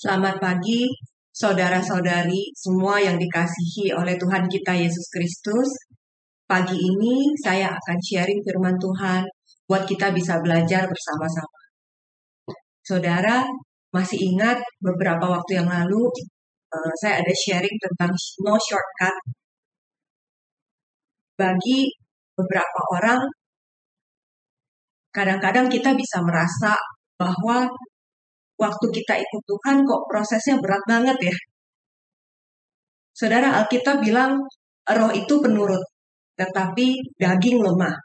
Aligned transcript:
Selamat 0.00 0.40
pagi, 0.40 0.88
saudara-saudari 1.28 2.56
semua 2.56 2.96
yang 3.04 3.20
dikasihi 3.20 3.92
oleh 3.92 4.16
Tuhan 4.16 4.48
kita 4.48 4.72
Yesus 4.72 5.12
Kristus. 5.12 5.68
Pagi 6.48 6.72
ini 6.72 7.36
saya 7.36 7.68
akan 7.68 7.98
sharing 8.00 8.40
firman 8.40 8.80
Tuhan 8.80 9.28
buat 9.68 9.84
kita 9.84 10.08
bisa 10.16 10.40
belajar 10.40 10.88
bersama-sama. 10.88 11.60
Saudara, 12.80 13.44
masih 13.92 14.16
ingat 14.24 14.64
beberapa 14.80 15.36
waktu 15.36 15.60
yang 15.60 15.68
lalu 15.68 16.08
uh, 16.72 16.92
saya 17.04 17.20
ada 17.20 17.34
sharing 17.36 17.76
tentang 17.76 18.16
no 18.40 18.56
shortcut. 18.56 19.16
Bagi 21.36 21.92
beberapa 22.40 22.80
orang, 22.96 23.20
kadang-kadang 25.12 25.68
kita 25.68 25.92
bisa 25.92 26.24
merasa 26.24 26.72
bahwa 27.20 27.68
waktu 28.60 28.86
kita 28.92 29.16
ikut 29.16 29.42
Tuhan 29.48 29.88
kok 29.88 30.02
prosesnya 30.04 30.60
berat 30.60 30.84
banget 30.84 31.32
ya. 31.32 31.36
Saudara 33.16 33.64
Alkitab 33.64 34.04
bilang 34.04 34.36
roh 34.84 35.12
itu 35.12 35.34
penurut, 35.40 35.80
tetapi 36.36 37.00
daging 37.16 37.58
lemah. 37.64 37.96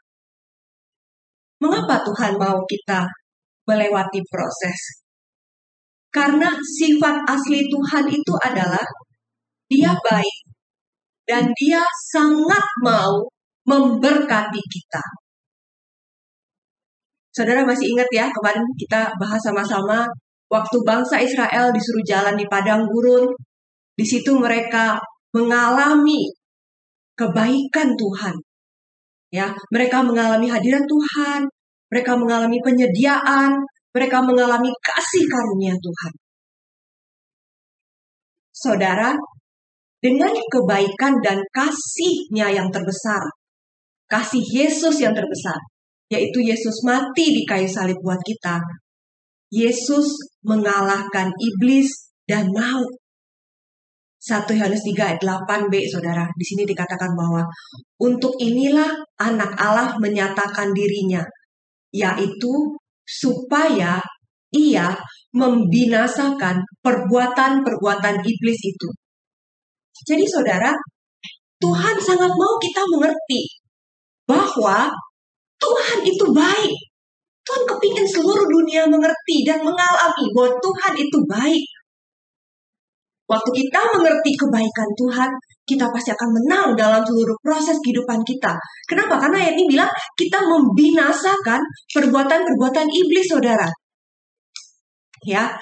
Mengapa 1.60 2.04
Tuhan 2.04 2.40
mau 2.40 2.64
kita 2.64 3.04
melewati 3.68 4.20
proses? 4.28 5.04
Karena 6.12 6.48
sifat 6.56 7.28
asli 7.28 7.68
Tuhan 7.68 8.08
itu 8.08 8.34
adalah 8.40 8.84
dia 9.68 9.92
baik 9.92 10.38
dan 11.28 11.52
dia 11.60 11.84
sangat 12.12 12.64
mau 12.84 13.28
memberkati 13.68 14.62
kita. 14.62 15.04
Saudara 17.36 17.68
masih 17.68 17.92
ingat 17.92 18.08
ya 18.16 18.32
kemarin 18.32 18.64
kita 18.80 19.12
bahas 19.20 19.42
sama-sama 19.44 20.08
Waktu 20.46 20.78
bangsa 20.86 21.18
Israel 21.22 21.74
disuruh 21.74 22.06
jalan 22.06 22.38
di 22.38 22.46
padang 22.46 22.86
gurun, 22.86 23.34
di 23.96 24.06
situ 24.06 24.38
mereka 24.38 25.00
mengalami 25.34 26.30
kebaikan 27.18 27.96
Tuhan. 27.96 28.36
Ya, 29.34 29.52
mereka 29.74 30.06
mengalami 30.06 30.48
hadirat 30.48 30.86
Tuhan, 30.86 31.50
mereka 31.90 32.14
mengalami 32.16 32.62
penyediaan, 32.62 33.58
mereka 33.92 34.24
mengalami 34.24 34.72
kasih 34.80 35.26
karunia 35.28 35.76
Tuhan. 35.76 36.14
Saudara, 38.56 39.12
dengan 40.00 40.32
kebaikan 40.32 41.20
dan 41.20 41.42
kasihnya 41.52 42.54
yang 42.54 42.70
terbesar, 42.70 43.24
kasih 44.08 44.44
Yesus 44.44 45.02
yang 45.02 45.12
terbesar, 45.12 45.58
yaitu 46.14 46.40
Yesus 46.46 46.86
mati 46.86 47.34
di 47.36 47.44
kayu 47.44 47.68
salib 47.68 47.98
buat 48.00 48.22
kita, 48.22 48.62
Yesus 49.50 50.35
mengalahkan 50.46 51.34
iblis 51.42 52.14
dan 52.30 52.54
maut. 52.54 52.90
1 54.26 54.42
Yohanes 54.58 54.82
3 54.82 54.98
ayat 54.98 55.22
8b 55.22 55.74
Saudara, 55.86 56.26
di 56.34 56.46
sini 56.46 56.66
dikatakan 56.66 57.14
bahwa 57.14 57.46
untuk 58.02 58.34
inilah 58.42 58.90
anak 59.22 59.54
Allah 59.54 59.94
menyatakan 60.02 60.74
dirinya, 60.74 61.22
yaitu 61.94 62.74
supaya 63.06 64.02
ia 64.50 64.98
membinasakan 65.36 66.58
perbuatan-perbuatan 66.82 68.16
iblis 68.26 68.60
itu. 68.66 68.90
Jadi 70.10 70.26
saudara, 70.26 70.74
Tuhan 71.62 71.96
sangat 72.02 72.32
mau 72.34 72.54
kita 72.58 72.82
mengerti 72.88 73.42
bahwa 74.26 74.90
Tuhan 75.62 76.00
itu 76.04 76.26
baik. 76.34 76.76
Tuhan 77.46 77.64
kepingin 77.70 78.08
seluruh 78.10 78.50
dunia 78.50 78.90
mengerti 78.90 79.46
dan 79.46 79.62
mengalami 79.62 80.26
bahwa 80.34 80.58
Tuhan 80.58 80.94
itu 80.98 81.18
baik. 81.30 81.66
Waktu 83.26 83.50
kita 83.58 83.82
mengerti 83.98 84.38
kebaikan 84.38 84.90
Tuhan, 84.94 85.30
kita 85.66 85.90
pasti 85.90 86.14
akan 86.14 86.30
menang 86.30 86.68
dalam 86.78 87.02
seluruh 87.02 87.34
proses 87.42 87.82
kehidupan 87.82 88.22
kita. 88.22 88.54
Kenapa? 88.86 89.18
Karena 89.18 89.42
ayat 89.42 89.58
ini 89.58 89.66
bilang 89.66 89.90
kita 90.14 90.46
membinasakan 90.46 91.62
perbuatan-perbuatan 91.90 92.86
iblis, 92.86 93.26
saudara. 93.26 93.66
Ya. 95.26 95.58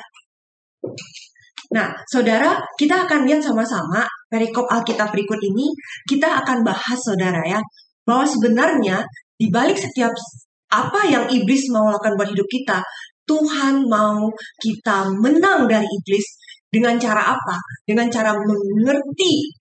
Nah, 1.71 1.87
saudara, 2.11 2.59
kita 2.75 3.07
akan 3.07 3.23
lihat 3.23 3.39
sama-sama 3.39 4.03
perikop 4.27 4.67
Alkitab 4.67 5.15
berikut 5.15 5.39
ini. 5.39 5.71
Kita 6.03 6.43
akan 6.43 6.67
bahas, 6.67 6.99
saudara 6.99 7.39
ya, 7.47 7.63
bahwa 8.03 8.27
sebenarnya 8.27 9.07
di 9.39 9.47
balik 9.47 9.79
setiap 9.79 10.11
apa 10.73 11.05
yang 11.05 11.25
iblis 11.29 11.69
mau 11.69 11.93
lakukan 11.93 12.17
buat 12.17 12.29
hidup 12.33 12.47
kita, 12.49 12.81
Tuhan 13.29 13.85
mau 13.85 14.27
kita 14.57 15.13
menang 15.21 15.69
dari 15.69 15.85
iblis 15.85 16.25
dengan 16.73 16.97
cara 16.97 17.37
apa? 17.37 17.55
Dengan 17.85 18.09
cara 18.09 18.33
mengerti, 18.33 19.53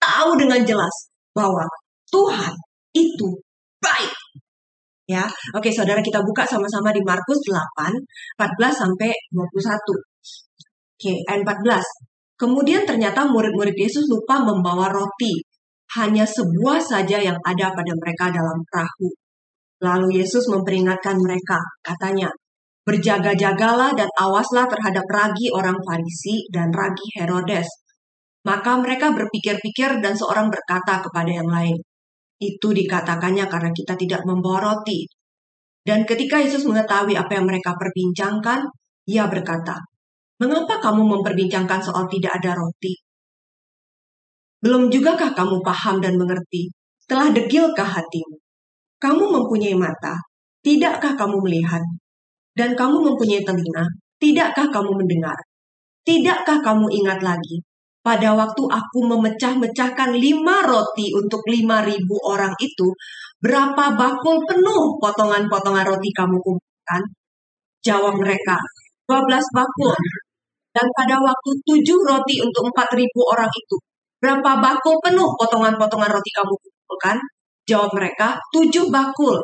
tahu 0.00 0.40
dengan 0.40 0.64
jelas 0.64 1.12
bahwa 1.36 1.68
Tuhan 2.08 2.56
itu 2.96 3.28
baik. 3.84 4.12
Ya, 5.06 5.22
oke 5.54 5.70
saudara 5.70 6.02
kita 6.02 6.18
buka 6.18 6.42
sama-sama 6.42 6.90
di 6.90 6.98
Markus 7.04 7.38
8, 7.46 7.94
14 8.42 8.74
sampai 8.74 9.12
21. 9.30 9.78
Oke, 10.96 11.12
ayat 11.30 11.44
14. 11.46 11.84
Kemudian 12.40 12.82
ternyata 12.82 13.28
murid-murid 13.28 13.76
Yesus 13.76 14.08
lupa 14.10 14.42
membawa 14.42 14.90
roti. 14.90 15.44
Hanya 15.94 16.26
sebuah 16.26 16.82
saja 16.82 17.22
yang 17.22 17.38
ada 17.46 17.70
pada 17.70 17.92
mereka 17.94 18.34
dalam 18.34 18.58
perahu. 18.66 19.08
Lalu 19.84 20.24
Yesus 20.24 20.48
memperingatkan 20.48 21.20
mereka, 21.20 21.60
katanya, 21.84 22.32
Berjaga-jagalah 22.86 23.98
dan 23.98 24.06
awaslah 24.14 24.70
terhadap 24.70 25.02
ragi 25.10 25.50
orang 25.50 25.74
Farisi 25.82 26.46
dan 26.54 26.70
ragi 26.70 27.02
Herodes. 27.18 27.66
Maka 28.46 28.78
mereka 28.78 29.10
berpikir-pikir 29.10 29.98
dan 29.98 30.14
seorang 30.14 30.46
berkata 30.54 31.02
kepada 31.02 31.26
yang 31.26 31.50
lain, 31.50 31.74
Itu 32.38 32.70
dikatakannya 32.70 33.50
karena 33.50 33.74
kita 33.74 33.98
tidak 33.98 34.22
membawa 34.22 34.70
roti. 34.70 35.02
Dan 35.82 36.06
ketika 36.06 36.38
Yesus 36.38 36.62
mengetahui 36.62 37.18
apa 37.18 37.34
yang 37.34 37.50
mereka 37.50 37.74
perbincangkan, 37.74 38.62
ia 39.10 39.26
berkata, 39.26 39.82
Mengapa 40.38 40.78
kamu 40.78 41.02
memperbincangkan 41.10 41.82
soal 41.82 42.06
tidak 42.06 42.38
ada 42.38 42.54
roti? 42.54 42.94
Belum 44.62 44.86
jugakah 44.94 45.34
kamu 45.34 45.58
paham 45.58 45.98
dan 45.98 46.14
mengerti? 46.14 46.70
Telah 47.10 47.34
degilkah 47.34 47.98
hatimu? 47.98 48.45
Kamu 49.06 49.22
mempunyai 49.22 49.78
mata, 49.78 50.18
tidakkah 50.66 51.14
kamu 51.14 51.38
melihat? 51.46 51.78
Dan 52.58 52.74
kamu 52.74 53.06
mempunyai 53.06 53.46
telinga, 53.46 53.86
tidakkah 54.18 54.66
kamu 54.66 54.98
mendengar? 54.98 55.38
Tidakkah 56.02 56.58
kamu 56.58 56.90
ingat 56.90 57.22
lagi? 57.22 57.62
Pada 58.02 58.34
waktu 58.34 58.66
aku 58.66 58.98
memecah-mecahkan 59.06 60.10
lima 60.10 60.66
roti 60.66 61.14
untuk 61.14 61.38
lima 61.46 61.86
ribu 61.86 62.18
orang 62.26 62.50
itu, 62.58 62.90
berapa 63.38 63.94
bakul 63.94 64.42
penuh 64.42 64.98
potongan-potongan 64.98 65.86
roti 65.86 66.10
kamu 66.10 66.42
kumpulkan? 66.42 67.02
Jawab 67.86 68.18
mereka, 68.18 68.58
12 69.06 69.22
bakul. 69.54 69.94
Dan 70.74 70.86
pada 70.98 71.22
waktu 71.22 71.50
tujuh 71.62 71.98
roti 72.02 72.42
untuk 72.42 72.74
empat 72.74 72.90
ribu 72.98 73.22
orang 73.30 73.54
itu, 73.54 73.78
berapa 74.18 74.58
bakul 74.58 74.98
penuh 74.98 75.30
potongan-potongan 75.38 76.10
roti 76.10 76.30
kamu 76.34 76.58
kumpulkan? 76.58 77.35
Jawab 77.66 77.90
mereka, 77.98 78.38
tujuh 78.54 78.86
bakul. 78.88 79.36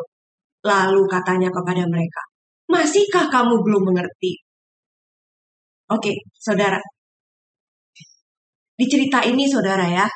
Lalu 0.62 1.02
katanya 1.10 1.50
kepada 1.50 1.82
mereka, 1.90 2.22
masihkah 2.70 3.26
kamu 3.26 3.66
belum 3.66 3.82
mengerti? 3.90 4.38
Oke, 5.90 6.14
saudara. 6.38 6.78
Di 8.78 8.86
cerita 8.86 9.26
ini, 9.26 9.50
saudara 9.50 9.84
ya. 9.90 10.06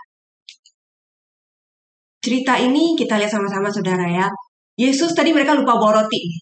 Cerita 2.22 2.58
ini 2.62 2.94
kita 2.94 3.18
lihat 3.18 3.30
sama-sama, 3.30 3.66
saudara 3.66 4.06
ya. 4.06 4.30
Yesus 4.78 5.10
tadi 5.18 5.34
mereka 5.34 5.58
lupa 5.58 5.74
bawa 5.74 6.02
roti. 6.02 6.38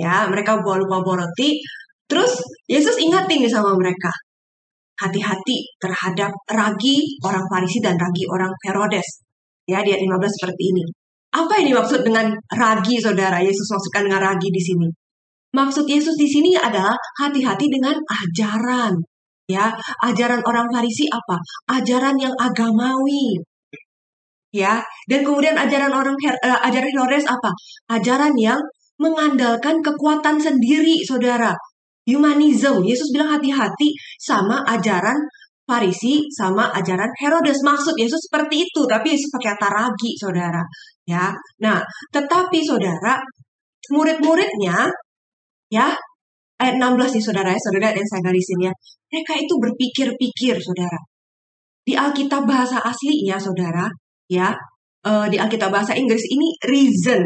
Ya, 0.00 0.24
mereka 0.32 0.56
lupa 0.56 0.80
lupa 0.80 1.04
bawa 1.04 1.28
roti. 1.28 1.60
Terus 2.08 2.40
Yesus 2.64 2.96
ingatin 2.96 3.44
nih 3.44 3.52
sama 3.52 3.76
mereka. 3.76 4.08
Hati-hati 4.98 5.76
terhadap 5.78 6.32
ragi 6.48 7.20
orang 7.20 7.44
Farisi 7.46 7.78
dan 7.84 7.94
ragi 8.00 8.24
orang 8.32 8.50
Herodes. 8.64 9.27
Ya, 9.68 9.84
di 9.84 9.92
ayat 9.92 10.00
15 10.00 10.32
seperti 10.32 10.62
ini. 10.72 10.84
Apa 11.28 11.60
yang 11.60 11.76
dimaksud 11.76 12.00
dengan 12.00 12.32
ragi, 12.56 12.96
saudara? 12.96 13.36
Yesus 13.44 13.68
maksudkan 13.68 14.08
dengan 14.08 14.32
ragi 14.32 14.48
di 14.48 14.62
sini. 14.64 14.88
Maksud 15.52 15.84
Yesus 15.84 16.16
di 16.16 16.28
sini 16.28 16.56
adalah 16.56 16.96
hati-hati 17.20 17.68
dengan 17.68 17.92
ajaran. 18.00 18.96
Ya, 19.48 19.72
ajaran 20.04 20.40
orang 20.44 20.68
Farisi 20.72 21.08
apa? 21.08 21.40
Ajaran 21.68 22.16
yang 22.20 22.32
agamawi. 22.36 23.40
Ya, 24.52 24.80
dan 25.08 25.20
kemudian 25.24 25.56
ajaran 25.56 25.92
orang 25.92 26.16
uh, 26.16 26.60
ajaran 26.64 26.88
Herodes 26.88 27.28
apa? 27.28 27.52
Ajaran 27.92 28.32
yang 28.40 28.60
mengandalkan 28.96 29.80
kekuatan 29.84 30.40
sendiri, 30.40 31.00
saudara. 31.04 31.52
Humanism. 32.08 32.80
Yesus 32.84 33.12
bilang 33.12 33.36
hati-hati 33.36 33.92
sama 34.16 34.64
ajaran 34.64 35.16
Farisi 35.68 36.24
sama 36.32 36.72
ajaran 36.72 37.12
Herodes. 37.20 37.60
Maksud 37.60 37.92
Yesus 38.00 38.24
seperti 38.24 38.64
itu, 38.64 38.88
tapi 38.88 39.12
Yesus 39.12 39.28
pakai 39.28 39.52
kata 39.52 39.68
ragi, 39.68 40.16
saudara. 40.16 40.64
Ya, 41.04 41.28
nah, 41.60 41.84
tetapi 42.08 42.64
saudara, 42.64 43.20
murid-muridnya, 43.92 44.88
ya, 45.68 45.92
ayat 46.56 46.74
16 46.80 47.20
nih 47.20 47.24
saudara 47.24 47.52
ya, 47.52 47.60
saudara 47.60 47.92
yang 47.92 48.08
saya 48.08 48.22
garisin 48.24 48.58
ya. 48.64 48.72
Mereka 49.12 49.32
itu 49.44 49.54
berpikir-pikir 49.60 50.56
saudara. 50.56 50.98
Di 51.84 51.92
Alkitab 51.92 52.48
bahasa 52.48 52.80
aslinya 52.80 53.36
saudara, 53.36 53.92
ya, 54.32 54.56
uh, 55.04 55.28
di 55.28 55.36
Alkitab 55.36 55.68
bahasa 55.68 55.92
Inggris 55.92 56.24
ini 56.32 56.48
reason 56.64 57.20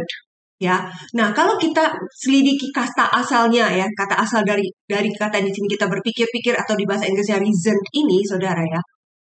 ya. 0.62 0.87
Nah, 1.19 1.35
kalau 1.35 1.59
kita 1.59 1.91
selidiki 2.14 2.70
kata 2.70 3.11
asalnya 3.11 3.67
ya, 3.67 3.87
kata 3.99 4.14
asal 4.23 4.47
dari 4.47 4.62
dari 4.87 5.11
kata 5.11 5.43
di 5.43 5.50
sini 5.50 5.67
kita 5.75 5.91
berpikir-pikir 5.91 6.55
atau 6.55 6.79
di 6.79 6.87
bahasa 6.87 7.11
Inggrisnya 7.11 7.43
reason 7.43 7.75
ini 7.99 8.23
saudara 8.23 8.62
ya. 8.62 8.79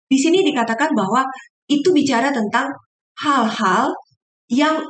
Di 0.09 0.17
sini 0.17 0.41
dikatakan 0.41 0.97
bahwa 0.97 1.21
itu 1.69 1.93
bicara 1.93 2.33
tentang 2.33 2.73
hal-hal 3.21 3.93
yang 4.49 4.81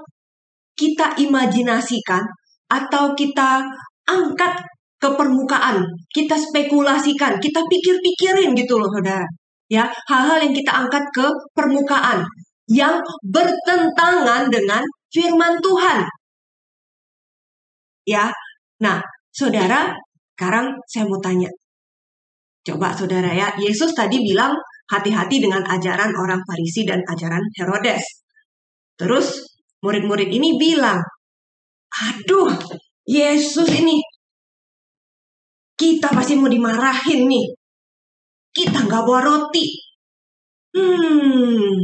kita 0.78 1.18
imajinasikan 1.20 2.24
atau 2.70 3.12
kita 3.18 3.66
angkat 4.08 4.54
ke 4.98 5.10
permukaan, 5.14 5.84
kita 6.14 6.38
spekulasikan, 6.38 7.38
kita 7.44 7.60
pikir-pikirin 7.66 8.56
gitu 8.56 8.80
loh 8.80 8.90
saudara. 8.94 9.26
Ya, 9.68 9.92
hal-hal 10.08 10.48
yang 10.48 10.54
kita 10.56 10.72
angkat 10.72 11.04
ke 11.12 11.28
permukaan 11.52 12.24
yang 12.72 13.04
bertentangan 13.26 14.48
dengan 14.48 14.80
firman 15.12 15.60
Tuhan. 15.60 16.08
Ya. 18.08 18.32
Nah, 18.80 19.04
Saudara, 19.28 19.92
sekarang 20.34 20.80
saya 20.88 21.04
mau 21.06 21.20
tanya. 21.20 21.52
Coba 22.64 22.96
Saudara 22.96 23.36
ya, 23.36 23.52
Yesus 23.60 23.92
tadi 23.92 24.24
bilang 24.24 24.56
hati-hati 24.88 25.44
dengan 25.44 25.62
ajaran 25.68 26.16
orang 26.16 26.40
Farisi 26.48 26.88
dan 26.88 27.04
ajaran 27.04 27.44
Herodes. 27.60 28.24
Terus 28.96 29.44
murid-murid 29.84 30.32
ini 30.32 30.56
bilang, 30.56 31.04
aduh, 31.92 32.50
Yesus 33.04 33.68
ini 33.76 34.00
kita 35.78 36.10
pasti 36.10 36.34
mau 36.40 36.50
dimarahin 36.50 37.30
nih. 37.30 37.46
Kita 38.50 38.88
nggak 38.90 39.04
bawa 39.06 39.22
roti. 39.22 39.68
Hmm, 40.74 41.78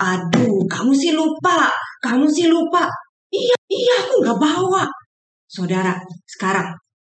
aduh, 0.00 0.64
kamu 0.68 0.92
sih 0.96 1.12
lupa, 1.12 1.68
kamu 2.00 2.24
sih 2.28 2.48
lupa. 2.48 2.88
Iya, 3.28 3.56
iya, 3.68 3.94
aku 4.06 4.24
nggak 4.24 4.38
bawa. 4.40 4.84
Saudara, 5.56 5.96
sekarang 6.28 6.68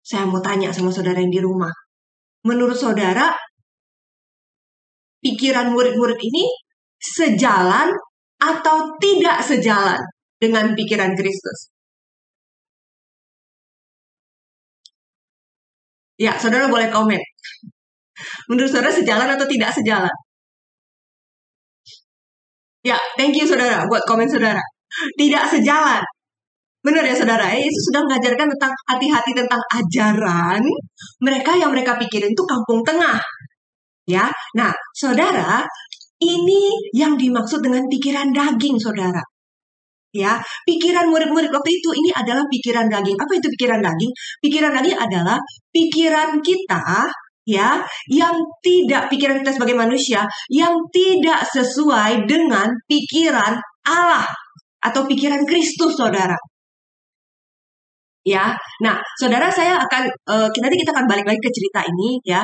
saya 0.05 0.29
mau 0.29 0.37
tanya 0.45 0.69
sama 0.69 0.93
saudara 0.93 1.17
yang 1.17 1.33
di 1.33 1.41
rumah. 1.41 1.73
Menurut 2.45 2.77
saudara, 2.77 3.33
pikiran 5.25 5.73
murid-murid 5.73 6.21
ini 6.21 6.45
sejalan 7.01 7.89
atau 8.37 8.77
tidak 9.01 9.41
sejalan 9.41 9.97
dengan 10.37 10.77
pikiran 10.77 11.17
Kristus? 11.17 11.73
Ya, 16.21 16.33
saudara 16.37 16.69
boleh 16.69 16.89
komen. 16.93 17.21
Menurut 18.49 18.69
saudara 18.69 18.93
sejalan 18.93 19.29
atau 19.33 19.45
tidak 19.49 19.73
sejalan? 19.73 20.13
Ya, 22.85 22.97
thank 23.17 23.33
you 23.33 23.45
saudara 23.49 23.85
buat 23.89 24.01
komen 24.05 24.29
saudara. 24.29 24.61
Tidak 25.17 25.43
sejalan. 25.51 26.01
Benar 26.87 27.03
ya 27.03 27.11
saudara, 27.19 27.51
Yesus 27.51 27.91
sudah 27.91 27.99
mengajarkan 28.07 28.47
tentang 28.55 28.71
hati-hati 28.87 29.35
tentang 29.35 29.59
ajaran 29.75 30.63
mereka 31.19 31.51
yang 31.59 31.75
mereka 31.75 31.99
pikirin 31.99 32.31
itu 32.31 32.43
kampung 32.47 32.79
tengah. 32.87 33.19
Ya, 34.07 34.31
nah 34.55 34.71
saudara, 34.95 35.67
ini 36.23 36.71
yang 36.95 37.19
dimaksud 37.19 37.59
dengan 37.59 37.83
pikiran 37.91 38.31
daging 38.31 38.79
saudara. 38.79 39.19
Ya 40.15 40.39
pikiran 40.63 41.11
murid-murid 41.11 41.51
waktu 41.51 41.71
itu 41.75 41.89
ini 41.91 42.15
adalah 42.15 42.47
pikiran 42.47 42.87
daging. 42.87 43.19
Apa 43.19 43.35
itu 43.35 43.51
pikiran 43.51 43.83
daging? 43.83 44.11
Pikiran 44.39 44.71
daging 44.79 44.95
adalah 44.95 45.37
pikiran 45.67 46.39
kita 46.39 47.11
ya 47.43 47.83
yang 48.07 48.35
tidak 48.63 49.11
pikiran 49.11 49.43
kita 49.43 49.59
sebagai 49.59 49.75
manusia 49.75 50.23
yang 50.47 50.71
tidak 50.95 51.43
sesuai 51.51 52.23
dengan 52.23 52.71
pikiran 52.87 53.59
Allah 53.83 54.23
atau 54.79 55.03
pikiran 55.03 55.43
Kristus 55.43 55.99
saudara 55.99 56.35
ya. 58.27 58.51
Nah 58.83 58.99
saudara 59.15 59.47
saya 59.47 59.79
akan 59.79 60.03
uh, 60.27 60.47
nanti 60.51 60.75
kita 60.75 60.91
akan 60.91 61.07
balik 61.07 61.23
lagi 61.23 61.39
ke 61.39 61.47
cerita 61.47 61.79
ini 61.87 62.19
ya. 62.27 62.43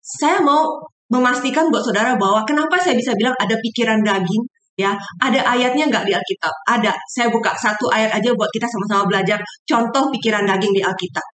Saya 0.00 0.40
mau 0.40 0.80
memastikan 1.12 1.68
buat 1.68 1.84
saudara 1.84 2.16
bahwa 2.16 2.40
kenapa 2.48 2.80
saya 2.80 2.96
bisa 2.96 3.12
bilang 3.20 3.36
ada 3.36 3.52
pikiran 3.60 4.00
daging 4.00 4.40
ya. 4.80 4.96
Ada 5.20 5.44
ayatnya 5.44 5.92
nggak 5.92 6.04
di 6.08 6.12
Alkitab? 6.16 6.52
Ada. 6.64 6.96
Saya 7.12 7.28
buka 7.28 7.52
satu 7.52 7.92
ayat 7.92 8.08
aja 8.16 8.32
buat 8.32 8.48
kita 8.48 8.64
sama-sama 8.64 9.04
belajar 9.12 9.36
contoh 9.68 10.08
pikiran 10.08 10.48
daging 10.48 10.72
di 10.72 10.80
Alkitab. 10.80 11.26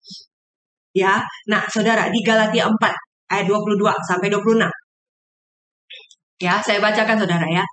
Ya. 0.97 1.21
Nah 1.53 1.61
saudara 1.69 2.09
di 2.09 2.25
Galatia 2.25 2.65
4 2.65 2.73
ayat 3.29 3.45
22 3.45 3.77
sampai 4.09 4.29
26 4.33 4.65
ya 6.41 6.59
saya 6.59 6.81
bacakan 6.81 7.17
saudara 7.21 7.45
ya. 7.47 7.63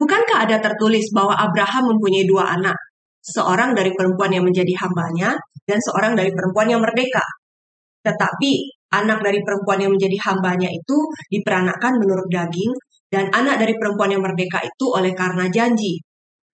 Bukankah 0.00 0.48
ada 0.48 0.56
tertulis 0.64 1.12
bahwa 1.12 1.36
Abraham 1.36 1.92
mempunyai 1.92 2.24
dua 2.24 2.56
anak 2.56 2.72
seorang 3.20 3.76
dari 3.76 3.92
perempuan 3.92 4.32
yang 4.32 4.44
menjadi 4.44 4.72
hambanya 4.84 5.36
dan 5.68 5.78
seorang 5.80 6.16
dari 6.16 6.32
perempuan 6.32 6.68
yang 6.72 6.80
merdeka 6.80 7.22
tetapi 8.00 8.52
anak 8.96 9.20
dari 9.22 9.40
perempuan 9.44 9.78
yang 9.78 9.92
menjadi 9.92 10.16
hambanya 10.30 10.68
itu 10.72 10.98
diperanakkan 11.30 12.00
menurut 12.00 12.26
daging 12.32 12.72
dan 13.12 13.28
anak 13.30 13.60
dari 13.60 13.74
perempuan 13.76 14.10
yang 14.10 14.22
merdeka 14.24 14.62
itu 14.64 14.86
oleh 14.88 15.12
karena 15.12 15.46
janji. 15.52 16.00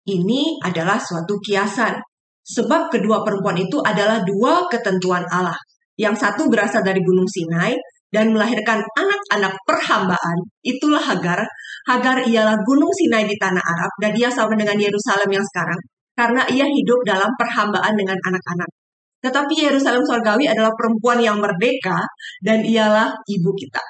Ini 0.03 0.63
adalah 0.63 0.99
suatu 0.99 1.39
kiasan, 1.39 1.95
sebab 2.43 2.91
kedua 2.91 3.23
perempuan 3.23 3.59
itu 3.59 3.79
adalah 3.83 4.23
dua 4.27 4.67
ketentuan 4.67 5.23
Allah. 5.31 5.57
Yang 5.95 6.27
satu 6.27 6.51
berasal 6.51 6.83
dari 6.83 6.99
Gunung 7.05 7.29
Sinai 7.29 7.77
dan 8.11 8.35
melahirkan 8.35 8.83
anak-anak 8.83 9.55
perhambaan, 9.63 10.39
itulah 10.67 11.01
Hagar. 11.01 11.47
Hagar 11.87 12.27
ialah 12.27 12.59
Gunung 12.67 12.91
Sinai 12.91 13.27
di 13.27 13.37
tanah 13.39 13.63
Arab 13.63 13.93
dan 14.03 14.11
dia 14.15 14.29
sama 14.31 14.59
dengan 14.59 14.75
Yerusalem 14.79 15.31
yang 15.31 15.47
sekarang 15.47 15.79
karena 16.13 16.43
ia 16.49 16.67
hidup 16.69 17.01
dalam 17.05 17.31
perhambaan 17.41 17.97
dengan 17.97 18.17
anak-anak. 18.17 18.71
Tetapi 19.23 19.55
Yerusalem 19.55 20.03
Surgawi 20.03 20.51
adalah 20.51 20.75
perempuan 20.75 21.23
yang 21.23 21.39
merdeka 21.39 22.03
dan 22.43 22.61
ialah 22.67 23.15
ibu 23.31 23.51
kita. 23.55 23.83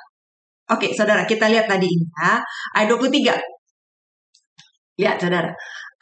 Oke, 0.70 0.92
saudara, 0.92 1.24
kita 1.24 1.48
lihat 1.48 1.66
tadi 1.66 1.88
ini 1.88 2.06
ya. 2.06 2.38
Ayat 2.76 2.92
23. 2.92 3.34
Lihat, 5.00 5.16
saudara. 5.18 5.50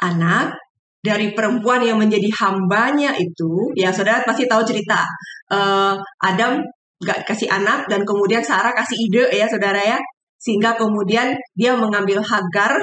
Anak 0.03 0.53
dari 1.01 1.33
perempuan 1.33 1.81
yang 1.81 1.97
menjadi 1.97 2.29
hambanya 2.45 3.17
itu, 3.17 3.73
ya 3.73 3.89
saudara 3.89 4.21
pasti 4.27 4.45
tahu 4.45 4.61
cerita. 4.67 5.01
Uh, 5.49 5.97
Adam 6.21 6.61
gak 7.01 7.25
kasih 7.25 7.49
anak 7.49 7.89
dan 7.89 8.05
kemudian 8.05 8.45
Sarah 8.45 8.77
kasih 8.77 8.99
ide 9.09 9.25
ya 9.33 9.49
saudara 9.49 9.81
ya. 9.81 9.99
Sehingga 10.41 10.77
kemudian 10.77 11.33
dia 11.57 11.77
mengambil 11.77 12.21
Hagar, 12.21 12.77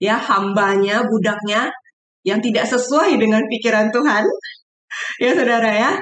ya 0.00 0.16
hambanya, 0.16 1.02
budaknya, 1.04 1.68
yang 2.28 2.40
tidak 2.44 2.68
sesuai 2.68 3.16
dengan 3.16 3.40
pikiran 3.48 3.88
Tuhan. 3.88 4.24
ya 5.24 5.30
saudara 5.32 5.70
ya. 5.72 5.92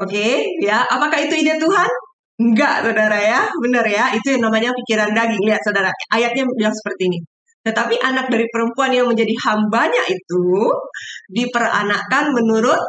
Oke, 0.00 0.44
ya 0.60 0.84
apakah 0.84 1.16
itu 1.24 1.40
ide 1.40 1.56
Tuhan? 1.60 1.90
Enggak, 2.40 2.88
saudara 2.88 3.20
ya. 3.20 3.40
Benar 3.60 3.84
ya. 3.84 4.04
Itu 4.16 4.36
yang 4.36 4.48
namanya 4.48 4.72
pikiran 4.72 5.12
daging. 5.12 5.44
Lihat, 5.44 5.60
saudara. 5.60 5.92
Ayatnya 6.08 6.48
bilang 6.56 6.72
seperti 6.72 7.12
ini. 7.12 7.18
Tetapi 7.60 8.00
anak 8.00 8.32
dari 8.32 8.48
perempuan 8.48 8.96
yang 8.96 9.04
menjadi 9.04 9.36
hambanya 9.44 10.00
itu 10.08 10.44
diperanakkan 11.28 12.32
menurut 12.32 12.80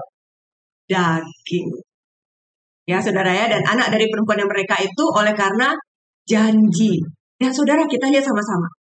daging. 0.87 1.67
Ya, 2.87 3.03
saudara 3.03 3.35
ya. 3.35 3.51
Dan 3.51 3.59
anak 3.67 3.91
dari 3.91 4.07
perempuan 4.07 4.39
yang 4.39 4.47
mereka 4.47 4.79
itu 4.79 5.03
oleh 5.11 5.35
karena 5.35 5.75
janji. 6.23 7.03
Ya, 7.43 7.51
saudara, 7.51 7.83
kita 7.83 8.07
lihat 8.07 8.23
sama-sama. 8.23 8.80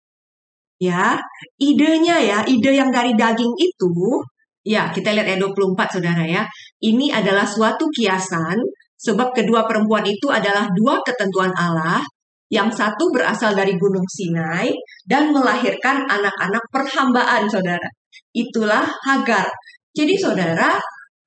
Ya, 0.85 1.17
idenya 1.57 2.17
ya, 2.21 2.39
ide 2.45 2.77
yang 2.77 2.91
dari 2.93 3.17
daging 3.17 3.55
itu, 3.57 4.21
ya, 4.67 4.93
kita 4.93 5.17
lihat 5.17 5.27
ayat 5.33 5.41
24, 5.41 5.97
saudara 5.97 6.25
ya. 6.29 6.43
Ini 6.85 7.09
adalah 7.15 7.49
suatu 7.49 7.89
kiasan 7.89 8.59
Sebab 9.05 9.37
kedua 9.37 9.69
perempuan 9.69 10.01
itu 10.09 10.33
adalah 10.33 10.65
dua 10.73 10.97
ketentuan 11.05 11.53
Allah, 11.53 12.01
yang 12.49 12.73
satu 12.73 13.13
berasal 13.13 13.53
dari 13.53 13.77
Gunung 13.77 14.07
Sinai 14.09 14.73
dan 15.05 15.29
melahirkan 15.29 16.09
anak-anak 16.09 16.65
perhambaan, 16.73 17.45
saudara. 17.45 17.85
Itulah 18.33 18.89
Hagar. 19.05 19.45
Jadi, 19.93 20.17
saudara, 20.17 20.81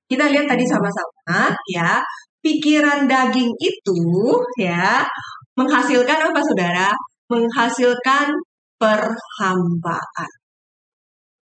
kita 0.09 0.25
lihat 0.25 0.49
tadi 0.49 0.65
sama-sama, 0.65 1.53
ya, 1.69 2.01
pikiran 2.41 3.05
daging 3.05 3.53
itu, 3.61 3.99
ya, 4.57 5.05
menghasilkan 5.53 6.33
apa, 6.33 6.39
saudara? 6.41 6.89
Menghasilkan 7.29 8.33
perhambaan. 8.81 10.31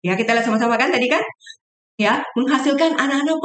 Ya, 0.05 0.13
kita 0.13 0.37
lihat 0.37 0.45
sama-sama 0.45 0.77
kan 0.77 0.93
tadi 0.93 1.09
kan? 1.09 1.21
ya 1.95 2.19
menghasilkan 2.35 2.91
anak-anak 2.95 3.37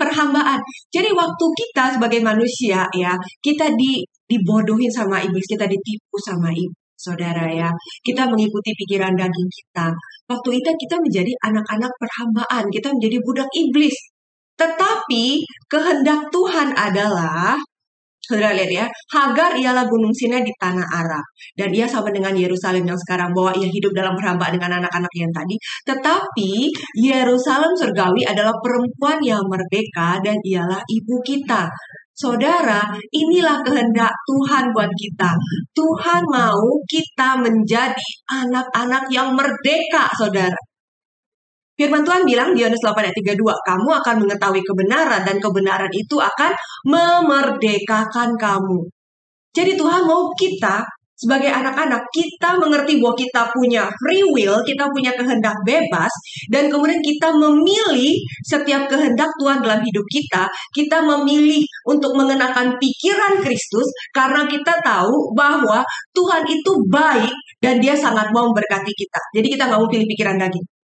perhambaan. 0.00 0.60
Jadi 0.88 1.12
waktu 1.12 1.44
kita 1.52 1.96
sebagai 1.96 2.20
manusia 2.24 2.88
ya 2.96 3.12
kita 3.44 3.76
di 3.76 4.00
dibodohin 4.28 4.88
sama 4.92 5.20
iblis, 5.24 5.44
kita 5.48 5.64
ditipu 5.68 6.16
sama 6.20 6.52
iblis, 6.52 6.84
saudara 6.96 7.48
ya. 7.48 7.68
Kita 8.04 8.28
mengikuti 8.28 8.72
pikiran 8.76 9.16
daging 9.16 9.48
kita. 9.48 9.92
Waktu 10.28 10.50
itu 10.60 10.70
kita 10.76 10.96
menjadi 11.00 11.32
anak-anak 11.48 11.92
perhambaan, 11.96 12.64
kita 12.68 12.92
menjadi 12.92 13.16
budak 13.24 13.48
iblis. 13.56 13.96
Tetapi 14.58 15.24
kehendak 15.70 16.28
Tuhan 16.28 16.74
adalah 16.74 17.56
Saudara 18.28 18.52
lihat 18.52 18.68
ya, 18.68 18.86
Hagar 19.08 19.56
ialah 19.56 19.88
gunung 19.88 20.12
Sinai 20.12 20.44
di 20.44 20.52
tanah 20.60 20.84
Arab. 20.84 21.24
Dan 21.56 21.72
ia 21.72 21.88
sama 21.88 22.12
dengan 22.12 22.36
Yerusalem 22.36 22.84
yang 22.84 23.00
sekarang 23.00 23.32
bahwa 23.32 23.56
ia 23.56 23.64
hidup 23.64 23.96
dalam 23.96 24.12
perhambaan 24.12 24.52
dengan 24.52 24.84
anak-anak 24.84 25.12
yang 25.16 25.32
tadi. 25.32 25.56
Tetapi 25.88 26.52
Yerusalem 27.00 27.72
surgawi 27.72 28.28
adalah 28.28 28.52
perempuan 28.60 29.16
yang 29.24 29.40
merdeka 29.48 30.20
dan 30.20 30.36
ialah 30.44 30.84
ibu 30.84 31.16
kita. 31.24 31.72
Saudara, 32.12 32.82
inilah 33.14 33.62
kehendak 33.62 34.10
Tuhan 34.26 34.74
buat 34.74 34.90
kita. 34.90 35.30
Tuhan 35.70 36.22
mau 36.26 36.66
kita 36.90 37.38
menjadi 37.38 38.08
anak-anak 38.26 39.06
yang 39.08 39.32
merdeka, 39.38 40.10
saudara. 40.18 40.67
Firman 41.78 42.02
Tuhan 42.02 42.26
bilang 42.26 42.50
di 42.58 42.66
Yohanes 42.66 42.82
8 42.82 43.06
ayat 43.06 43.14
32, 43.14 43.38
kamu 43.38 43.90
akan 44.02 44.14
mengetahui 44.26 44.62
kebenaran 44.66 45.22
dan 45.22 45.38
kebenaran 45.38 45.92
itu 45.94 46.18
akan 46.18 46.50
memerdekakan 46.82 48.34
kamu. 48.34 48.90
Jadi 49.54 49.78
Tuhan 49.78 50.02
mau 50.02 50.26
kita 50.34 50.82
sebagai 51.18 51.50
anak-anak 51.50 52.02
kita 52.14 52.54
mengerti 52.62 53.02
bahwa 53.02 53.14
kita 53.18 53.42
punya 53.50 53.90
free 53.90 54.22
will, 54.22 54.58
kita 54.62 54.86
punya 54.90 55.14
kehendak 55.18 55.54
bebas 55.66 56.10
dan 56.50 56.70
kemudian 56.70 57.02
kita 57.02 57.34
memilih 57.34 58.14
setiap 58.46 58.86
kehendak 58.86 59.26
Tuhan 59.42 59.58
dalam 59.58 59.82
hidup 59.82 60.06
kita, 60.06 60.46
kita 60.70 60.98
memilih 61.02 61.58
untuk 61.90 62.14
mengenakan 62.14 62.78
pikiran 62.78 63.42
Kristus 63.42 63.86
karena 64.14 64.46
kita 64.46 64.78
tahu 64.82 65.34
bahwa 65.34 65.82
Tuhan 66.14 66.42
itu 66.46 66.72
baik 66.86 67.34
dan 67.58 67.82
dia 67.82 67.98
sangat 67.98 68.30
mau 68.30 68.46
memberkati 68.50 68.92
kita. 68.94 69.20
Jadi 69.34 69.46
kita 69.58 69.66
nggak 69.66 69.78
mau 69.82 69.90
pilih 69.90 70.06
pikiran 70.06 70.38
daging. 70.38 70.77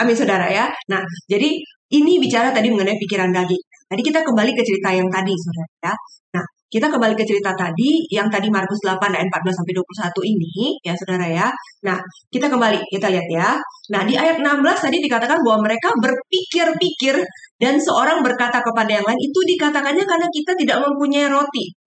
Amin 0.00 0.14
saudara 0.16 0.46
ya. 0.50 0.66
Nah, 0.90 1.02
jadi 1.26 1.58
ini 1.90 2.12
bicara 2.22 2.54
tadi 2.54 2.70
mengenai 2.70 2.96
pikiran 2.98 3.30
daging. 3.34 3.62
Tadi 3.90 4.02
kita 4.06 4.22
kembali 4.22 4.54
ke 4.54 4.62
cerita 4.62 4.94
yang 4.94 5.08
tadi 5.10 5.34
saudara 5.34 5.70
ya. 5.90 5.94
Nah, 6.38 6.44
kita 6.70 6.86
kembali 6.86 7.14
ke 7.18 7.26
cerita 7.26 7.50
tadi 7.58 8.06
yang 8.14 8.30
tadi 8.30 8.46
Markus 8.46 8.78
8 8.86 9.02
ayat 9.10 9.26
14 9.26 9.58
sampai 9.58 9.74
21 9.74 10.22
ini 10.22 10.78
ya 10.86 10.94
saudara 10.94 11.26
ya. 11.26 11.46
Nah, 11.82 11.98
kita 12.30 12.46
kembali 12.46 12.78
kita 12.94 13.10
lihat 13.10 13.26
ya. 13.26 13.48
Nah, 13.90 14.06
di 14.06 14.14
ayat 14.14 14.38
16 14.38 14.78
tadi 14.78 15.02
dikatakan 15.02 15.42
bahwa 15.42 15.66
mereka 15.66 15.90
berpikir-pikir 15.98 17.18
dan 17.58 17.74
seorang 17.82 18.22
berkata 18.22 18.62
kepada 18.62 19.02
yang 19.02 19.02
lain 19.02 19.18
itu 19.18 19.38
dikatakannya 19.42 20.04
karena 20.06 20.26
kita 20.30 20.52
tidak 20.54 20.78
mempunyai 20.86 21.26
roti. 21.26 21.79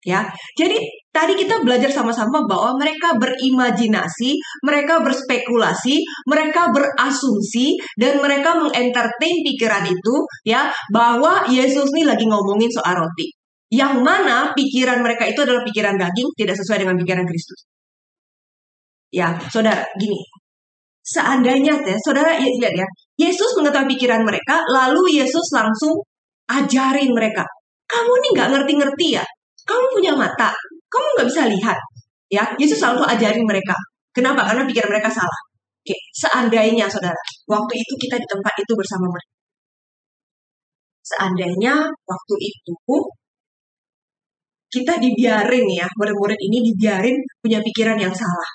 Ya. 0.00 0.24
Jadi 0.56 0.80
tadi 1.12 1.36
kita 1.36 1.60
belajar 1.60 1.92
sama-sama 1.92 2.40
bahwa 2.48 2.80
mereka 2.80 3.12
berimajinasi, 3.20 4.40
mereka 4.64 5.04
berspekulasi, 5.04 6.00
mereka 6.24 6.72
berasumsi 6.72 7.76
dan 8.00 8.16
mereka 8.24 8.56
mengentertain 8.56 9.38
pikiran 9.44 9.84
itu 9.84 10.14
ya 10.48 10.72
bahwa 10.88 11.44
Yesus 11.52 11.92
ini 11.92 12.08
lagi 12.08 12.24
ngomongin 12.24 12.72
soal 12.72 12.96
roti. 12.96 13.28
Yang 13.70 14.02
mana 14.02 14.50
pikiran 14.56 15.04
mereka 15.04 15.28
itu 15.28 15.44
adalah 15.44 15.62
pikiran 15.62 15.94
daging 16.00 16.28
tidak 16.34 16.56
sesuai 16.58 16.82
dengan 16.82 16.96
pikiran 16.96 17.22
Kristus. 17.28 17.68
Ya, 19.12 19.36
saudara, 19.52 19.84
gini. 20.00 20.16
Seandainya 21.02 21.82
teh, 21.82 21.98
saudara 22.02 22.38
lihat 22.38 22.74
ya, 22.74 22.86
Yesus 23.18 23.58
mengetahui 23.58 23.94
pikiran 23.94 24.22
mereka, 24.22 24.62
lalu 24.70 25.22
Yesus 25.22 25.50
langsung 25.54 25.92
ajarin 26.50 27.10
mereka. 27.14 27.42
Kamu 27.90 28.12
nih 28.22 28.30
nggak 28.38 28.48
ngerti-ngerti 28.54 29.06
ya, 29.18 29.24
kamu 29.68 29.84
punya 29.94 30.12
mata, 30.16 30.50
kamu 30.90 31.06
nggak 31.16 31.28
bisa 31.28 31.42
lihat. 31.48 31.78
Ya, 32.30 32.44
Yesus 32.60 32.78
selalu 32.78 33.02
ajarin 33.06 33.42
mereka. 33.42 33.74
Kenapa? 34.14 34.46
Karena 34.46 34.62
pikiran 34.66 34.90
mereka 34.90 35.10
salah. 35.10 35.40
Oke, 35.80 35.96
seandainya 36.12 36.86
saudara, 36.86 37.16
waktu 37.48 37.72
itu 37.74 37.92
kita 37.96 38.20
di 38.20 38.26
tempat 38.28 38.54
itu 38.60 38.72
bersama 38.76 39.06
mereka. 39.10 39.32
Seandainya 41.00 41.74
waktu 42.06 42.34
itu 42.38 42.96
kita 44.70 45.02
dibiarin 45.02 45.66
ya, 45.66 45.86
murid-murid 45.98 46.38
ini 46.38 46.58
dibiarin 46.70 47.16
punya 47.42 47.58
pikiran 47.58 47.98
yang 47.98 48.14
salah. 48.14 48.50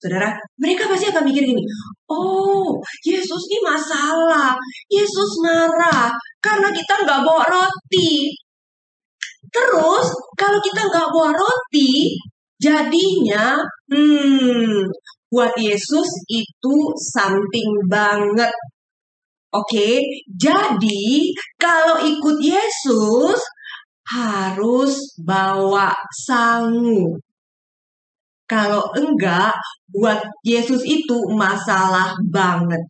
Saudara, 0.00 0.36
mereka 0.60 0.84
pasti 0.88 1.08
akan 1.08 1.24
mikir 1.24 1.44
gini, 1.48 1.64
oh 2.12 2.76
Yesus 3.04 3.42
ini 3.48 3.58
masalah, 3.64 4.52
Yesus 4.92 5.40
marah 5.40 6.12
karena 6.44 6.68
kita 6.72 7.04
nggak 7.04 7.20
bawa 7.24 7.44
roti. 7.48 8.28
Terus 9.54 10.06
kalau 10.34 10.58
kita 10.58 10.82
nggak 10.90 11.08
bawa 11.14 11.30
roti, 11.30 12.18
jadinya 12.58 13.62
hmm, 13.86 14.90
buat 15.30 15.54
Yesus 15.54 16.10
itu 16.26 16.76
something 17.14 17.70
banget. 17.86 18.50
Oke, 19.54 20.02
jadi 20.26 21.06
kalau 21.54 22.02
ikut 22.02 22.42
Yesus 22.42 23.38
harus 24.10 25.14
bawa 25.22 25.94
sangu. 26.26 27.14
Kalau 28.50 28.90
enggak, 28.98 29.54
buat 29.88 30.20
Yesus 30.42 30.82
itu 30.82 31.16
masalah 31.32 32.12
banget. 32.28 32.82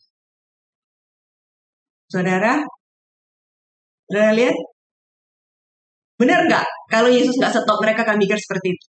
Saudara, 2.10 2.64
saudara 4.08 4.32
lihat 4.34 4.56
Benar 6.20 6.46
nggak? 6.46 6.66
Kalau 6.92 7.10
Yesus 7.10 7.34
nggak 7.38 7.52
stop 7.54 7.78
mereka 7.82 8.06
akan 8.06 8.16
mikir 8.22 8.38
seperti 8.38 8.68
itu. 8.74 8.86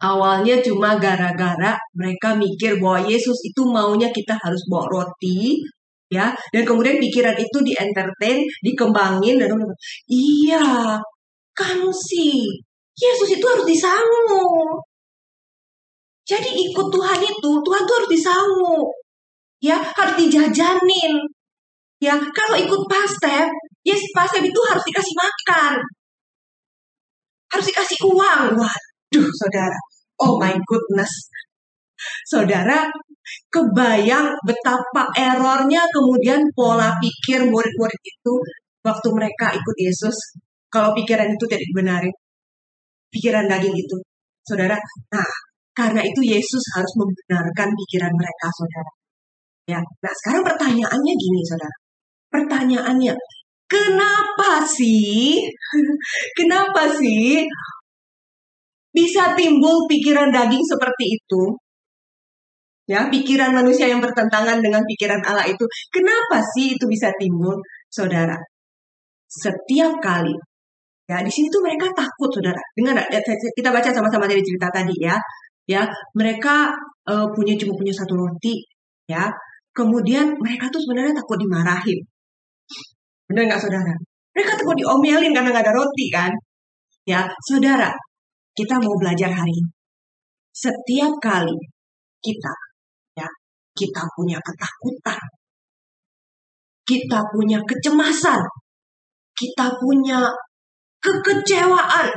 Awalnya 0.00 0.64
cuma 0.64 0.96
gara-gara 0.96 1.76
mereka 1.92 2.32
mikir 2.32 2.80
bahwa 2.80 3.04
Yesus 3.04 3.36
itu 3.44 3.62
maunya 3.68 4.08
kita 4.08 4.32
harus 4.32 4.64
bawa 4.72 4.88
roti, 4.88 5.60
ya, 6.08 6.32
dan 6.52 6.62
kemudian 6.64 6.96
pikiran 6.96 7.36
itu 7.36 7.58
di 7.60 7.76
entertain, 7.76 8.40
dikembangin 8.64 9.36
dan 9.36 9.52
iya, 10.08 10.96
kamu 11.52 11.92
sih 11.92 12.48
Yesus 12.96 13.28
itu 13.36 13.44
harus 13.44 13.66
disangu. 13.68 14.44
Jadi 16.28 16.48
ikut 16.70 16.86
Tuhan 16.94 17.20
itu, 17.26 17.50
Tuhan 17.64 17.82
tuh 17.88 17.94
harus 17.98 18.10
disangu. 18.12 18.78
Ya, 19.60 19.76
harus 19.82 20.14
dijajanin. 20.20 21.12
Ya, 22.00 22.16
kalau 22.32 22.56
ikut 22.56 22.82
pastor, 23.80 23.88
Yes, 23.88 24.02
pasien 24.12 24.44
itu 24.44 24.60
harus 24.68 24.84
dikasih 24.84 25.14
makan. 25.16 25.72
Harus 27.50 27.66
dikasih 27.66 27.98
uang. 28.06 28.42
Waduh, 28.56 29.28
saudara. 29.40 29.78
Oh 30.20 30.36
my 30.36 30.54
goodness. 30.68 31.12
Saudara, 32.28 32.88
kebayang 33.52 34.32
betapa 34.44 35.12
errornya 35.16 35.84
kemudian 35.92 36.40
pola 36.56 36.92
pikir 36.96 37.44
murid-murid 37.44 38.00
itu 38.04 38.34
waktu 38.84 39.08
mereka 39.12 39.52
ikut 39.52 39.76
Yesus. 39.76 40.16
Kalau 40.70 40.94
pikiran 40.96 41.28
itu 41.28 41.44
tidak 41.50 41.64
dibenari. 41.66 42.10
Pikiran 43.10 43.50
daging 43.50 43.74
itu. 43.74 43.96
Saudara, 44.46 44.78
nah 45.12 45.30
karena 45.74 46.00
itu 46.04 46.20
Yesus 46.24 46.62
harus 46.76 46.92
membenarkan 46.96 47.68
pikiran 47.74 48.12
mereka, 48.12 48.46
saudara. 48.54 48.90
Ya, 49.68 49.80
nah 49.82 50.14
sekarang 50.24 50.42
pertanyaannya 50.46 51.14
gini, 51.14 51.40
saudara. 51.46 51.76
Pertanyaannya, 52.30 53.12
Kenapa 53.70 54.66
sih? 54.66 55.38
Kenapa 56.38 56.90
sih 56.98 57.46
bisa 58.90 59.38
timbul 59.38 59.86
pikiran 59.86 60.34
daging 60.34 60.64
seperti 60.66 61.04
itu? 61.14 61.42
Ya, 62.90 63.06
pikiran 63.06 63.54
manusia 63.54 63.86
yang 63.86 64.02
bertentangan 64.02 64.58
dengan 64.58 64.82
pikiran 64.82 65.22
Allah 65.22 65.46
itu. 65.46 65.62
Kenapa 65.94 66.42
sih 66.58 66.74
itu 66.74 66.84
bisa 66.90 67.14
timbul, 67.14 67.54
Saudara? 67.86 68.34
Setiap 69.30 70.02
kali 70.02 70.34
Ya, 71.10 71.18
di 71.26 71.30
sini 71.34 71.50
tuh 71.50 71.58
mereka 71.66 71.90
takut, 71.90 72.30
saudara. 72.30 72.62
Dengar 72.78 72.94
kita 73.58 73.68
baca 73.74 73.90
sama-sama 73.90 74.30
dari 74.30 74.46
cerita 74.46 74.70
tadi 74.70 74.94
ya. 75.02 75.18
Ya, 75.66 75.82
mereka 76.14 76.70
uh, 77.10 77.26
punya 77.34 77.58
cuma 77.58 77.74
punya 77.74 77.90
satu 77.90 78.14
roti, 78.14 78.62
ya. 79.10 79.26
Kemudian 79.74 80.38
mereka 80.38 80.70
tuh 80.70 80.78
sebenarnya 80.78 81.18
takut 81.18 81.34
dimarahin. 81.42 81.98
Benar 83.30 83.46
nggak 83.46 83.62
saudara? 83.62 83.94
Mereka 84.34 84.58
takut 84.58 84.74
diomelin 84.74 85.30
karena 85.30 85.54
nggak 85.54 85.70
ada 85.70 85.74
roti 85.78 86.10
kan? 86.10 86.34
Ya, 87.06 87.30
saudara, 87.46 87.94
kita 88.58 88.82
mau 88.82 88.98
belajar 88.98 89.30
hari 89.30 89.54
ini. 89.54 89.70
Setiap 90.50 91.14
kali 91.22 91.54
kita, 92.18 92.54
ya, 93.14 93.30
kita 93.78 94.02
punya 94.18 94.34
ketakutan, 94.42 95.22
kita 96.82 97.22
punya 97.30 97.62
kecemasan, 97.62 98.42
kita 99.38 99.78
punya 99.78 100.26
kekecewaan, 100.98 102.10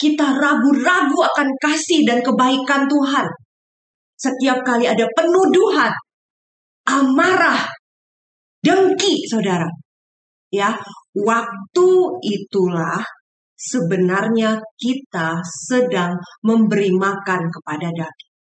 kita 0.00 0.26
ragu-ragu 0.32 1.18
akan 1.28 1.48
kasih 1.60 2.08
dan 2.08 2.24
kebaikan 2.24 2.88
Tuhan. 2.88 3.26
Setiap 4.16 4.64
kali 4.64 4.88
ada 4.88 5.04
penuduhan, 5.12 5.92
amarah, 6.88 7.68
dengki, 8.64 9.28
saudara, 9.28 9.68
Ya, 10.54 10.78
waktu 11.14 11.88
itulah 12.22 13.02
sebenarnya 13.58 14.62
kita 14.78 15.42
sedang 15.42 16.14
memberi 16.46 16.92
makan 16.94 17.50
kepada 17.50 17.88
daging. 17.90 18.32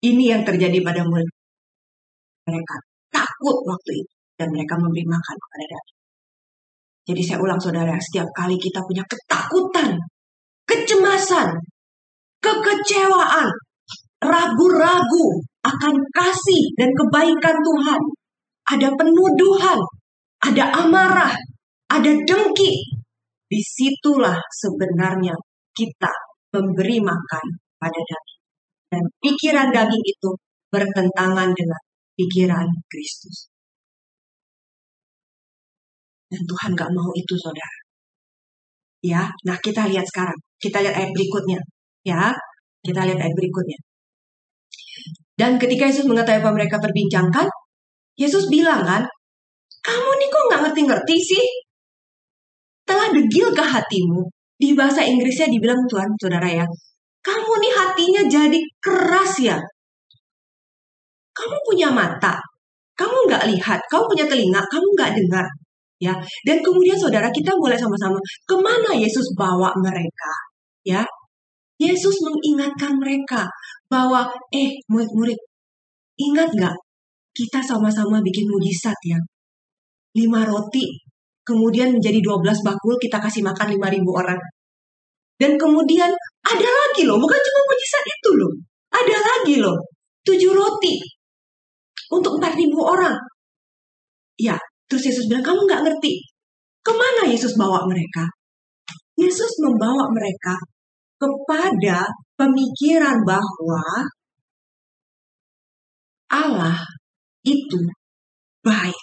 Ini 0.00 0.24
yang 0.36 0.42
terjadi 0.44 0.80
pada. 0.84 1.04
Mereka 1.04 2.76
takut 3.12 3.56
waktu 3.68 3.90
itu. 4.04 4.12
Dan 4.40 4.48
mereka 4.56 4.80
memberi 4.80 5.04
makan 5.04 5.36
kepada 5.36 5.64
daging. 5.76 5.98
Jadi 7.10 7.22
saya 7.24 7.38
ulang 7.40 7.60
saudara, 7.60 7.96
setiap 7.96 8.28
kali 8.36 8.56
kita 8.60 8.80
punya 8.84 9.04
ketakutan, 9.08 9.96
kecemasan, 10.68 11.48
kekecewaan, 12.44 13.48
ragu-ragu 14.20 15.26
akan 15.60 15.94
kasih 16.14 16.62
dan 16.76 16.90
kebaikan 16.96 17.56
Tuhan. 17.60 18.02
Ada 18.70 18.88
penuduhan, 18.94 19.80
ada 20.40 20.64
amarah, 20.78 21.34
ada 21.90 22.12
dengki. 22.24 22.72
Di 23.50 23.58
situlah 23.58 24.38
sebenarnya 24.62 25.34
kita 25.74 26.12
memberi 26.54 27.02
makan 27.02 27.44
pada 27.82 27.98
daging. 27.98 28.42
Dan 28.90 29.02
pikiran 29.18 29.68
daging 29.74 30.04
itu 30.06 30.30
bertentangan 30.70 31.50
dengan 31.50 31.82
pikiran 32.14 32.66
Kristus. 32.86 33.50
Dan 36.30 36.46
Tuhan 36.46 36.78
gak 36.78 36.94
mau 36.94 37.10
itu, 37.18 37.34
saudara. 37.34 37.78
Ya, 39.02 39.26
nah 39.42 39.58
kita 39.58 39.90
lihat 39.90 40.06
sekarang. 40.06 40.38
Kita 40.62 40.78
lihat 40.78 40.94
ayat 40.94 41.10
berikutnya. 41.10 41.58
Ya, 42.06 42.30
kita 42.86 43.02
lihat 43.02 43.18
ayat 43.18 43.34
berikutnya. 43.34 43.78
Dan 45.36 45.56
ketika 45.56 45.88
Yesus 45.88 46.04
mengetahui 46.04 46.44
apa 46.44 46.50
mereka 46.52 46.76
perbincangkan, 46.76 47.48
Yesus 48.20 48.52
bilang 48.52 48.84
kan, 48.84 49.02
kamu 49.80 50.10
nih 50.20 50.28
kok 50.28 50.44
nggak 50.52 50.60
ngerti-ngerti 50.68 51.16
sih? 51.16 51.46
Telah 52.84 53.08
degil 53.16 53.48
ke 53.56 53.64
hatimu. 53.64 54.28
Di 54.60 54.76
bahasa 54.76 55.00
Inggrisnya 55.00 55.48
dibilang 55.48 55.80
Tuhan, 55.88 56.12
saudara 56.20 56.44
ya, 56.44 56.68
kamu 57.24 57.52
nih 57.64 57.72
hatinya 57.72 58.22
jadi 58.28 58.60
keras 58.76 59.32
ya. 59.40 59.56
Kamu 61.32 61.56
punya 61.64 61.88
mata, 61.88 62.36
kamu 62.92 63.16
nggak 63.24 63.48
lihat, 63.48 63.80
kamu 63.88 64.04
punya 64.04 64.26
telinga, 64.28 64.60
kamu 64.68 64.86
nggak 64.92 65.10
dengar 65.16 65.46
ya. 65.96 66.12
Dan 66.44 66.60
kemudian 66.60 66.96
saudara 67.00 67.32
kita 67.32 67.56
mulai 67.56 67.80
sama-sama 67.80 68.20
ke 68.44 68.56
mana 68.60 68.92
Yesus 68.92 69.32
bawa 69.32 69.72
mereka, 69.80 70.32
ya. 70.84 71.00
Yesus 71.80 72.20
mengingatkan 72.20 73.00
mereka 73.00 73.48
bahwa, 73.88 74.28
eh 74.52 74.76
murid-murid, 74.92 75.38
ingat 76.20 76.52
nggak 76.52 76.76
kita 77.32 77.64
sama-sama 77.64 78.20
bikin 78.20 78.44
mujizat 78.44 78.96
ya. 79.08 79.16
Lima 80.12 80.44
roti, 80.44 80.84
kemudian 81.40 81.96
menjadi 81.96 82.20
dua 82.20 82.36
belas 82.44 82.60
bakul, 82.60 83.00
kita 83.00 83.16
kasih 83.16 83.40
makan 83.40 83.72
lima 83.72 83.88
ribu 83.88 84.12
orang. 84.12 84.38
Dan 85.40 85.56
kemudian 85.56 86.12
ada 86.44 86.68
lagi 86.68 87.08
loh, 87.08 87.16
bukan 87.16 87.40
cuma 87.40 87.60
mujizat 87.64 88.04
itu 88.04 88.30
loh. 88.36 88.52
Ada 88.92 89.16
lagi 89.16 89.54
loh, 89.56 89.76
tujuh 90.28 90.52
roti 90.52 91.00
untuk 92.12 92.36
empat 92.36 92.52
ribu 92.60 92.84
orang. 92.84 93.16
Ya, 94.36 94.60
Terus 94.90 95.06
Yesus 95.06 95.30
bilang, 95.30 95.46
kamu 95.46 95.70
nggak 95.70 95.82
ngerti. 95.86 96.18
Ke 96.82 96.90
mana 96.90 97.30
Yesus 97.30 97.54
bawa 97.54 97.86
mereka? 97.86 98.26
Yesus 99.14 99.62
membawa 99.62 100.10
mereka 100.10 100.58
kepada 101.20 102.08
pemikiran 102.40 103.20
bahwa 103.28 103.84
Allah 106.32 106.80
itu 107.44 107.80
baik. 108.64 108.96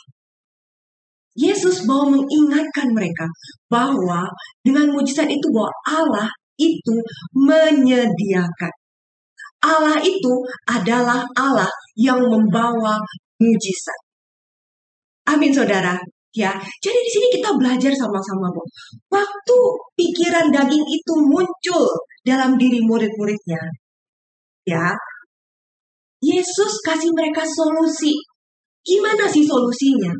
Yesus 1.37 1.85
mau 1.85 2.09
mengingatkan 2.09 2.89
mereka 2.97 3.29
bahwa 3.69 4.25
dengan 4.65 4.89
mujizat 4.89 5.29
itu 5.29 5.47
bahwa 5.53 5.69
Allah 5.85 6.29
itu 6.57 6.95
menyediakan. 7.37 8.73
Allah 9.61 10.01
itu 10.01 10.33
adalah 10.65 11.21
Allah 11.37 11.69
yang 11.93 12.17
membawa 12.25 12.97
mujizat. 13.37 13.99
Amin 15.29 15.53
saudara. 15.53 15.93
Ya, 16.37 16.53
jadi 16.53 16.99
di 17.01 17.09
sini 17.09 17.27
kita 17.33 17.49
belajar 17.57 17.89
sama-sama, 17.97 18.53
Bu. 18.53 18.61
Waktu 19.09 19.59
pikiran 19.97 20.53
daging 20.53 20.85
itu 20.85 21.13
muncul 21.25 21.89
dalam 22.21 22.53
diri 22.61 22.77
murid-muridnya, 22.85 23.57
ya, 24.69 24.93
Yesus 26.21 26.73
kasih 26.85 27.09
mereka 27.17 27.41
solusi. 27.41 28.13
Gimana 28.85 29.25
sih 29.25 29.49
solusinya? 29.49 30.13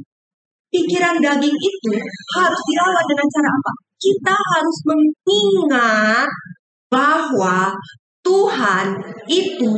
Pikiran 0.74 1.22
daging 1.22 1.54
itu 1.54 1.91
harus 2.34 2.62
dirawat 2.65 3.06
dengan 3.06 3.28
cara 3.30 3.50
apa? 3.54 3.72
Kita 3.98 4.36
harus 4.36 4.78
mengingat 4.89 6.30
bahwa 6.89 7.74
Tuhan 8.26 8.88
itu 9.30 9.74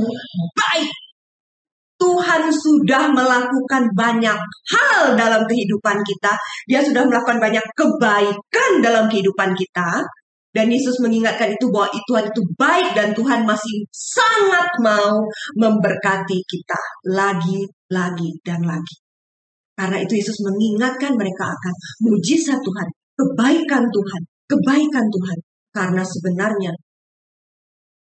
baik 0.56 0.90
Tuhan 2.00 2.48
sudah 2.48 3.12
melakukan 3.12 3.84
banyak 3.92 4.40
hal 4.72 5.02
dalam 5.20 5.44
kehidupan 5.44 6.00
kita. 6.08 6.34
Dia 6.66 6.80
sudah 6.80 7.04
melakukan 7.04 7.44
banyak 7.44 7.66
kebaikan 7.76 8.72
dalam 8.80 9.12
kehidupan 9.12 9.52
kita. 9.54 10.08
Dan 10.50 10.74
Yesus 10.74 10.98
mengingatkan 11.06 11.54
itu 11.54 11.70
bahwa 11.70 11.94
Tuhan 11.94 12.26
itu 12.34 12.42
baik 12.58 12.98
dan 12.98 13.14
Tuhan 13.14 13.46
masih 13.46 13.86
sangat 13.94 14.66
mau 14.82 15.22
memberkati 15.62 16.42
kita 16.42 16.80
lagi, 17.14 17.70
lagi, 17.94 18.34
dan 18.42 18.66
lagi. 18.66 18.98
Karena 19.78 20.02
itu 20.02 20.18
Yesus 20.18 20.42
mengingatkan 20.42 21.14
mereka 21.14 21.54
akan 21.54 21.74
mujizat 22.10 22.58
Tuhan, 22.60 22.88
kebaikan 23.14 23.84
Tuhan, 23.94 24.22
kebaikan 24.50 25.06
Tuhan. 25.06 25.38
Karena 25.70 26.02
sebenarnya 26.02 26.74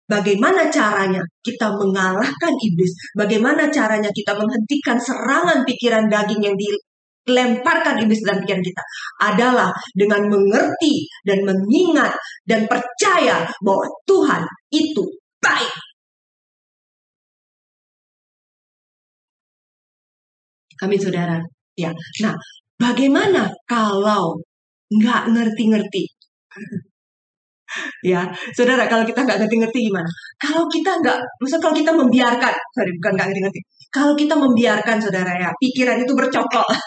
Bagaimana 0.08 0.72
caranya 0.72 1.20
kita 1.44 1.68
mengalahkan 1.76 2.54
iblis? 2.64 2.96
Bagaimana 3.12 3.68
caranya 3.68 4.08
kita 4.16 4.40
menghentikan 4.40 4.96
serangan 4.96 5.68
pikiran 5.68 6.08
daging 6.08 6.48
yang 6.48 6.56
dilemparkan 6.56 8.00
iblis 8.00 8.24
dalam 8.24 8.40
pikiran 8.40 8.64
kita? 8.64 8.84
Adalah 9.28 9.70
dengan 9.92 10.32
mengerti 10.32 11.04
dan 11.28 11.44
mengingat 11.44 12.16
dan 12.48 12.64
percaya 12.72 13.44
bahwa 13.60 13.84
Tuhan 14.08 14.48
itu 14.72 15.04
baik. 15.44 15.74
Kami 20.80 20.96
saudara. 20.96 21.36
Ya, 21.76 21.92
nah 22.24 22.34
bagaimana 22.80 23.52
kalau 23.68 24.40
nggak 24.88 25.36
ngerti-ngerti? 25.36 26.04
Ya 28.04 28.22
saudara 28.56 28.88
kalau 28.88 29.04
kita 29.04 29.24
nggak 29.24 29.38
ngerti-ngerti 29.44 29.80
gimana? 29.92 30.10
Kalau 30.40 30.64
kita 30.72 30.92
nggak 31.04 31.18
maksud 31.42 31.60
kalau 31.60 31.76
kita 31.76 31.92
membiarkan 31.94 32.54
sorry 32.76 32.92
bukan 33.00 33.12
nggak 33.16 33.28
ngerti-ngerti. 33.32 33.60
Kalau 33.92 34.14
kita 34.14 34.36
membiarkan 34.36 34.98
saudara 35.00 35.32
ya 35.36 35.50
pikiran 35.60 35.98
itu 36.04 36.14
bercokol. 36.16 36.68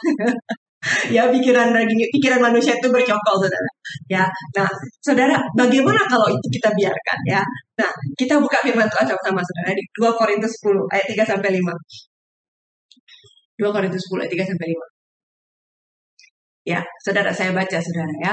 Ya 1.13 1.29
pikiran 1.29 1.77
pikiran 1.85 2.41
manusia 2.41 2.73
itu 2.73 2.89
bercokol 2.89 3.37
saudara. 3.37 3.71
Ya 4.09 4.25
nah 4.57 4.65
saudara 5.05 5.37
bagaimana 5.53 6.09
kalau 6.09 6.25
itu 6.33 6.47
kita 6.57 6.73
biarkan 6.73 7.19
ya? 7.29 7.45
Nah 7.77 7.91
kita 8.17 8.41
buka 8.41 8.65
firman 8.65 8.89
Tuhan 8.89 9.05
sama-sama 9.05 9.45
saudara 9.45 9.77
di 9.77 9.85
2 9.93 10.09
Korintus 10.17 10.57
10 10.65 10.89
ayat 10.89 11.07
3 11.13 11.37
sampai 11.37 11.51
5 11.61 11.69
2 13.61 13.69
Korintus 13.77 14.01
10 14.09 14.25
ayat 14.25 14.33
3 14.33 14.51
sampai 14.57 14.67
5 14.73 15.01
ya 16.65 16.81
saudara 17.05 17.31
saya 17.33 17.51
baca 17.57 17.79
saudara 17.81 18.13
ya 18.21 18.33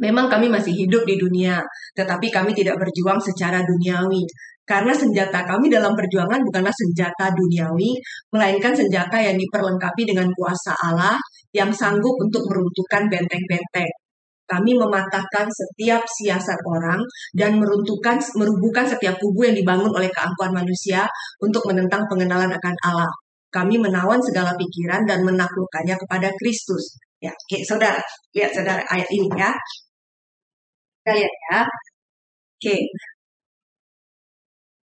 Memang 0.00 0.26
kami 0.26 0.50
masih 0.50 0.74
hidup 0.74 1.02
di 1.06 1.16
dunia, 1.20 1.62
tetapi 1.96 2.28
kami 2.32 2.52
tidak 2.56 2.80
berjuang 2.80 3.20
secara 3.22 3.62
duniawi. 3.62 4.22
Karena 4.62 4.94
senjata 4.94 5.42
kami 5.42 5.66
dalam 5.66 5.92
perjuangan 5.92 6.38
bukanlah 6.46 6.70
senjata 6.70 7.34
duniawi, 7.34 7.98
melainkan 8.30 8.70
senjata 8.70 9.18
yang 9.18 9.34
diperlengkapi 9.34 10.02
dengan 10.06 10.30
kuasa 10.38 10.72
Allah 10.86 11.18
yang 11.50 11.74
sanggup 11.74 12.14
untuk 12.22 12.46
meruntuhkan 12.46 13.10
benteng-benteng. 13.10 13.90
Kami 14.46 14.76
mematahkan 14.76 15.46
setiap 15.48 16.04
siasat 16.04 16.60
orang 16.68 17.00
dan 17.32 17.56
meruntuhkan 17.56 18.20
merubuhkan 18.36 18.84
setiap 18.84 19.16
kubu 19.16 19.48
yang 19.48 19.56
dibangun 19.56 19.88
oleh 19.88 20.12
keangkuhan 20.12 20.52
manusia 20.52 21.08
untuk 21.40 21.64
menentang 21.66 22.04
pengenalan 22.06 22.52
akan 22.52 22.76
Allah. 22.84 23.12
Kami 23.52 23.80
menawan 23.80 24.20
segala 24.20 24.52
pikiran 24.56 25.08
dan 25.08 25.24
menaklukkannya 25.24 25.96
kepada 26.04 26.28
Kristus 26.36 26.96
Ya, 27.22 27.30
oke, 27.30 27.58
saudara. 27.62 28.02
Lihat 28.34 28.50
saudara 28.50 28.82
ayat 28.90 29.06
ini 29.14 29.30
ya. 29.38 29.54
Kita 31.02 31.10
lihat 31.14 31.34
ya. 31.50 31.58
Oke. 32.58 32.76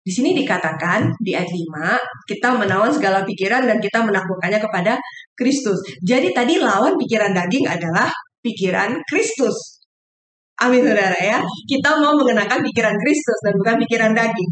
Di 0.05 0.11
sini 0.13 0.37
dikatakan 0.37 1.09
di 1.17 1.33
ayat 1.33 1.49
5, 1.49 1.97
kita 2.29 2.49
menawan 2.61 2.93
segala 2.93 3.25
pikiran 3.25 3.65
dan 3.65 3.81
kita 3.81 4.05
menaklukkannya 4.05 4.61
kepada 4.61 4.93
Kristus. 5.33 5.81
Jadi 6.05 6.29
tadi 6.29 6.61
lawan 6.61 6.93
pikiran 6.93 7.33
daging 7.33 7.65
adalah 7.65 8.09
pikiran 8.41 9.01
Kristus. 9.09 9.81
Amin 10.61 10.85
saudara 10.85 11.17
ya. 11.17 11.41
Kita 11.65 11.97
mau 11.97 12.13
mengenakan 12.13 12.61
pikiran 12.69 12.95
Kristus 13.01 13.37
dan 13.45 13.53
bukan 13.57 13.75
pikiran 13.85 14.13
daging. 14.13 14.49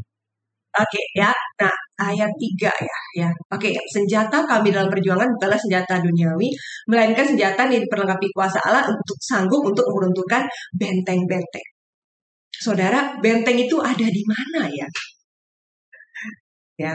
Oke 0.73 1.01
ya. 1.13 1.29
Nah, 1.61 1.73
ayat 2.01 2.31
3 2.33 2.73
ya, 2.73 2.97
ya. 3.13 3.29
Oke, 3.53 3.69
senjata 3.93 4.41
kami 4.49 4.73
dalam 4.73 4.89
perjuangan 4.89 5.29
bukanlah 5.37 5.59
senjata 5.61 6.01
duniawi, 6.01 6.49
melainkan 6.89 7.25
senjata 7.29 7.69
yang 7.69 7.85
diperlengkapi 7.85 8.27
kuasa 8.33 8.57
Allah 8.65 8.83
untuk 8.89 9.17
sanggup 9.21 9.61
untuk 9.61 9.85
meruntuhkan 9.93 10.43
benteng-benteng. 10.73 11.67
Saudara, 12.57 13.19
benteng 13.21 13.57
itu 13.59 13.77
ada 13.83 14.07
di 14.07 14.23
mana 14.25 14.65
ya? 14.71 14.87
Ya. 16.77 16.93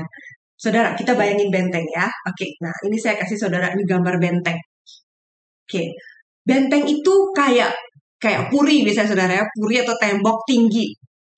Saudara, 0.58 0.94
kita 0.98 1.14
bayangin 1.14 1.50
benteng 1.54 1.86
ya. 1.94 2.06
Oke, 2.26 2.46
nah 2.62 2.74
ini 2.86 2.98
saya 2.98 3.14
kasih 3.20 3.38
saudara 3.38 3.70
ini 3.74 3.82
gambar 3.86 4.18
benteng. 4.18 4.58
Oke, 5.68 5.82
benteng 6.42 6.82
itu 6.88 7.14
kayak 7.36 7.70
kayak 8.18 8.50
puri 8.50 8.82
biasanya 8.86 9.08
saudara 9.12 9.32
ya, 9.38 9.44
puri 9.54 9.74
atau 9.84 9.94
tembok 10.02 10.38
tinggi. 10.50 10.86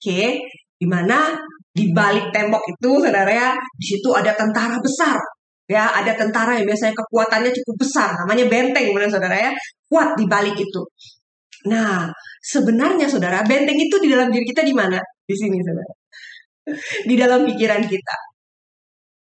Oke, 0.00 0.40
di 0.80 0.86
mana 0.88 1.36
di 1.70 1.94
balik 1.94 2.34
tembok 2.34 2.62
itu 2.66 2.90
saudara 2.98 3.30
ya, 3.30 3.48
di 3.54 3.84
situ 3.86 4.08
ada 4.10 4.34
tentara 4.34 4.76
besar. 4.82 5.18
Ya, 5.70 5.86
ada 5.94 6.18
tentara 6.18 6.58
yang 6.58 6.66
biasanya 6.66 6.94
kekuatannya 6.98 7.54
cukup 7.62 7.76
besar, 7.86 8.10
namanya 8.18 8.50
benteng, 8.50 8.90
benar 8.90 9.06
saudara 9.06 9.36
ya, 9.38 9.50
kuat 9.86 10.18
di 10.18 10.26
balik 10.26 10.58
itu. 10.58 10.82
Nah, 11.70 12.10
sebenarnya 12.42 13.06
saudara, 13.06 13.46
benteng 13.46 13.78
itu 13.78 13.96
di 14.02 14.10
dalam 14.10 14.34
diri 14.34 14.42
kita 14.50 14.66
di 14.66 14.74
mana? 14.74 14.98
Di 14.98 15.34
sini 15.36 15.62
saudara. 15.62 15.94
Di 17.08 17.14
dalam 17.16 17.46
pikiran 17.48 17.82
kita. 17.86 18.16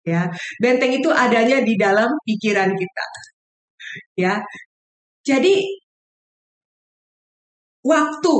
Ya, 0.03 0.27
benteng 0.59 0.91
itu 0.91 1.07
adanya 1.07 1.63
di 1.63 1.79
dalam 1.79 2.09
pikiran 2.27 2.75
kita. 2.75 3.05
Ya. 4.19 4.43
Jadi 5.23 5.63
waktu 7.87 8.35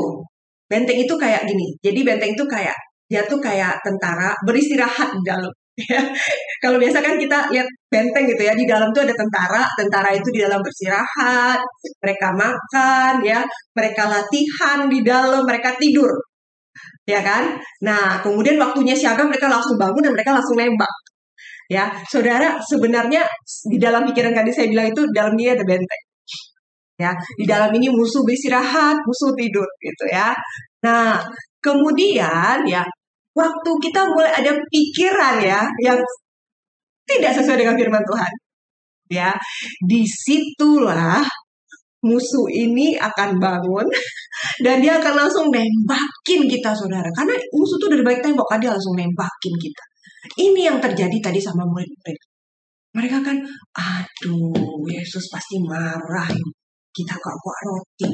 benteng 0.67 0.99
itu 0.99 1.13
kayak 1.15 1.47
gini. 1.47 1.75
Jadi 1.79 1.99
benteng 2.03 2.31
itu 2.35 2.45
kayak 2.47 2.75
dia 3.13 3.21
tuh 3.29 3.37
kayak 3.37 3.77
tentara 3.85 4.33
beristirahat 4.41 5.13
di 5.13 5.21
dalam. 5.21 5.53
Ya. 5.73 6.01
Kalau 6.61 6.77
biasa 6.77 7.01
kan 7.01 7.17
kita 7.17 7.49
lihat 7.49 7.65
benteng 7.89 8.29
gitu 8.29 8.41
ya, 8.45 8.53
di 8.53 8.65
dalam 8.69 8.93
tuh 8.93 9.05
ada 9.05 9.13
tentara, 9.17 9.65
tentara 9.73 10.09
itu 10.13 10.29
di 10.29 10.41
dalam 10.41 10.61
beristirahat, 10.61 11.57
mereka 12.01 12.29
makan 12.33 13.13
ya, 13.25 13.41
mereka 13.73 14.05
latihan 14.05 14.85
di 14.85 15.01
dalam, 15.01 15.41
mereka 15.45 15.73
tidur. 15.77 16.09
Ya 17.09 17.25
kan? 17.25 17.57
Nah, 17.85 18.21
kemudian 18.21 18.57
waktunya 18.61 18.93
siaga 18.93 19.25
mereka 19.25 19.49
langsung 19.49 19.77
bangun 19.81 20.01
dan 20.05 20.13
mereka 20.13 20.37
langsung 20.37 20.57
nembak. 20.57 20.93
Ya, 21.69 21.89
saudara, 22.05 22.61
sebenarnya 22.61 23.25
di 23.65 23.77
dalam 23.81 24.05
pikiran 24.05 24.33
tadi 24.35 24.53
saya 24.53 24.69
bilang 24.69 24.93
itu 24.93 25.01
dalam 25.09 25.33
dia 25.33 25.57
ada 25.57 25.65
benteng. 25.65 26.03
Ya, 27.01 27.11
di 27.17 27.45
dalam 27.49 27.73
ini 27.73 27.89
musuh 27.89 28.21
beristirahat, 28.21 28.97
musuh 29.05 29.33
tidur 29.33 29.65
gitu 29.81 30.05
ya. 30.13 30.29
Nah, 30.85 31.17
kemudian 31.57 32.61
ya 32.69 32.85
waktu 33.33 33.71
kita 33.81 34.01
mulai 34.09 34.31
ada 34.33 34.51
pikiran 34.69 35.41
ya 35.41 35.61
yang 35.81 35.99
tidak 37.03 37.31
sesuai 37.35 37.59
dengan 37.59 37.75
firman 37.75 38.03
Tuhan. 38.05 38.33
Ya, 39.11 39.29
di 39.83 40.07
situlah 40.07 41.21
musuh 42.03 42.47
ini 42.51 42.99
akan 42.99 43.39
bangun 43.39 43.87
dan 44.65 44.83
dia 44.83 44.99
akan 44.99 45.13
langsung 45.25 45.47
nembakin 45.51 46.47
kita 46.47 46.71
saudara. 46.75 47.07
Karena 47.11 47.35
musuh 47.55 47.77
itu 47.79 47.87
dari 47.91 48.03
baik 48.03 48.19
tembok 48.23 48.47
kan 48.47 48.59
dia 48.63 48.71
langsung 48.71 48.95
nembakin 48.95 49.53
kita. 49.59 49.83
Ini 50.39 50.71
yang 50.71 50.77
terjadi 50.79 51.17
tadi 51.19 51.39
sama 51.43 51.67
murid-murid. 51.67 52.19
Mereka 52.93 53.25
kan, 53.25 53.37
aduh 53.75 54.85
Yesus 54.87 55.27
pasti 55.33 55.59
marah. 55.59 56.29
Kita 56.93 57.13
gak 57.17 57.35
buat 57.41 57.59
roti. 57.65 58.09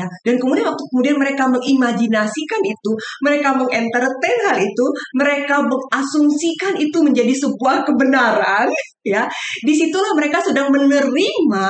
Ya. 0.00 0.08
Dan 0.24 0.40
kemudian 0.40 0.64
waktu 0.64 0.84
kemudian 0.88 1.16
mereka 1.20 1.44
mengimajinasikan 1.44 2.62
itu, 2.64 2.92
mereka 3.20 3.52
mengentertain 3.52 4.38
hal 4.48 4.56
itu, 4.56 4.86
mereka 5.12 5.60
mengasumsikan 5.60 6.72
itu 6.80 6.98
menjadi 7.04 7.36
sebuah 7.36 7.84
kebenaran, 7.84 8.72
ya. 9.04 9.28
Di 9.60 9.76
situlah 9.76 10.16
mereka 10.16 10.40
sedang 10.40 10.72
menerima 10.72 11.68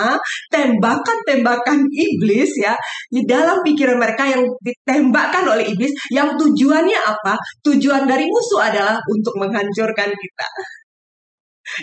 tembakan-tembakan 0.54 1.90
iblis, 1.90 2.54
ya, 2.62 2.78
di 3.10 3.26
dalam 3.26 3.58
pikiran 3.66 3.98
mereka 3.98 4.30
yang 4.30 4.46
ditembakkan 4.62 5.42
oleh 5.50 5.66
iblis, 5.66 5.90
yang 6.14 6.38
tujuannya 6.38 7.00
apa? 7.02 7.34
Tujuan 7.66 8.06
dari 8.06 8.30
musuh 8.30 8.62
adalah 8.62 8.94
untuk 9.10 9.34
menghancurkan 9.42 10.06
kita. 10.06 10.48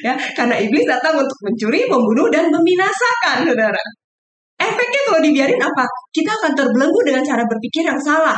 Ya, 0.03 0.15
karena 0.35 0.55
iblis 0.63 0.87
datang 0.87 1.19
untuk 1.19 1.37
mencuri, 1.43 1.87
membunuh, 1.87 2.27
dan 2.31 2.47
membinasakan, 2.51 3.47
saudara. 3.47 3.83
Efeknya 4.57 5.01
kalau 5.05 5.19
dibiarin 5.21 5.61
apa? 5.61 5.85
Kita 6.09 6.31
akan 6.33 6.51
terbelenggu 6.57 6.99
dengan 7.05 7.21
cara 7.21 7.45
berpikir 7.45 7.85
yang 7.85 8.01
salah. 8.01 8.37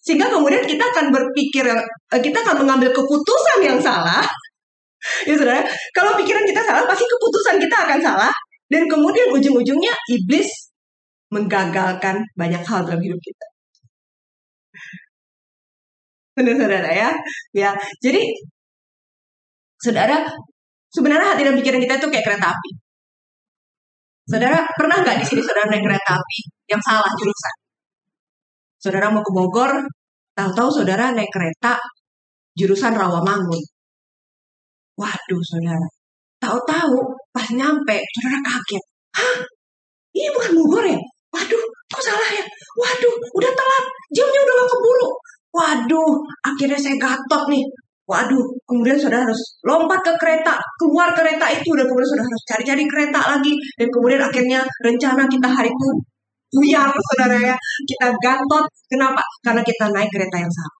Sehingga 0.00 0.32
kemudian 0.32 0.64
kita 0.64 0.80
akan 0.88 1.12
berpikir, 1.12 1.68
eh, 1.68 2.20
kita 2.24 2.38
akan 2.40 2.64
mengambil 2.64 2.88
keputusan 2.96 3.58
yang 3.64 3.78
salah. 3.80 4.24
Ya 5.30 5.38
saudara, 5.38 5.62
kalau 5.94 6.18
pikiran 6.18 6.42
kita 6.42 6.58
salah, 6.58 6.82
pasti 6.82 7.06
keputusan 7.06 7.62
kita 7.62 7.86
akan 7.86 8.02
salah. 8.02 8.32
Dan 8.66 8.82
kemudian 8.90 9.30
ujung-ujungnya 9.30 9.94
iblis 10.10 10.50
menggagalkan 11.30 12.18
banyak 12.34 12.58
hal 12.66 12.82
dalam 12.82 12.98
hidup 12.98 13.20
kita. 13.22 13.46
Benar 16.36 16.54
saudara 16.58 16.90
ya? 16.90 17.10
Ya, 17.54 17.70
jadi 18.02 18.26
saudara, 19.78 20.26
sebenarnya 20.90 21.38
hati 21.38 21.42
dan 21.46 21.54
pikiran 21.54 21.78
kita 21.78 21.94
itu 22.02 22.08
kayak 22.10 22.24
kereta 22.26 22.46
api. 22.50 22.70
Saudara 24.28 24.60
pernah 24.76 25.00
nggak 25.00 25.24
di 25.24 25.24
sini 25.24 25.40
saudara 25.40 25.72
naik 25.72 25.80
kereta 25.88 26.20
api 26.20 26.38
yang 26.68 26.82
salah 26.84 27.08
jurusan? 27.16 27.54
Saudara 28.76 29.08
mau 29.08 29.24
ke 29.24 29.32
Bogor, 29.32 29.72
tahu-tahu 30.36 30.68
saudara 30.68 31.16
naik 31.16 31.32
kereta 31.32 31.80
jurusan 32.52 32.92
Rawamangun. 32.92 33.62
Waduh, 35.00 35.42
saudara. 35.48 35.88
Tahu-tahu 36.44 36.96
pas 37.32 37.48
nyampe, 37.56 37.96
saudara 38.04 38.38
kaget. 38.44 38.84
Hah? 39.16 39.36
Ini 40.12 40.28
bukan 40.36 40.52
Bogor 40.60 40.84
ya? 40.84 41.00
Waduh, 41.32 41.62
kok 41.88 42.02
salah 42.04 42.28
ya? 42.28 42.44
Waduh, 42.76 43.14
udah 43.32 43.52
telat. 43.56 43.84
Jamnya 44.12 44.40
udah 44.44 44.54
gak 44.60 44.70
keburu. 44.76 45.08
Waduh, 45.56 46.12
akhirnya 46.44 46.76
saya 46.76 47.00
gatot 47.00 47.48
nih. 47.48 47.64
Waduh, 48.08 48.40
kemudian 48.64 48.96
saudara 48.96 49.28
harus 49.28 49.60
lompat 49.68 50.00
ke 50.00 50.12
kereta, 50.16 50.56
keluar 50.80 51.12
kereta 51.12 51.44
itu, 51.52 51.76
dan 51.76 51.84
kemudian 51.84 52.08
saudara 52.08 52.28
harus 52.32 52.44
cari-cari 52.48 52.84
kereta 52.88 53.20
lagi, 53.36 53.52
dan 53.76 53.88
kemudian 53.92 54.22
akhirnya 54.24 54.60
rencana 54.80 55.28
kita 55.28 55.48
hari 55.52 55.68
itu 55.68 55.88
buyar, 56.56 56.88
saudara 56.88 57.36
ya, 57.52 57.56
kita 57.84 58.08
gantot. 58.16 58.64
Kenapa? 58.88 59.20
Karena 59.44 59.60
kita 59.60 59.92
naik 59.92 60.08
kereta 60.08 60.36
yang 60.40 60.48
salah. 60.48 60.76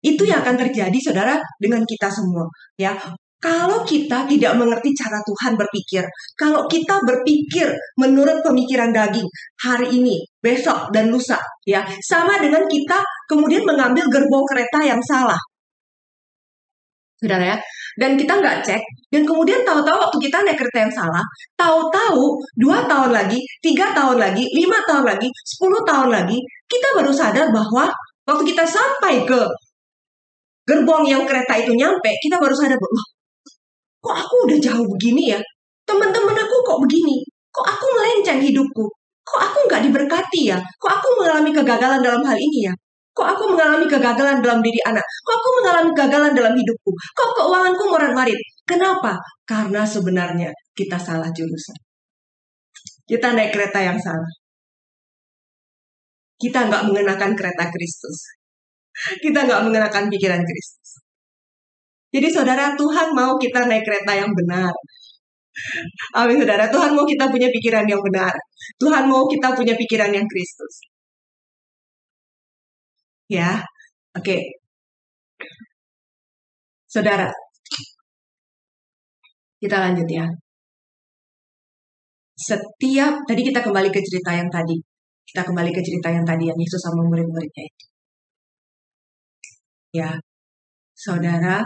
Itu 0.00 0.22
yang 0.24 0.40
akan 0.40 0.56
terjadi, 0.64 0.98
saudara, 0.98 1.36
dengan 1.60 1.84
kita 1.84 2.08
semua. 2.08 2.48
Ya, 2.80 2.96
kalau 3.36 3.84
kita 3.84 4.24
tidak 4.24 4.56
mengerti 4.56 4.96
cara 4.96 5.20
Tuhan 5.20 5.52
berpikir, 5.60 6.08
kalau 6.40 6.64
kita 6.70 7.04
berpikir 7.04 7.68
menurut 8.00 8.40
pemikiran 8.40 8.94
daging 8.94 9.28
hari 9.60 9.92
ini, 9.92 10.24
besok 10.40 10.88
dan 10.94 11.12
lusa, 11.12 11.36
ya 11.66 11.82
sama 12.06 12.38
dengan 12.38 12.64
kita 12.70 13.02
kemudian 13.26 13.66
mengambil 13.66 14.06
gerbong 14.08 14.46
kereta 14.46 14.86
yang 14.86 15.02
salah 15.02 15.38
saudara 17.22 17.54
ya. 17.54 17.56
Dan 17.94 18.18
kita 18.18 18.40
nggak 18.40 18.66
cek, 18.66 18.82
dan 19.12 19.22
kemudian 19.22 19.62
tahu-tahu 19.62 19.96
waktu 20.00 20.18
kita 20.26 20.42
naik 20.42 20.58
kereta 20.58 20.78
yang 20.88 20.92
salah, 20.92 21.24
tahu-tahu 21.54 22.40
dua 22.56 22.82
tahun 22.88 23.12
lagi, 23.12 23.38
tiga 23.62 23.92
tahun 23.92 24.18
lagi, 24.18 24.42
lima 24.58 24.80
tahun 24.88 25.04
lagi, 25.06 25.28
sepuluh 25.44 25.80
tahun 25.86 26.08
lagi, 26.10 26.40
kita 26.66 26.88
baru 26.96 27.12
sadar 27.12 27.52
bahwa 27.52 27.92
waktu 28.26 28.42
kita 28.48 28.64
sampai 28.64 29.28
ke 29.28 29.40
gerbong 30.64 31.04
yang 31.04 31.22
kereta 31.28 31.52
itu 31.60 31.76
nyampe, 31.76 32.10
kita 32.24 32.40
baru 32.40 32.56
sadar 32.56 32.80
bahwa 32.80 33.02
kok 34.02 34.16
aku 34.26 34.34
udah 34.48 34.58
jauh 34.58 34.86
begini 34.98 35.36
ya? 35.36 35.40
Teman-teman 35.84 36.34
aku 36.34 36.56
kok 36.64 36.78
begini? 36.82 37.22
Kok 37.52 37.66
aku 37.68 37.86
melenceng 38.00 38.40
hidupku? 38.40 38.88
Kok 39.22 39.40
aku 39.40 39.58
nggak 39.68 39.82
diberkati 39.86 40.50
ya? 40.50 40.58
Kok 40.80 40.90
aku 40.90 41.08
mengalami 41.20 41.50
kegagalan 41.52 42.00
dalam 42.00 42.24
hal 42.24 42.38
ini 42.40 42.66
ya? 42.66 42.74
Kok 43.12 43.28
aku 43.28 43.44
mengalami 43.52 43.84
kegagalan 43.84 44.40
dalam 44.40 44.64
diri 44.64 44.80
anak? 44.88 45.04
Kok 45.04 45.34
aku 45.36 45.48
mengalami 45.60 45.88
kegagalan 45.92 46.32
dalam 46.32 46.54
hidupku? 46.56 46.90
Kok 47.12 47.30
keuanganku 47.36 47.84
morat-marit? 47.92 48.40
Kenapa? 48.64 49.20
Karena 49.44 49.84
sebenarnya 49.84 50.48
kita 50.72 50.96
salah 50.96 51.28
jurusan. 51.28 51.76
Kita 53.04 53.36
naik 53.36 53.52
kereta 53.52 53.84
yang 53.84 54.00
salah. 54.00 54.32
Kita 56.40 56.72
nggak 56.72 56.88
mengenakan 56.88 57.36
kereta 57.36 57.68
Kristus. 57.68 58.16
Kita 59.20 59.44
nggak 59.44 59.60
mengenakan 59.68 60.08
pikiran 60.08 60.40
Kristus. 60.40 61.04
Jadi 62.12 62.28
saudara, 62.32 62.72
Tuhan 62.72 63.12
mau 63.12 63.36
kita 63.36 63.68
naik 63.68 63.84
kereta 63.84 64.16
yang 64.16 64.32
benar. 64.32 64.72
Amin 66.16 66.40
saudara, 66.40 66.64
Tuhan 66.72 66.96
mau 66.96 67.04
kita 67.04 67.28
punya 67.28 67.52
pikiran 67.52 67.84
yang 67.84 68.00
benar. 68.00 68.32
Tuhan 68.80 69.04
mau 69.04 69.28
kita 69.28 69.52
punya 69.52 69.76
pikiran 69.76 70.08
yang 70.16 70.24
Kristus 70.24 70.91
ya. 73.32 73.50
Oke. 74.18 74.36
Saudara, 76.92 77.32
kita 79.62 79.76
lanjut 79.80 80.08
ya. 80.18 80.26
Setiap 82.36 83.14
tadi 83.28 83.40
kita 83.48 83.60
kembali 83.64 83.88
ke 83.94 84.00
cerita 84.04 84.30
yang 84.36 84.48
tadi. 84.52 84.76
Kita 85.28 85.42
kembali 85.48 85.70
ke 85.72 85.80
cerita 85.80 86.08
yang 86.12 86.26
tadi 86.28 86.44
yang 86.50 86.58
Yesus 86.58 86.80
sama 86.84 87.00
murid-muridnya 87.08 87.64
itu. 87.70 87.84
Ya. 89.96 90.10
Saudara, 90.92 91.64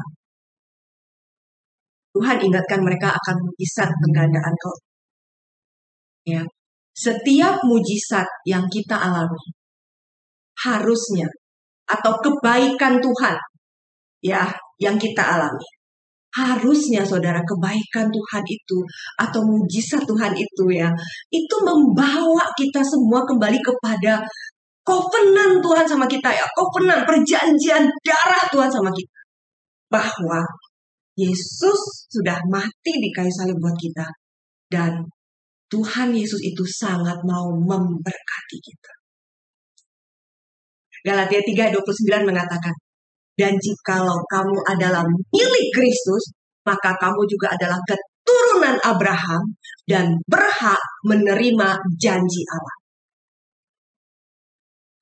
Tuhan 2.14 2.38
ingatkan 2.46 2.80
mereka 2.86 3.08
akan 3.12 3.36
mujizat 3.44 3.90
penggandaan 4.02 4.54
kau. 4.62 4.76
Ya. 6.26 6.42
Setiap 6.96 7.60
mujizat 7.68 8.28
yang 8.48 8.64
kita 8.72 8.96
alami 8.96 9.44
harusnya 10.64 11.28
atau 11.86 12.12
kebaikan 12.18 12.98
Tuhan 12.98 13.36
ya 14.22 14.46
yang 14.82 14.98
kita 14.98 15.22
alami 15.22 15.66
harusnya 16.36 17.00
saudara 17.00 17.40
kebaikan 17.40 18.12
Tuhan 18.12 18.44
itu 18.44 18.78
atau 19.16 19.40
mujizat 19.40 20.04
Tuhan 20.04 20.36
itu 20.36 20.64
ya 20.68 20.92
itu 21.32 21.56
membawa 21.64 22.44
kita 22.52 22.84
semua 22.84 23.24
kembali 23.24 23.56
kepada 23.64 24.20
covenant 24.84 25.64
Tuhan 25.64 25.86
sama 25.88 26.04
kita 26.04 26.28
ya 26.36 26.44
covenant 26.52 27.08
perjanjian 27.08 27.88
darah 28.04 28.44
Tuhan 28.52 28.68
sama 28.68 28.92
kita 28.92 29.20
bahwa 29.88 30.44
Yesus 31.16 32.04
sudah 32.12 32.36
mati 32.52 32.92
di 33.00 33.08
kayu 33.08 33.32
salib 33.32 33.56
buat 33.56 33.72
kita 33.80 34.04
dan 34.68 34.92
Tuhan 35.72 36.12
Yesus 36.12 36.38
itu 36.44 36.62
sangat 36.62 37.18
mau 37.26 37.50
memberkati 37.50 38.58
kita. 38.60 38.92
Galatia 41.06 41.38
3:29 41.38 42.26
mengatakan, 42.26 42.74
"Dan 43.38 43.54
jikalau 43.62 44.18
kamu 44.26 44.58
adalah 44.66 45.06
milik 45.30 45.66
Kristus, 45.70 46.34
maka 46.66 46.98
kamu 46.98 47.22
juga 47.30 47.54
adalah 47.54 47.78
keturunan 47.86 48.74
Abraham 48.82 49.54
dan 49.86 50.18
berhak 50.26 50.82
menerima 51.06 51.68
janji 51.94 52.42
Allah." 52.50 52.76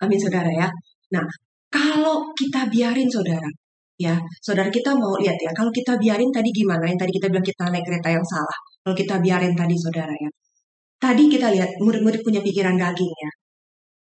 Amin 0.05 0.21
saudara 0.21 0.51
ya. 0.53 0.69
Nah, 1.17 1.25
kalau 1.73 2.29
kita 2.37 2.69
biarin 2.69 3.09
saudara, 3.09 3.49
ya, 3.97 4.14
saudara 4.45 4.69
kita 4.69 4.93
mau 4.93 5.17
lihat 5.17 5.38
ya, 5.40 5.51
kalau 5.57 5.73
kita 5.73 5.97
biarin 5.97 6.29
tadi 6.29 6.53
gimana? 6.53 6.85
Yang 6.85 7.09
tadi 7.09 7.12
kita 7.17 7.27
bilang 7.33 7.47
kita 7.47 7.64
naik 7.73 7.85
kereta 7.88 8.09
yang 8.12 8.27
salah. 8.29 8.59
Kalau 8.85 8.93
kita 8.93 9.14
biarin 9.25 9.55
tadi 9.57 9.75
saudara 9.81 10.12
ya. 10.12 10.31
Tadi 11.01 11.25
kita 11.33 11.49
lihat 11.55 11.71
murid-murid 11.81 12.21
punya 12.21 12.40
pikiran 12.45 12.77
daging 12.77 13.12
ya. 13.12 13.31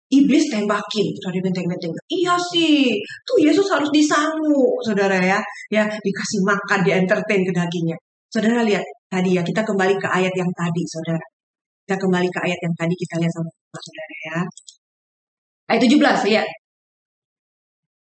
Iblis 0.07 0.47
tembakin 0.55 1.07
dari 1.19 1.39
benteng-benteng. 1.43 1.91
Iya 2.07 2.39
sih, 2.39 2.95
tuh 3.27 3.39
Yesus 3.43 3.67
harus 3.75 3.91
disangu, 3.91 4.79
saudara 4.87 5.19
ya. 5.19 5.43
Ya, 5.67 5.83
dikasih 5.91 6.41
makan, 6.47 6.87
di 6.87 6.95
entertain 6.95 7.43
ke 7.43 7.51
dagingnya. 7.51 7.99
Saudara 8.31 8.63
lihat 8.63 8.87
tadi 9.11 9.35
ya, 9.35 9.43
kita 9.43 9.67
kembali 9.67 9.99
ke 9.99 10.07
ayat 10.07 10.31
yang 10.39 10.51
tadi, 10.55 10.83
saudara. 10.87 11.25
Kita 11.83 11.97
kembali 11.99 12.29
ke 12.31 12.39
ayat 12.39 12.59
yang 12.63 12.75
tadi 12.79 12.95
kita 12.95 13.15
lihat 13.19 13.33
sama 13.35 13.51
saudara 13.83 14.15
ya. 14.31 14.39
Ayat 15.75 15.81
17, 15.83 16.23
lihat. 16.31 16.49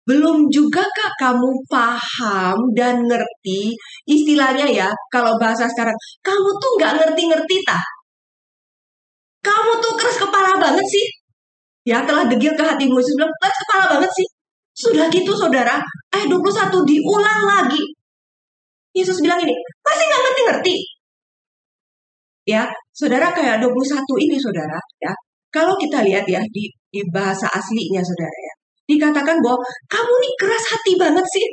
Belum 0.08 0.48
juga 0.52 0.84
kak 0.88 1.12
kamu 1.20 1.68
paham 1.68 2.58
dan 2.76 3.04
ngerti 3.08 3.76
istilahnya 4.08 4.68
ya, 4.72 4.88
kalau 5.12 5.36
bahasa 5.40 5.68
sekarang, 5.68 5.96
kamu 6.24 6.50
tuh 6.60 6.72
nggak 6.80 6.94
ngerti-ngerti 7.00 7.56
tah. 7.68 7.84
Kamu 9.44 9.72
tuh 9.84 9.94
keras 10.00 10.20
kepala 10.20 10.60
banget 10.60 10.84
sih. 10.88 11.17
Ya, 11.88 12.04
telah 12.04 12.28
degil 12.28 12.52
ke 12.52 12.64
hatimu. 12.68 13.00
Yesus 13.00 13.16
bilang, 13.16 13.32
keras 13.40 13.58
kepala 13.64 13.86
banget 13.96 14.12
sih. 14.12 14.28
Sudah 14.76 15.08
gitu 15.08 15.32
saudara, 15.32 15.80
ayat 16.12 16.28
21 16.28 16.84
diulang 16.84 17.42
lagi. 17.48 17.80
Yesus 18.92 19.24
bilang 19.24 19.40
ini, 19.40 19.56
masih 19.88 20.04
nggak 20.04 20.22
ngerti-ngerti. 20.28 20.76
Ya, 22.44 22.68
saudara 22.92 23.32
kayak 23.32 23.64
21 23.64 23.72
ini 24.20 24.36
saudara, 24.36 24.76
ya. 25.00 25.16
Kalau 25.48 25.80
kita 25.80 26.04
lihat 26.04 26.28
ya 26.28 26.44
di, 26.52 26.68
di 26.92 27.02
bahasa 27.08 27.48
aslinya 27.56 28.04
saudara 28.04 28.36
ya, 28.36 28.54
dikatakan 28.92 29.40
bahwa 29.40 29.64
kamu 29.88 30.14
nih 30.22 30.34
keras 30.36 30.64
hati 30.76 30.94
banget 31.00 31.26
sih. 31.32 31.48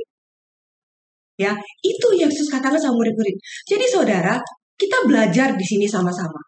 Ya, 1.39 1.55
itu 1.83 2.09
Yesus 2.15 2.51
katakan 2.51 2.79
sama 2.79 2.99
murid-murid. 2.99 3.39
Jadi 3.71 3.87
saudara, 3.87 4.39
kita 4.75 5.07
belajar 5.07 5.55
di 5.55 5.65
sini 5.67 5.87
sama-sama. 5.87 6.39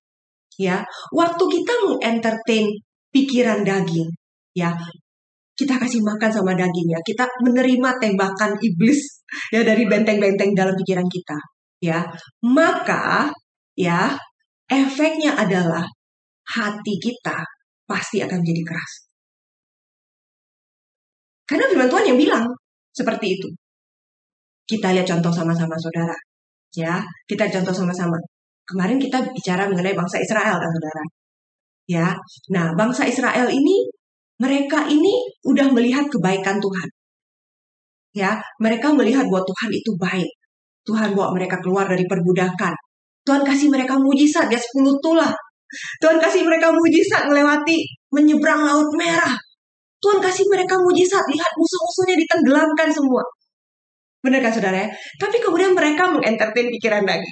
Ya, 0.59 0.83
waktu 1.14 1.44
kita 1.46 1.75
mengentertain 1.87 2.66
pikiran 3.17 3.65
daging, 3.65 4.13
ya, 4.53 4.77
kita 5.57 5.81
kasih 5.81 6.05
makan 6.05 6.29
sama 6.29 6.53
dagingnya, 6.53 7.01
kita 7.01 7.25
menerima 7.41 7.97
tembakan 7.97 8.53
iblis 8.61 9.25
ya 9.49 9.65
dari 9.65 9.89
benteng-benteng 9.89 10.53
dalam 10.53 10.77
pikiran 10.77 11.09
kita, 11.09 11.39
ya. 11.81 12.05
Maka 12.45 13.33
ya, 13.73 14.13
efeknya 14.69 15.33
adalah 15.41 15.81
hati 16.45 16.95
kita 17.01 17.41
pasti 17.89 18.21
akan 18.21 18.45
jadi 18.45 18.63
keras. 18.69 18.93
Karena 21.49 21.65
firman 21.73 21.89
Tuhan 21.89 22.05
yang 22.13 22.19
bilang 22.21 22.45
seperti 22.93 23.39
itu. 23.39 23.49
Kita 24.67 24.91
lihat 24.91 25.07
contoh 25.07 25.31
sama-sama 25.31 25.79
saudara. 25.79 26.17
Ya, 26.75 27.01
kita 27.31 27.47
contoh 27.49 27.71
sama-sama. 27.71 28.19
Kemarin 28.67 28.99
kita 28.99 29.23
bicara 29.31 29.71
mengenai 29.71 29.95
bangsa 29.95 30.19
Israel 30.19 30.59
kan 30.59 30.71
saudara. 30.75 31.03
Ya, 31.87 32.18
nah 32.51 32.75
bangsa 32.75 33.07
Israel 33.07 33.46
ini 33.46 33.87
mereka 34.42 34.90
ini 34.90 35.22
udah 35.46 35.70
melihat 35.70 36.11
kebaikan 36.11 36.59
Tuhan. 36.59 36.88
Ya, 38.16 38.40
mereka 38.59 38.90
melihat 38.90 39.29
bahwa 39.31 39.44
Tuhan 39.46 39.70
itu 39.70 39.90
baik. 39.94 40.31
Tuhan 40.87 41.14
bawa 41.14 41.35
mereka 41.37 41.62
keluar 41.62 41.87
dari 41.87 42.03
perbudakan. 42.07 42.75
Tuhan 43.27 43.42
kasih 43.42 43.68
mereka 43.70 43.99
mujizat 43.99 44.46
ya 44.51 44.59
10 44.59 45.03
tulah. 45.03 45.35
Tuhan 45.99 46.18
kasih 46.22 46.46
mereka 46.46 46.70
mujizat 46.70 47.27
melewati 47.27 47.83
menyeberang 48.14 48.62
laut 48.62 48.90
merah. 48.94 49.35
Tuhan 49.99 50.22
kasih 50.22 50.46
mereka 50.46 50.79
mujizat 50.79 51.25
lihat 51.27 51.53
musuh-musuhnya 51.59 52.14
ditenggelamkan 52.22 52.88
semua. 52.94 53.22
Benar 54.22 54.40
kan 54.42 54.53
saudara 54.55 54.87
ya? 54.87 54.88
Tapi 55.18 55.37
kemudian 55.42 55.75
mereka 55.75 56.07
mengentertain 56.11 56.68
pikiran 56.70 57.05
lagi 57.07 57.31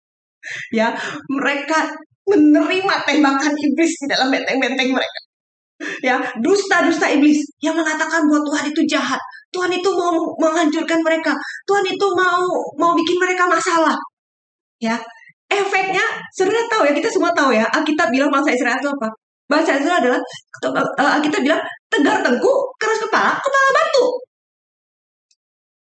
ya 0.78 0.94
mereka 1.28 1.90
menerima 2.26 2.94
tembakan 3.06 3.54
iblis 3.54 3.92
di 4.02 4.06
dalam 4.10 4.28
benteng-benteng 4.28 4.90
mereka. 4.90 5.20
Ya 6.00 6.16
dusta-dusta 6.40 7.06
iblis 7.12 7.36
yang 7.60 7.76
mengatakan 7.76 8.24
bahwa 8.26 8.40
Tuhan 8.48 8.64
itu 8.72 8.82
jahat. 8.88 9.20
Tuhan 9.52 9.70
itu 9.70 9.90
mau 9.92 10.12
menghancurkan 10.40 11.00
mereka. 11.04 11.36
Tuhan 11.68 11.84
itu 11.84 12.06
mau 12.16 12.42
mau 12.80 12.92
bikin 12.96 13.16
mereka 13.20 13.44
masalah. 13.46 13.94
Ya 14.80 14.96
efeknya 15.46 16.02
sudah 16.34 16.64
tahu 16.66 16.90
ya 16.90 16.92
kita 16.96 17.06
semua 17.06 17.30
tahu 17.30 17.54
ya 17.54 17.62
Alkitab 17.70 18.10
bilang 18.10 18.32
bangsa 18.32 18.56
Israel 18.56 18.80
itu 18.80 18.88
apa? 18.90 19.08
Bangsa 19.46 19.78
Israel 19.78 20.02
adalah 20.02 20.20
uh, 20.98 21.10
Alkitab 21.20 21.44
bilang 21.44 21.62
tegar 21.86 22.18
tengku 22.24 22.52
keras 22.80 22.98
kepala 23.06 23.36
kepala 23.38 23.68
batu. 23.70 24.04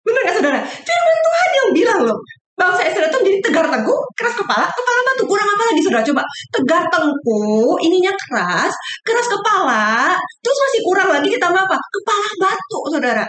Benar 0.06 0.20
nggak 0.22 0.36
saudara? 0.36 0.60
Firman 0.62 1.18
Tuhan 1.24 1.48
yang 1.56 1.68
bilang 1.74 2.00
loh 2.06 2.18
bangsa 2.58 2.82
Israel 2.90 3.08
itu 3.08 3.18
menjadi 3.22 3.38
tegar 3.48 3.66
teguh, 3.70 4.00
keras 4.18 4.34
kepala, 4.34 4.66
kepala 4.66 5.00
batu. 5.06 5.22
Kurang 5.30 5.48
apa 5.48 5.64
lagi 5.70 5.80
saudara? 5.86 6.02
Coba 6.02 6.22
tegar 6.50 6.82
tengku, 6.90 7.42
ininya 7.86 8.12
keras, 8.18 8.72
keras 9.06 9.26
kepala, 9.30 10.12
terus 10.42 10.58
masih 10.66 10.80
kurang 10.82 11.08
lagi 11.14 11.28
ditambah 11.30 11.62
apa? 11.62 11.76
Kepala 11.78 12.28
batu, 12.42 12.78
saudara. 12.90 13.24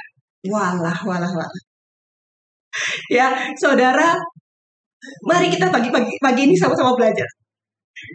Walah, 0.50 0.98
walah, 1.06 1.32
walah. 1.32 1.62
Ya, 3.14 3.54
saudara, 3.54 4.18
mari 5.26 5.48
kita 5.54 5.70
pagi-pagi 5.70 6.18
pagi 6.20 6.42
ini 6.50 6.56
sama-sama 6.58 6.98
belajar. 6.98 7.28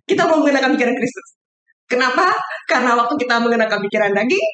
Kita 0.08 0.26
mau 0.26 0.42
mengenakan 0.42 0.74
pikiran 0.74 0.96
Kristus. 0.96 1.28
Kenapa? 1.86 2.32
Karena 2.64 2.96
waktu 2.96 3.14
kita 3.20 3.38
mengenakan 3.44 3.78
pikiran 3.86 4.10
daging 4.16 4.46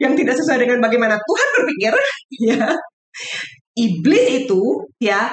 yang 0.00 0.12
tidak 0.16 0.34
sesuai 0.40 0.64
dengan 0.64 0.78
bagaimana 0.80 1.14
Tuhan 1.20 1.48
berpikir, 1.60 1.92
ya, 2.48 2.64
iblis 3.76 4.26
itu 4.46 4.62
ya 4.98 5.28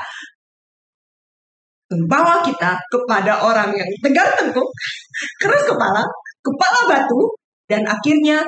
membawa 1.91 2.41
kita 2.41 2.73
kepada 2.89 3.45
orang 3.45 3.69
yang 3.73 3.89
tegar 4.01 4.27
tengkuk, 4.33 4.65
keras 5.41 5.63
kepala, 5.69 6.01
kepala 6.41 6.79
batu, 6.89 7.21
dan 7.69 7.85
akhirnya 7.85 8.41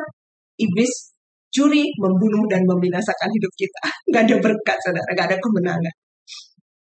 iblis 0.57 1.13
curi, 1.53 1.85
membunuh, 2.01 2.45
dan 2.49 2.61
membinasakan 2.65 3.29
hidup 3.33 3.53
kita. 3.57 3.83
Gak 4.13 4.23
ada 4.29 4.35
berkat, 4.41 4.77
saudara, 4.83 5.09
gak 5.15 5.27
ada 5.31 5.37
kemenangan. 5.39 5.95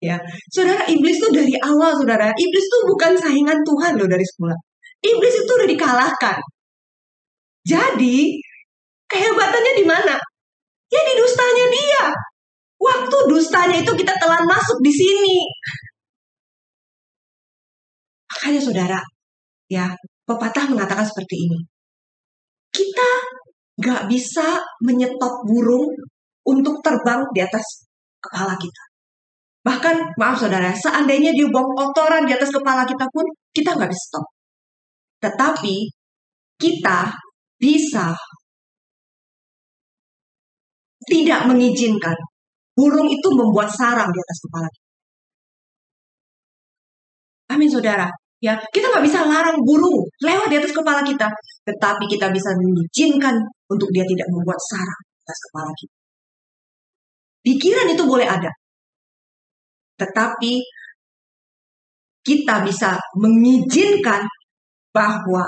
Ya, 0.01 0.17
saudara, 0.49 0.89
iblis 0.89 1.21
itu 1.21 1.29
dari 1.29 1.53
awal, 1.61 1.93
saudara, 1.93 2.33
iblis 2.33 2.65
itu 2.65 2.79
bukan 2.89 3.13
saingan 3.21 3.61
Tuhan 3.61 4.01
loh 4.01 4.09
dari 4.09 4.25
semula. 4.25 4.57
Iblis 5.05 5.45
itu 5.45 5.53
udah 5.53 5.69
dikalahkan. 5.69 6.41
Jadi, 7.69 8.41
kehebatannya 9.05 9.73
di 9.77 9.85
mana? 9.85 10.17
Ya 10.89 11.01
di 11.05 11.15
dustanya 11.21 11.67
dia. 11.69 12.05
Waktu 12.81 13.17
dustanya 13.29 13.77
itu 13.77 13.93
kita 13.93 14.17
telah 14.17 14.41
masuk 14.49 14.81
di 14.81 14.89
sini. 14.89 15.45
Makanya 18.41 18.57
saudara, 18.65 18.97
ya 19.69 19.93
pepatah 20.25 20.73
mengatakan 20.73 21.05
seperti 21.05 21.45
ini. 21.45 21.61
Kita 22.73 23.11
nggak 23.77 24.09
bisa 24.09 24.57
menyetop 24.81 25.45
burung 25.45 25.85
untuk 26.49 26.81
terbang 26.81 27.21
di 27.37 27.45
atas 27.45 27.85
kepala 28.17 28.57
kita. 28.57 28.83
Bahkan, 29.61 30.17
maaf 30.17 30.41
saudara, 30.41 30.73
seandainya 30.73 31.37
dia 31.37 31.53
kotoran 31.53 32.25
di 32.25 32.33
atas 32.33 32.49
kepala 32.49 32.89
kita 32.89 33.05
pun, 33.13 33.29
kita 33.53 33.77
nggak 33.77 33.93
bisa 33.93 34.05
stop. 34.09 34.25
Tetapi, 35.21 35.77
kita 36.57 37.13
bisa 37.61 38.17
tidak 41.05 41.45
mengizinkan 41.45 42.17
burung 42.73 43.05
itu 43.05 43.29
membuat 43.37 43.69
sarang 43.69 44.09
di 44.09 44.17
atas 44.17 44.39
kepala 44.49 44.69
kita. 44.73 44.89
Amin 47.53 47.69
saudara. 47.69 48.09
Ya, 48.41 48.57
kita 48.73 48.89
nggak 48.89 49.05
bisa 49.05 49.21
larang 49.29 49.61
burung 49.61 50.01
lewat 50.25 50.49
di 50.49 50.57
atas 50.57 50.73
kepala 50.73 51.05
kita, 51.05 51.29
tetapi 51.69 52.09
kita 52.09 52.33
bisa 52.33 52.49
mengizinkan 52.57 53.37
untuk 53.69 53.93
dia 53.93 54.05
tidak 54.09 54.29
membuat 54.33 54.57
sarang 54.65 55.01
di 55.05 55.21
atas 55.29 55.39
kepala 55.49 55.71
kita. 55.77 55.97
Pikiran 57.41 57.87
itu 57.93 58.05
boleh 58.05 58.29
ada, 58.29 58.53
Tetapi 60.01 60.53
kita 62.25 62.65
bisa 62.65 62.97
mengizinkan 63.21 64.25
bahwa 64.93 65.45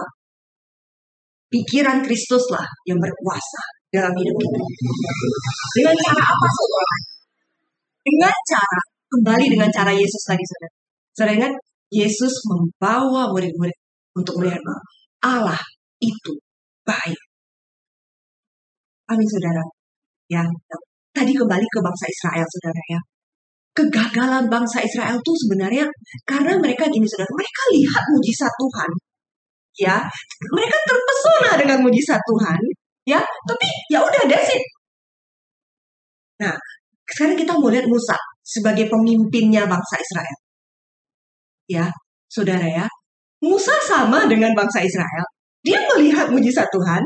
pikiran 1.48 2.05
Kristuslah 2.05 2.64
yang 2.88 3.00
berkuasa 3.00 3.62
dalam 3.88 4.12
hidup 4.16 4.37
kita. 4.37 4.59
Dengan 5.81 5.96
cara 5.96 6.22
apa 6.24 6.46
saudara? 6.48 6.96
Dengan 8.05 8.35
cara 8.48 8.81
kembali 9.12 9.46
dengan 9.52 9.70
cara 9.72 9.92
Yesus 9.92 10.22
tadi 10.24 10.44
saudara. 10.44 10.72
Saudara 11.12 11.33
ingat 11.37 11.52
Yesus 11.92 12.33
membawa 12.48 13.28
murid-murid 13.28 13.76
untuk 14.16 14.40
melihat 14.40 14.64
bahwa 14.64 14.83
Allah 15.20 15.62
itu 16.00 16.33
baik. 16.88 17.20
Amin 19.12 19.28
saudara. 19.28 19.61
Ya, 20.33 20.40
tadi 21.12 21.37
kembali 21.37 21.66
ke 21.68 21.78
bangsa 21.85 22.09
Israel 22.09 22.46
saudara 22.48 22.83
ya. 22.88 23.00
Kegagalan 23.72 24.44
bangsa 24.48 24.81
Israel 24.85 25.20
itu 25.20 25.33
sebenarnya 25.44 25.85
karena 26.24 26.57
mereka 26.57 26.88
gini 26.88 27.05
saudara, 27.05 27.28
mereka 27.37 27.62
lihat 27.76 28.05
mujizat 28.09 28.52
Tuhan. 28.57 28.90
Ya, 29.72 29.96
mereka 30.52 30.76
terpesona 30.85 31.50
dengan 31.57 31.78
mujizat 31.81 32.20
Tuhan, 32.20 32.61
ya, 33.09 33.20
tapi 33.20 33.66
ya 33.88 34.05
udah 34.05 34.28
that's 34.28 34.52
it. 34.52 34.64
Nah, 36.44 36.52
sekarang 37.09 37.40
kita 37.40 37.57
mau 37.57 37.72
lihat 37.72 37.88
Musa 37.88 38.16
sebagai 38.44 38.92
pemimpinnya 38.92 39.64
bangsa 39.64 39.96
Israel. 39.96 40.37
Ya, 41.70 41.87
saudara 42.27 42.66
ya, 42.66 42.87
Musa 43.42 43.75
sama 43.83 44.31
dengan 44.31 44.55
bangsa 44.55 44.83
Israel. 44.87 45.27
Dia 45.62 45.79
melihat 45.94 46.31
mujizat 46.31 46.66
Tuhan, 46.70 47.03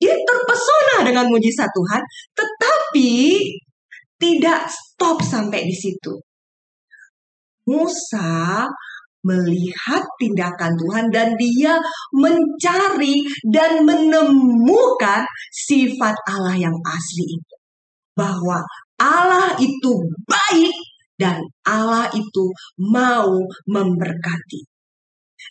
dia 0.00 0.14
terpesona 0.16 1.04
dengan 1.04 1.28
mujizat 1.28 1.68
Tuhan, 1.72 2.02
tetapi 2.36 3.12
tidak 4.20 4.68
stop 4.68 5.20
sampai 5.20 5.64
di 5.64 5.76
situ. 5.76 6.16
Musa 7.68 8.64
melihat 9.26 10.02
tindakan 10.16 10.72
Tuhan 10.78 11.06
dan 11.12 11.36
dia 11.36 11.76
mencari 12.14 13.20
dan 13.52 13.84
menemukan 13.84 15.26
sifat 15.52 16.16
Allah 16.32 16.56
yang 16.56 16.76
asli 16.86 17.36
itu. 17.36 17.56
Bahwa 18.16 18.64
Allah 18.98 19.54
itu 19.60 19.92
baik 20.26 20.74
dan 21.18 21.42
Allah 21.66 22.06
itu 22.14 22.44
mau 22.78 23.34
memberkati. 23.66 24.78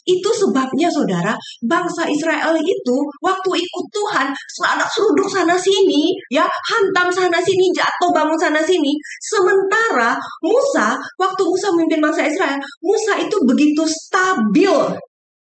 Itu 0.08 0.32
sebabnya 0.32 0.88
saudara, 0.88 1.36
bangsa 1.68 2.08
Israel 2.08 2.56
itu 2.60 2.98
waktu 3.20 3.50
ikut 3.60 3.86
Tuhan, 3.92 4.32
selalu 4.32 4.84
seruduk 4.88 5.28
sana 5.28 5.56
sini, 5.60 6.16
ya, 6.32 6.48
hantam 6.48 7.12
sana 7.12 7.40
sini, 7.44 7.72
jatuh 7.76 8.12
bangun 8.16 8.40
sana 8.40 8.64
sini. 8.64 8.96
Sementara 9.20 10.16
Musa, 10.44 10.96
waktu 11.20 11.42
Musa 11.44 11.68
memimpin 11.76 12.00
bangsa 12.00 12.24
Israel, 12.24 12.56
Musa 12.80 13.20
itu 13.20 13.36
begitu 13.44 13.84
stabil 13.84 14.76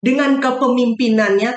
dengan 0.01 0.41
kepemimpinannya. 0.41 1.53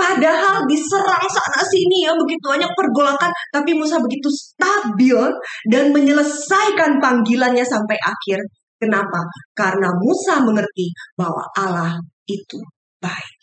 Padahal 0.00 0.64
diserang 0.64 1.20
sana 1.28 1.60
sini 1.68 2.08
ya 2.08 2.16
begitu 2.16 2.48
banyak 2.48 2.72
pergolakan, 2.72 3.28
tapi 3.52 3.76
Musa 3.76 4.00
begitu 4.00 4.32
stabil 4.32 5.20
dan 5.68 5.92
menyelesaikan 5.92 6.96
panggilannya 6.96 7.60
sampai 7.60 8.00
akhir. 8.00 8.40
Kenapa? 8.80 9.20
Karena 9.52 9.92
Musa 10.00 10.40
mengerti 10.40 10.88
bahwa 11.12 11.44
Allah 11.52 12.00
itu 12.24 12.56
baik. 12.96 13.36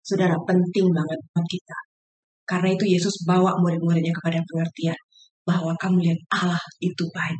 Saudara, 0.00 0.40
penting 0.48 0.88
banget 0.88 1.20
buat 1.36 1.44
kita. 1.44 1.78
Karena 2.48 2.72
itu 2.72 2.88
Yesus 2.88 3.28
bawa 3.28 3.60
murid-muridnya 3.60 4.14
kepada 4.16 4.40
pengertian 4.40 4.96
bahwa 5.44 5.76
kamu 5.76 6.00
lihat 6.00 6.20
Allah 6.32 6.62
itu 6.80 7.04
baik. 7.12 7.38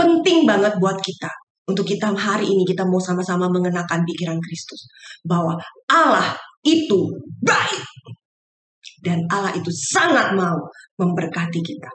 Penting 0.00 0.48
banget 0.48 0.80
buat 0.80 0.96
kita. 0.96 1.28
Untuk 1.68 1.84
kita 1.84 2.12
hari 2.16 2.48
ini 2.48 2.64
kita 2.64 2.88
mau 2.88 3.02
sama-sama 3.02 3.52
mengenakan 3.52 4.00
pikiran 4.08 4.40
Kristus. 4.40 4.88
Bahwa 5.26 5.60
Allah 5.92 6.32
itu 6.64 7.00
baik. 7.44 7.84
Dan 9.04 9.20
Allah 9.28 9.52
itu 9.52 9.68
sangat 9.68 10.32
mau 10.32 10.56
memberkati 10.96 11.60
kita. 11.60 11.92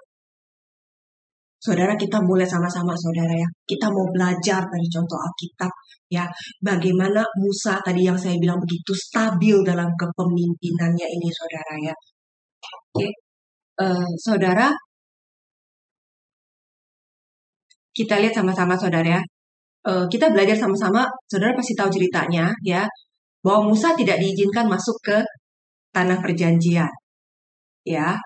Saudara 1.60 1.92
kita 2.00 2.24
mulai 2.24 2.48
sama-sama 2.48 2.96
saudara 2.96 3.36
ya. 3.36 3.50
Kita 3.68 3.92
mau 3.92 4.08
belajar 4.14 4.64
dari 4.64 4.88
contoh 4.88 5.20
Alkitab 5.20 5.72
ya. 6.08 6.24
Bagaimana 6.64 7.20
Musa 7.42 7.82
tadi 7.84 8.08
yang 8.08 8.16
saya 8.16 8.40
bilang 8.40 8.62
begitu 8.64 8.96
stabil 8.96 9.60
dalam 9.68 9.92
kepemimpinannya 10.00 11.08
ini 11.20 11.28
saudara 11.34 11.74
ya. 11.84 11.96
Oke. 12.96 13.08
Uh, 13.76 14.08
saudara 14.16 14.72
kita 17.92 18.24
lihat 18.24 18.32
sama-sama 18.40 18.80
saudara 18.80 19.20
ya. 19.20 19.22
Uh, 19.84 20.08
kita 20.08 20.32
belajar 20.32 20.56
sama-sama, 20.56 21.08
saudara 21.28 21.52
pasti 21.56 21.76
tahu 21.76 21.92
ceritanya 21.92 22.48
ya. 22.64 22.88
Bahwa 23.46 23.72
Musa 23.72 23.96
tidak 23.96 24.20
diizinkan 24.20 24.68
masuk 24.68 24.98
ke 25.04 25.18
tanah 25.96 26.20
perjanjian. 26.22 26.92
Ya, 27.88 28.20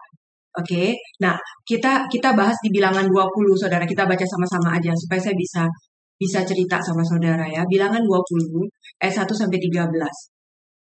Oke, 0.53 0.93
nah 1.17 1.33
kita 1.65 2.05
kita 2.05 2.29
bahas 2.37 2.53
di 2.61 2.69
bilangan 2.69 3.09
20 3.09 3.57
saudara, 3.57 3.89
kita 3.89 4.05
baca 4.05 4.21
sama-sama 4.21 4.77
aja 4.77 4.93
supaya 4.93 5.17
saya 5.17 5.33
bisa 5.33 5.65
bisa 6.13 6.45
cerita 6.45 6.77
sama 6.77 7.01
saudara 7.01 7.41
ya. 7.49 7.65
Bilangan 7.65 8.05
20 8.05 8.69
ayat 9.01 9.25
1 9.25 9.33
sampai 9.33 9.57
13. 9.57 9.89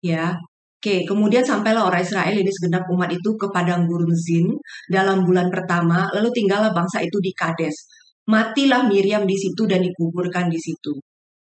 Ya. 0.05 0.37
Oke, 0.77 1.01
kemudian 1.09 1.41
sampailah 1.41 1.89
orang 1.89 2.05
Israel 2.05 2.35
ini 2.37 2.51
segenap 2.53 2.85
umat 2.93 3.09
itu 3.09 3.29
ke 3.41 3.49
padang 3.49 3.89
gurun 3.89 4.13
Zin 4.13 4.45
dalam 4.85 5.25
bulan 5.25 5.49
pertama, 5.49 6.05
lalu 6.13 6.29
tinggallah 6.29 6.69
bangsa 6.69 7.01
itu 7.01 7.17
di 7.17 7.33
Kades. 7.33 7.89
Matilah 8.29 8.85
Miriam 8.85 9.25
di 9.25 9.33
situ 9.33 9.65
dan 9.65 9.81
dikuburkan 9.81 10.45
di 10.45 10.59
situ. 10.61 10.93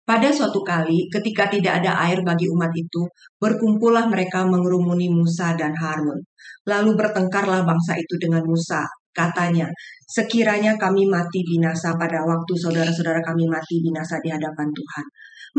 Pada 0.09 0.33
suatu 0.33 0.65
kali, 0.65 1.05
ketika 1.05 1.45
tidak 1.53 1.85
ada 1.85 1.93
air 2.09 2.25
bagi 2.25 2.49
umat 2.49 2.73
itu, 2.73 3.05
berkumpullah 3.37 4.09
mereka 4.09 4.41
mengerumuni 4.41 5.05
Musa 5.05 5.53
dan 5.53 5.69
Harun. 5.77 6.17
Lalu 6.65 6.97
bertengkarlah 6.97 7.61
bangsa 7.61 7.93
itu 7.93 8.17
dengan 8.17 8.41
Musa. 8.41 8.81
Katanya, 9.13 9.69
sekiranya 10.09 10.73
kami 10.81 11.05
mati 11.05 11.45
binasa 11.45 11.93
pada 11.93 12.25
waktu 12.25 12.53
saudara-saudara 12.57 13.21
kami 13.21 13.45
mati 13.45 13.85
binasa 13.85 14.17
di 14.25 14.33
hadapan 14.33 14.65
Tuhan. 14.73 15.05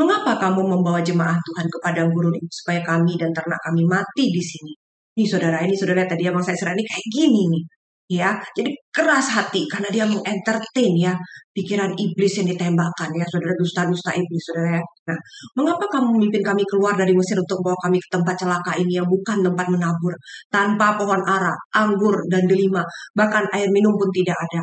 Mengapa 0.02 0.34
kamu 0.42 0.66
membawa 0.66 0.98
jemaah 0.98 1.38
Tuhan 1.38 1.66
ke 1.70 1.78
padang 1.78 2.10
gurun 2.10 2.34
itu 2.34 2.50
supaya 2.50 2.82
kami 2.82 3.14
dan 3.22 3.30
ternak 3.30 3.62
kami 3.62 3.86
mati 3.86 4.34
di 4.34 4.42
sini? 4.42 4.74
Nih 5.14 5.30
saudara, 5.30 5.62
ini 5.62 5.78
saudara 5.78 6.02
tadi 6.10 6.26
ya 6.26 6.34
bangsa 6.34 6.50
Israel 6.58 6.74
ini 6.74 6.86
kayak 6.90 7.06
gini 7.14 7.42
nih 7.54 7.62
ya 8.10 8.34
jadi 8.58 8.74
keras 8.90 9.30
hati 9.30 9.70
karena 9.70 9.86
dia 9.94 10.02
mengentertain 10.02 10.92
ya 10.98 11.14
pikiran 11.54 11.94
iblis 11.94 12.42
yang 12.42 12.50
ditembakkan 12.50 13.06
ya 13.14 13.22
saudara 13.30 13.54
dusta-dusta 13.54 14.10
iblis 14.18 14.42
saudara 14.50 14.82
ya. 14.82 14.82
Nah 15.06 15.18
mengapa 15.54 15.86
kamu 15.86 16.18
memimpin 16.18 16.42
kami 16.42 16.62
keluar 16.66 16.98
dari 16.98 17.14
Mesir 17.14 17.38
untuk 17.38 17.62
bawa 17.62 17.78
kami 17.86 18.02
ke 18.02 18.08
tempat 18.10 18.34
celaka 18.34 18.74
ini 18.82 18.98
yang 18.98 19.06
bukan 19.06 19.46
tempat 19.46 19.66
menabur 19.70 20.10
tanpa 20.50 20.98
pohon 20.98 21.22
ara 21.22 21.54
anggur 21.78 22.18
dan 22.26 22.50
delima 22.50 22.82
bahkan 23.14 23.46
air 23.54 23.70
minum 23.70 23.94
pun 23.94 24.10
tidak 24.10 24.34
ada 24.50 24.60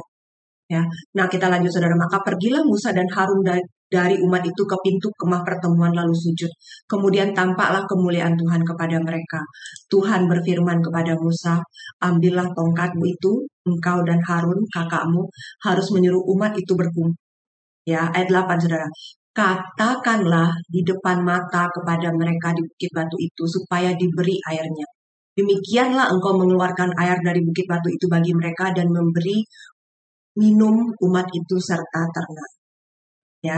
ya 0.67 0.84
nah 1.15 1.25
kita 1.32 1.47
lanjut 1.47 1.71
saudara 1.71 1.95
maka 1.95 2.19
pergilah 2.23 2.63
Musa 2.67 2.91
dan 2.91 3.08
Harun 3.08 3.39
dari 3.88 4.19
umat 4.19 4.43
itu 4.43 4.63
ke 4.67 4.75
pintu 4.84 5.08
kemah 5.15 5.41
pertemuan 5.47 5.95
lalu 5.95 6.12
sujud. 6.12 6.51
Kemudian 6.91 7.32
tampaklah 7.32 7.88
kemuliaan 7.88 8.36
Tuhan 8.36 8.62
kepada 8.67 8.99
mereka. 8.99 9.39
Tuhan 9.88 10.27
berfirman 10.27 10.84
kepada 10.84 11.15
Musa, 11.15 11.63
ambillah 12.03 12.51
tongkatmu 12.51 13.03
itu, 13.08 13.47
engkau 13.63 14.03
dan 14.03 14.19
Harun, 14.27 14.60
kakakmu, 14.75 15.23
harus 15.63 15.88
menyuruh 15.95 16.19
umat 16.36 16.51
itu 16.60 16.75
berkumpul. 16.75 17.15
Ya, 17.88 18.12
ayat 18.12 18.27
8 18.27 18.60
saudara. 18.60 18.88
Katakanlah 19.32 20.51
di 20.67 20.84
depan 20.84 21.23
mata 21.23 21.69
kepada 21.71 22.12
mereka 22.12 22.51
di 22.51 22.62
bukit 22.67 22.91
batu 22.91 23.15
itu 23.21 23.43
supaya 23.47 23.95
diberi 23.95 24.36
airnya. 24.51 24.88
Demikianlah 25.38 26.10
engkau 26.10 26.34
mengeluarkan 26.41 26.89
air 26.97 27.15
dari 27.21 27.39
bukit 27.45 27.69
batu 27.69 27.88
itu 27.93 28.10
bagi 28.10 28.34
mereka 28.34 28.73
dan 28.73 28.89
memberi 28.89 29.45
minum 30.38 30.93
umat 31.02 31.28
itu 31.34 31.55
serta 31.57 32.01
ternak. 32.14 32.51
Ya, 33.41 33.57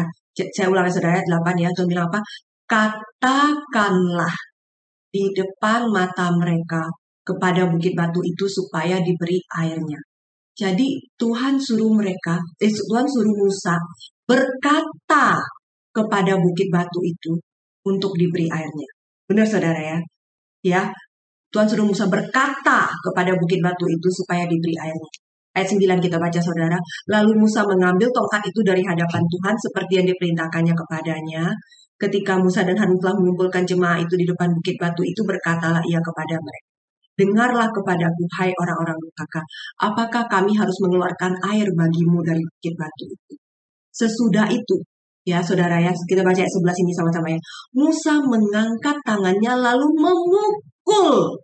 saya 0.55 0.67
ulangi 0.71 0.91
saudara 0.91 1.19
8 1.19 1.55
ya, 1.59 1.69
Tuhan 1.75 1.87
bilang 1.91 2.07
apa? 2.11 2.19
Katakanlah 2.69 4.35
di 5.09 5.23
depan 5.33 5.89
mata 5.89 6.29
mereka 6.33 6.85
kepada 7.25 7.65
bukit 7.69 7.93
batu 7.97 8.21
itu 8.23 8.45
supaya 8.45 9.01
diberi 9.01 9.37
airnya. 9.61 9.99
Jadi 10.53 10.99
Tuhan 11.15 11.55
suruh 11.55 11.91
mereka, 11.95 12.35
eh, 12.59 12.71
Tuhan 12.71 13.05
suruh 13.07 13.31
Musa 13.31 13.79
berkata 14.27 15.39
kepada 15.89 16.33
bukit 16.37 16.67
batu 16.69 16.99
itu 17.01 17.33
untuk 17.87 18.13
diberi 18.19 18.45
airnya. 18.51 18.89
Benar 19.29 19.45
saudara 19.47 19.79
ya? 19.79 19.97
Ya, 20.65 20.81
Tuhan 21.49 21.65
suruh 21.69 21.87
Musa 21.87 22.05
berkata 22.11 22.91
kepada 22.91 23.31
bukit 23.39 23.59
batu 23.63 23.85
itu 23.87 24.07
supaya 24.11 24.43
diberi 24.45 24.75
airnya. 24.77 25.18
Ayat 25.57 25.67
9 25.73 25.97
kita 25.97 26.17
baca 26.21 26.39
saudara. 26.39 26.77
Lalu 27.09 27.41
Musa 27.41 27.65
mengambil 27.65 28.07
tongkat 28.13 28.41
itu 28.45 28.61
dari 28.61 28.85
hadapan 28.85 29.21
Tuhan 29.25 29.55
seperti 29.57 29.93
yang 29.97 30.07
diperintahkannya 30.13 30.73
kepadanya. 30.77 31.43
Ketika 31.99 32.39
Musa 32.39 32.63
dan 32.63 32.77
Harun 32.79 32.95
telah 33.01 33.15
mengumpulkan 33.17 33.65
jemaah 33.67 33.99
itu 33.99 34.13
di 34.15 34.23
depan 34.23 34.47
bukit 34.55 34.79
batu 34.79 35.03
itu 35.03 35.21
berkatalah 35.25 35.83
ia 35.83 35.99
kepada 35.99 36.35
mereka. 36.39 36.69
Dengarlah 37.19 37.67
kepadaku, 37.75 38.23
hai 38.39 38.55
orang-orang 38.55 38.95
kakak, 39.11 39.43
apakah 39.83 40.23
kami 40.31 40.55
harus 40.55 40.77
mengeluarkan 40.79 41.35
air 41.51 41.67
bagimu 41.75 42.23
dari 42.23 42.39
bukit 42.39 42.73
batu 42.79 43.03
itu? 43.11 43.35
Sesudah 43.91 44.47
itu, 44.47 44.79
ya 45.27 45.43
saudara 45.43 45.83
ya, 45.83 45.91
kita 45.91 46.23
baca 46.23 46.39
ayat 46.39 46.47
11 46.47 46.83
ini 46.87 46.91
sama-sama 46.95 47.27
ya. 47.35 47.39
Musa 47.75 48.23
mengangkat 48.23 48.95
tangannya 49.03 49.51
lalu 49.59 49.83
memukul 49.99 51.35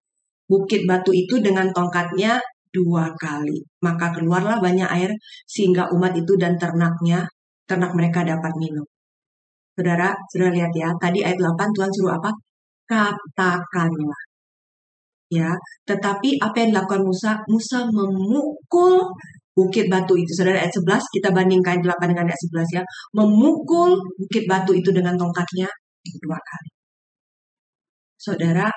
bukit 0.47 0.87
batu 0.87 1.11
itu 1.11 1.43
dengan 1.43 1.67
tongkatnya 1.75 2.39
dua 2.75 3.05
kali. 3.15 3.57
Maka 3.85 4.05
keluarlah 4.15 4.57
banyak 4.59 4.89
air 4.97 5.11
sehingga 5.47 5.83
umat 5.95 6.13
itu 6.21 6.33
dan 6.35 6.53
ternaknya, 6.61 7.23
ternak 7.69 7.91
mereka 7.97 8.19
dapat 8.27 8.53
minum. 8.59 8.85
Saudara, 9.75 10.09
sudah 10.31 10.49
lihat 10.55 10.71
ya, 10.71 10.89
tadi 11.03 11.19
ayat 11.27 11.35
8 11.35 11.75
Tuhan 11.75 11.91
suruh 11.95 12.13
apa? 12.19 12.31
Katakanlah. 12.87 14.21
Ya, 15.33 15.51
tetapi 15.89 16.37
apa 16.39 16.55
yang 16.63 16.69
dilakukan 16.71 17.01
Musa? 17.03 17.31
Musa 17.51 17.83
memukul 17.89 19.03
bukit 19.57 19.85
batu 19.91 20.13
itu. 20.15 20.31
Saudara 20.37 20.63
ayat 20.63 20.73
11 20.75 21.01
kita 21.15 21.29
bandingkan 21.35 21.81
8 21.81 22.11
dengan 22.11 22.25
ayat 22.29 22.41
11 22.51 22.77
ya. 22.77 22.83
Memukul 23.17 23.91
bukit 24.19 24.43
batu 24.51 24.71
itu 24.75 24.89
dengan 24.95 25.15
tongkatnya 25.19 25.67
dua 26.21 26.37
kali. 26.37 26.69
Saudara, 28.25 28.67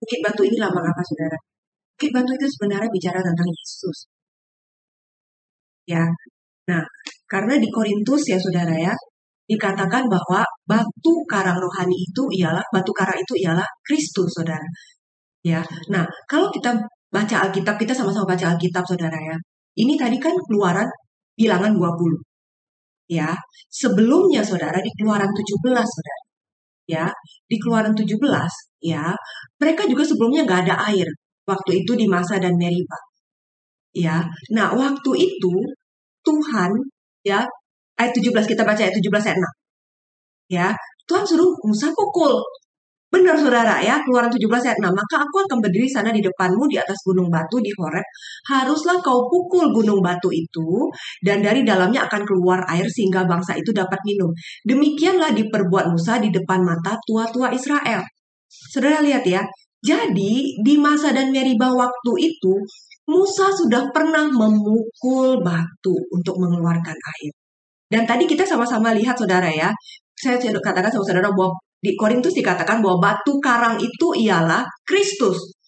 bukit 0.00 0.20
batu 0.24 0.42
ini 0.48 0.56
lambang 0.62 0.86
apa 0.90 1.02
saudara? 1.08 1.38
Batu 2.08 2.32
itu 2.32 2.46
sebenarnya 2.56 2.88
bicara 2.88 3.20
tentang 3.20 3.48
Yesus. 3.52 4.08
Ya, 5.84 6.04
nah 6.70 6.82
karena 7.26 7.54
di 7.60 7.68
Korintus 7.68 8.22
ya 8.32 8.38
saudara 8.40 8.74
ya, 8.78 8.94
dikatakan 9.50 10.06
bahwa 10.06 10.40
batu 10.70 11.12
karang 11.26 11.58
rohani 11.58 11.96
itu 12.06 12.22
ialah 12.40 12.62
batu 12.70 12.92
karang 12.94 13.18
itu 13.18 13.34
ialah 13.44 13.66
Kristus 13.82 14.30
saudara. 14.38 14.64
Ya, 15.44 15.60
nah 15.92 16.04
kalau 16.30 16.48
kita 16.54 16.78
baca 17.10 17.36
Alkitab 17.48 17.76
kita 17.80 17.92
sama-sama 17.96 18.32
baca 18.32 18.46
Alkitab 18.54 18.84
saudara 18.86 19.18
ya. 19.18 19.36
Ini 19.82 19.94
tadi 19.98 20.16
kan 20.22 20.34
keluaran 20.46 20.88
bilangan 21.34 21.72
20. 21.74 22.22
Ya, 23.10 23.34
sebelumnya 23.70 24.42
saudara 24.46 24.78
di 24.78 24.90
keluaran 24.98 25.30
17 25.34 25.86
saudara. 25.94 26.22
Ya, 26.86 27.04
di 27.50 27.56
keluaran 27.62 27.94
17 27.94 28.50
ya, 28.82 29.14
mereka 29.60 29.82
juga 29.90 30.02
sebelumnya 30.06 30.42
nggak 30.46 30.60
ada 30.66 30.76
air 30.90 31.06
waktu 31.50 31.70
itu 31.82 31.92
di 31.98 32.06
masa 32.06 32.38
dan 32.38 32.54
Meriba. 32.54 32.98
Ya, 33.90 34.22
nah 34.54 34.70
waktu 34.78 35.10
itu 35.18 35.52
Tuhan 36.22 36.70
ya 37.26 37.42
ayat 37.98 38.12
17 38.14 38.50
kita 38.52 38.62
baca 38.62 38.80
ayat 38.86 38.94
17 38.94 39.26
ayat 39.28 39.38
6. 39.42 40.54
Ya, 40.56 40.68
Tuhan 41.06 41.24
suruh 41.26 41.50
Musa 41.66 41.90
pukul. 41.94 42.38
Benar 43.10 43.34
saudara 43.34 43.82
ya, 43.82 43.98
keluaran 44.06 44.30
17 44.30 44.46
ayat 44.70 44.78
6. 44.78 44.94
Maka 44.94 45.16
aku 45.26 45.36
akan 45.42 45.58
berdiri 45.58 45.90
sana 45.90 46.14
di 46.14 46.22
depanmu 46.22 46.70
di 46.70 46.78
atas 46.78 46.94
gunung 47.02 47.26
batu 47.26 47.58
di 47.58 47.70
Horeb. 47.74 48.06
Haruslah 48.46 49.02
kau 49.02 49.26
pukul 49.26 49.74
gunung 49.74 49.98
batu 49.98 50.30
itu 50.30 50.86
dan 51.26 51.42
dari 51.42 51.66
dalamnya 51.66 52.06
akan 52.06 52.22
keluar 52.22 52.62
air 52.70 52.86
sehingga 52.86 53.26
bangsa 53.26 53.58
itu 53.58 53.74
dapat 53.74 53.98
minum. 54.06 54.30
Demikianlah 54.62 55.34
diperbuat 55.34 55.90
Musa 55.90 56.22
di 56.22 56.30
depan 56.30 56.62
mata 56.62 56.94
tua-tua 57.02 57.50
Israel. 57.50 58.06
Saudara 58.46 59.02
lihat 59.02 59.26
ya, 59.26 59.42
jadi 59.80 60.32
di 60.60 60.74
masa 60.76 61.12
dan 61.16 61.32
Meriba 61.32 61.72
waktu 61.72 62.12
itu 62.20 62.54
Musa 63.10 63.50
sudah 63.50 63.90
pernah 63.90 64.28
memukul 64.30 65.42
batu 65.42 65.96
untuk 66.14 66.38
mengeluarkan 66.38 66.94
air. 66.94 67.32
Dan 67.90 68.06
tadi 68.06 68.22
kita 68.28 68.46
sama-sama 68.46 68.94
lihat 68.94 69.18
saudara 69.18 69.50
ya, 69.50 69.74
saya 70.14 70.38
katakan 70.38 70.92
sama 70.92 71.02
saudara 71.02 71.26
bahwa 71.34 71.58
di 71.80 71.96
Korintus 71.98 72.36
dikatakan 72.36 72.78
bahwa 72.84 73.00
batu 73.02 73.40
karang 73.42 73.80
itu 73.82 74.14
ialah 74.28 74.62
Kristus. 74.86 75.58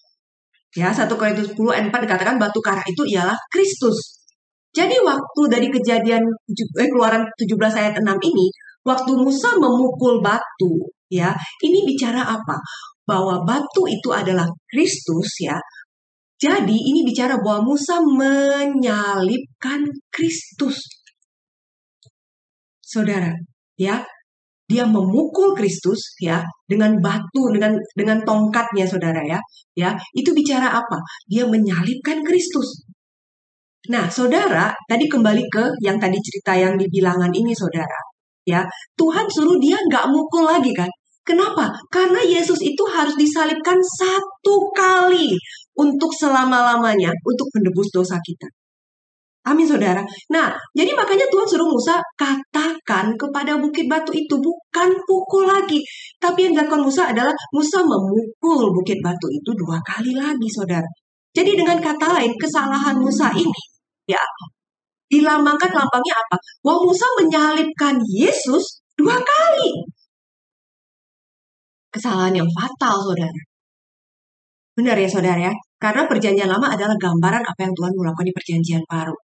Ya, 0.77 0.93
1 0.93 1.09
Korintus 1.19 1.51
10 1.53 1.59
ayat 1.73 1.87
4 1.91 2.05
dikatakan 2.07 2.37
batu 2.39 2.61
karang 2.63 2.85
itu 2.87 3.03
ialah 3.17 3.35
Kristus. 3.51 4.23
Jadi 4.73 4.97
waktu 5.05 5.43
dari 5.53 5.69
kejadian 5.69 6.23
eh, 6.23 6.89
keluaran 6.89 7.27
17 7.37 7.81
ayat 7.81 7.93
6 7.99 8.07
ini, 8.29 8.47
waktu 8.87 9.13
Musa 9.19 9.53
memukul 9.59 10.25
batu, 10.25 10.89
ya, 11.13 11.35
ini 11.65 11.85
bicara 11.85 12.25
apa? 12.25 12.57
Bahwa 13.03 13.43
batu 13.43 13.83
itu 13.91 14.09
adalah 14.15 14.47
Kristus 14.71 15.29
ya. 15.43 15.59
Jadi 16.43 16.75
ini 16.75 17.07
bicara 17.07 17.39
bahwa 17.39 17.71
Musa 17.71 18.03
menyalibkan 18.03 19.87
Kristus. 20.11 20.83
Saudara, 22.83 23.31
ya, 23.79 24.03
dia 24.73 24.89
memukul 24.89 25.53
Kristus 25.53 26.17
ya 26.17 26.41
dengan 26.65 26.97
batu 27.05 27.53
dengan 27.53 27.77
dengan 27.93 28.25
tongkatnya 28.25 28.89
saudara 28.89 29.21
ya. 29.21 29.37
Ya 29.77 29.93
itu 30.17 30.33
bicara 30.33 30.73
apa? 30.73 30.97
Dia 31.29 31.45
menyalibkan 31.45 32.25
Kristus. 32.25 32.89
Nah 33.93 34.09
saudara 34.09 34.73
tadi 34.89 35.11
kembali 35.13 35.45
ke 35.53 35.65
yang 35.85 36.01
tadi 36.01 36.17
cerita 36.17 36.57
yang 36.57 36.81
di 36.81 36.89
bilangan 36.89 37.29
ini 37.29 37.53
saudara. 37.53 38.01
Ya 38.49 38.65
Tuhan 38.97 39.29
suruh 39.29 39.61
dia 39.61 39.77
nggak 39.77 40.09
mukul 40.09 40.49
lagi 40.49 40.73
kan 40.73 40.89
Kenapa? 41.23 41.71
Karena 41.87 42.19
Yesus 42.19 42.59
itu 42.63 42.83
harus 42.91 43.15
disalibkan 43.15 43.79
satu 43.79 44.71
kali 44.75 45.31
untuk 45.79 46.11
selama-lamanya 46.11 47.15
untuk 47.23 47.47
menebus 47.55 47.89
dosa 47.95 48.19
kita. 48.19 48.51
Amin 49.43 49.67
saudara. 49.67 50.07
Nah, 50.31 50.55
jadi 50.71 50.95
makanya 50.95 51.27
Tuhan 51.27 51.43
suruh 51.43 51.67
Musa 51.67 51.99
katakan 52.15 53.11
kepada 53.19 53.59
bukit 53.59 53.91
batu 53.91 54.15
itu 54.15 54.39
bukan 54.39 54.89
pukul 55.03 55.51
lagi. 55.51 55.83
Tapi 56.23 56.47
yang 56.47 56.55
dilakukan 56.55 56.87
Musa 56.87 57.11
adalah 57.11 57.35
Musa 57.51 57.83
memukul 57.83 58.71
bukit 58.71 59.03
batu 59.03 59.27
itu 59.27 59.51
dua 59.59 59.83
kali 59.83 60.15
lagi 60.15 60.47
saudara. 60.47 60.87
Jadi 61.35 61.59
dengan 61.59 61.75
kata 61.83 62.23
lain 62.23 62.31
kesalahan 62.39 62.95
Musa 63.03 63.35
ini 63.35 63.63
ya 64.07 64.23
dilambangkan 65.11 65.75
lambangnya 65.75 66.15
apa? 66.23 66.37
Bahwa 66.63 66.87
Musa 66.87 67.07
menyalibkan 67.19 67.99
Yesus 68.07 68.79
dua 68.95 69.19
kali. 69.19 69.91
Kesalahan 71.93 72.35
yang 72.41 72.49
fatal 72.57 72.97
saudara. 73.05 73.41
Benar 74.73 74.97
ya 74.97 75.09
saudara 75.09 75.41
ya? 75.49 75.53
Karena 75.77 76.09
perjanjian 76.09 76.49
lama 76.49 76.73
adalah 76.73 76.97
gambaran 76.97 77.45
apa 77.45 77.61
yang 77.61 77.75
Tuhan 77.77 77.93
melakukan 77.93 78.27
di 78.27 78.35
perjanjian 78.35 78.83
baru. 78.89 79.17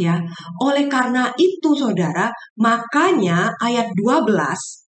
Ya, 0.00 0.16
oleh 0.64 0.88
karena 0.88 1.28
itu 1.36 1.70
saudara, 1.76 2.32
makanya 2.56 3.52
ayat 3.60 3.92
12 3.92 4.82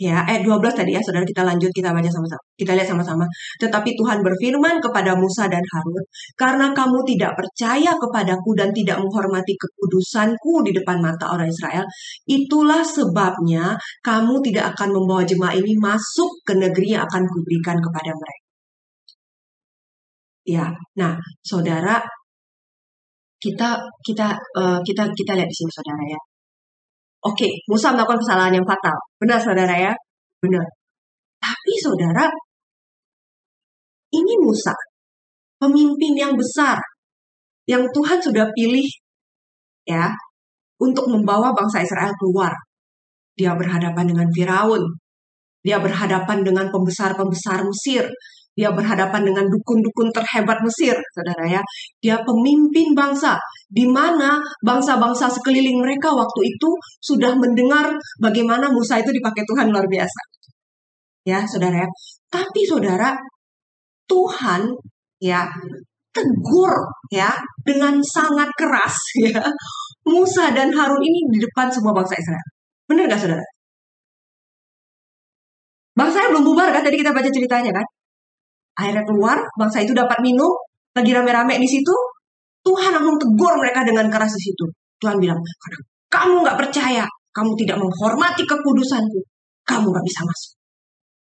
ya, 0.00 0.26
ayat 0.26 0.42
12 0.42 0.74
tadi 0.74 0.90
ya 0.96 1.00
Saudara 1.02 1.22
kita 1.26 1.42
lanjut 1.46 1.70
kita 1.70 1.94
baca 1.94 2.10
sama-sama. 2.10 2.42
Kita 2.58 2.72
lihat 2.74 2.88
sama-sama. 2.88 3.24
Tetapi 3.62 3.90
Tuhan 3.98 4.18
berfirman 4.26 4.82
kepada 4.82 5.14
Musa 5.18 5.46
dan 5.46 5.62
Harun, 5.62 6.04
"Karena 6.34 6.66
kamu 6.74 6.98
tidak 7.06 7.32
percaya 7.38 7.92
kepadaku 7.94 8.50
dan 8.58 8.70
tidak 8.74 8.96
menghormati 9.02 9.54
kekudusanku 9.54 10.52
di 10.66 10.72
depan 10.74 10.98
mata 11.02 11.30
orang 11.34 11.48
Israel, 11.50 11.84
itulah 12.26 12.82
sebabnya 12.82 13.78
kamu 14.02 14.34
tidak 14.46 14.74
akan 14.74 14.88
membawa 14.94 15.22
jemaah 15.22 15.54
ini 15.54 15.72
masuk 15.78 16.30
ke 16.46 16.54
negeri 16.58 16.98
yang 16.98 17.02
akan 17.06 17.22
kuberikan 17.30 17.78
kepada 17.78 18.10
mereka." 18.14 18.42
Ya, 20.44 20.68
nah, 21.00 21.16
saudara, 21.40 22.04
kita 23.44 23.68
kita 24.06 24.26
uh, 24.56 24.78
kita 24.86 25.02
kita 25.12 25.32
lihat 25.36 25.48
di 25.48 25.56
sini 25.56 25.70
saudara 25.72 26.04
ya. 26.08 26.20
Oke, 27.24 27.48
Musa 27.64 27.96
melakukan 27.96 28.20
kesalahan 28.20 28.60
yang 28.60 28.66
fatal. 28.68 28.96
Benar 29.16 29.40
saudara 29.40 29.72
ya? 29.72 29.92
Benar. 30.44 30.64
Tapi 31.40 31.72
saudara, 31.80 32.28
ini 34.12 34.34
Musa, 34.44 34.76
pemimpin 35.56 36.12
yang 36.14 36.36
besar 36.36 36.78
yang 37.64 37.88
Tuhan 37.88 38.20
sudah 38.20 38.52
pilih 38.52 38.84
ya 39.88 40.12
untuk 40.80 41.08
membawa 41.08 41.56
bangsa 41.56 41.80
Israel 41.80 42.12
keluar. 42.20 42.52
Dia 43.34 43.56
berhadapan 43.56 44.04
dengan 44.04 44.28
Firaun. 44.30 44.84
Dia 45.64 45.80
berhadapan 45.80 46.44
dengan 46.44 46.68
pembesar-pembesar 46.68 47.64
Mesir. 47.64 48.04
Dia 48.54 48.70
berhadapan 48.70 49.26
dengan 49.26 49.50
dukun-dukun 49.50 50.14
terhebat 50.14 50.62
Mesir, 50.62 50.94
saudara 51.10 51.44
ya. 51.46 51.62
Dia 51.98 52.22
pemimpin 52.22 52.94
bangsa, 52.94 53.34
di 53.66 53.82
mana 53.86 54.38
bangsa-bangsa 54.62 55.26
sekeliling 55.26 55.82
mereka 55.82 56.14
waktu 56.14 56.40
itu 56.54 56.70
sudah 57.02 57.34
mendengar 57.34 57.94
bagaimana 58.22 58.70
Musa 58.70 59.02
itu 59.02 59.10
dipakai 59.10 59.42
Tuhan 59.42 59.74
luar 59.74 59.90
biasa. 59.90 60.20
Ya, 61.26 61.42
saudara 61.42 61.82
ya. 61.82 61.88
Tapi 62.30 62.62
saudara, 62.62 63.18
Tuhan 64.06 64.70
ya 65.18 65.48
tegur 66.14 66.74
ya 67.10 67.34
dengan 67.66 67.98
sangat 68.04 68.46
keras 68.54 68.94
ya 69.26 69.42
Musa 70.06 70.54
dan 70.54 70.70
Harun 70.70 71.02
ini 71.02 71.26
di 71.32 71.38
depan 71.42 71.66
semua 71.72 71.90
bangsa 71.96 72.14
Israel. 72.20 72.46
Benar 72.86 73.04
gak 73.10 73.20
saudara? 73.24 73.44
Bangsa 75.96 76.28
belum 76.30 76.44
bubar 76.44 76.68
kan? 76.74 76.82
Tadi 76.84 76.96
kita 77.00 77.10
baca 77.16 77.30
ceritanya 77.30 77.72
kan? 77.72 77.86
Akhirnya 78.74 79.04
keluar, 79.06 79.38
bangsa 79.54 79.82
itu 79.82 79.94
dapat 79.94 80.18
minum, 80.20 80.50
lagi 80.94 81.10
rame-rame 81.14 81.58
di 81.58 81.68
situ. 81.68 81.94
Tuhan 82.64 82.90
langsung 82.96 83.20
tegur 83.20 83.54
mereka 83.60 83.84
dengan 83.84 84.08
keras 84.08 84.34
di 84.34 84.50
situ. 84.50 84.64
Tuhan 84.98 85.20
bilang, 85.20 85.38
karena 85.38 85.80
kamu 86.10 86.34
nggak 86.42 86.58
percaya, 86.58 87.04
kamu 87.30 87.50
tidak 87.60 87.76
menghormati 87.78 88.42
kekudusanku, 88.48 89.20
kamu 89.68 89.86
nggak 89.92 90.06
bisa 90.06 90.20
masuk. 90.24 90.52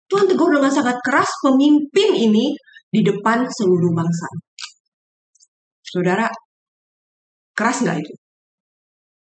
Tuhan 0.08 0.26
tegur 0.30 0.50
dengan 0.56 0.72
sangat 0.72 0.98
keras 1.04 1.30
pemimpin 1.44 2.10
ini 2.16 2.54
di 2.90 3.02
depan 3.02 3.44
seluruh 3.50 3.92
bangsa. 3.92 4.28
Saudara, 5.84 6.26
keras 7.54 7.86
nggak 7.86 7.98
itu? 8.02 8.14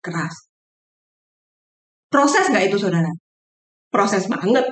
keras. 0.07 0.35
Proses 2.07 2.47
nggak 2.47 2.71
itu 2.71 2.77
saudara? 2.79 3.11
Proses 3.91 4.23
banget. 4.31 4.63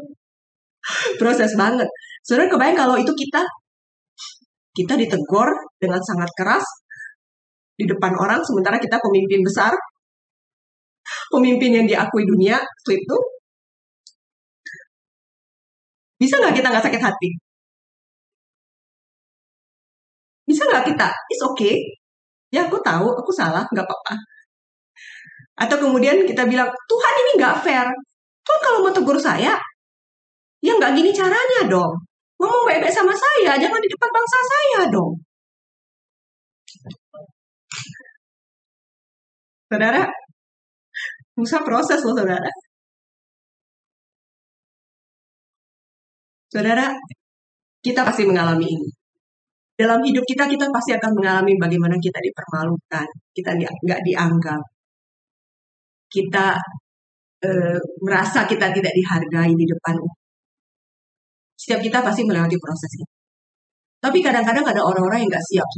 Proses 1.20 1.52
banget. 1.60 1.88
Saudara 2.24 2.48
kebayang 2.48 2.78
kalau 2.80 2.96
itu 2.96 3.12
kita 3.12 3.44
kita 4.74 4.94
ditegur 4.96 5.48
dengan 5.76 6.00
sangat 6.00 6.32
keras 6.32 6.64
di 7.76 7.84
depan 7.84 8.16
orang 8.16 8.40
sementara 8.40 8.80
kita 8.80 8.96
pemimpin 8.96 9.44
besar 9.44 9.76
pemimpin 11.28 11.70
yang 11.76 11.86
diakui 11.86 12.24
dunia 12.24 12.56
waktu 12.56 12.92
itu. 12.96 13.16
Bisa 16.16 16.40
nggak 16.40 16.56
kita 16.56 16.66
nggak 16.72 16.84
sakit 16.88 17.02
hati? 17.04 17.28
Bisa 20.48 20.64
nggak 20.64 20.84
kita? 20.88 21.08
It's 21.28 21.44
okay. 21.44 21.76
Ya 22.48 22.64
aku 22.64 22.80
tahu 22.80 23.12
aku 23.20 23.30
salah 23.36 23.68
nggak 23.68 23.84
apa-apa. 23.84 24.14
Atau 25.60 25.76
kemudian 25.76 26.24
kita 26.24 26.48
bilang 26.48 26.72
Tuhan 26.72 27.14
ini 27.20 27.30
nggak 27.36 27.56
fair. 27.60 27.86
Tuhan 28.48 28.60
kalau 28.64 28.78
mau 28.80 28.92
tegur 28.96 29.20
saya 29.20 29.60
ya 30.64 30.72
nggak 30.72 30.96
gini 30.96 31.12
caranya 31.12 31.68
dong 31.68 31.92
ngomong 32.40 32.62
baik-baik 32.68 32.94
sama 32.94 33.14
saya 33.14 33.58
jangan 33.58 33.80
di 33.80 33.88
depan 33.90 34.10
bangsa 34.10 34.38
saya 34.42 34.80
dong 34.90 35.12
saudara 39.70 40.02
Musa 41.34 41.58
proses 41.66 42.00
loh 42.06 42.14
saudara. 42.14 42.50
Saudara, 46.52 46.86
kita 47.82 48.00
pasti 48.06 48.22
mengalami 48.22 48.66
ini. 48.70 48.88
Dalam 49.74 49.98
hidup 50.06 50.22
kita, 50.22 50.46
kita 50.46 50.70
pasti 50.70 50.94
akan 50.94 51.12
mengalami 51.18 51.58
bagaimana 51.58 51.96
kita 51.98 52.22
dipermalukan, 52.22 53.06
kita 53.34 53.50
nggak 53.58 54.00
dianggap, 54.06 54.62
kita 56.06 56.54
e, 57.42 57.50
merasa 58.06 58.46
kita 58.46 58.70
tidak 58.70 58.92
dihargai 58.94 59.50
di 59.50 59.66
depan. 59.66 59.98
Setiap 61.54 61.80
kita 61.80 61.98
pasti 62.04 62.22
melewati 62.26 62.56
proses 62.58 62.90
itu. 62.98 63.06
Tapi 64.02 64.18
kadang-kadang 64.20 64.66
ada 64.66 64.82
orang-orang 64.84 65.24
yang 65.24 65.30
nggak 65.32 65.46
siap. 65.48 65.68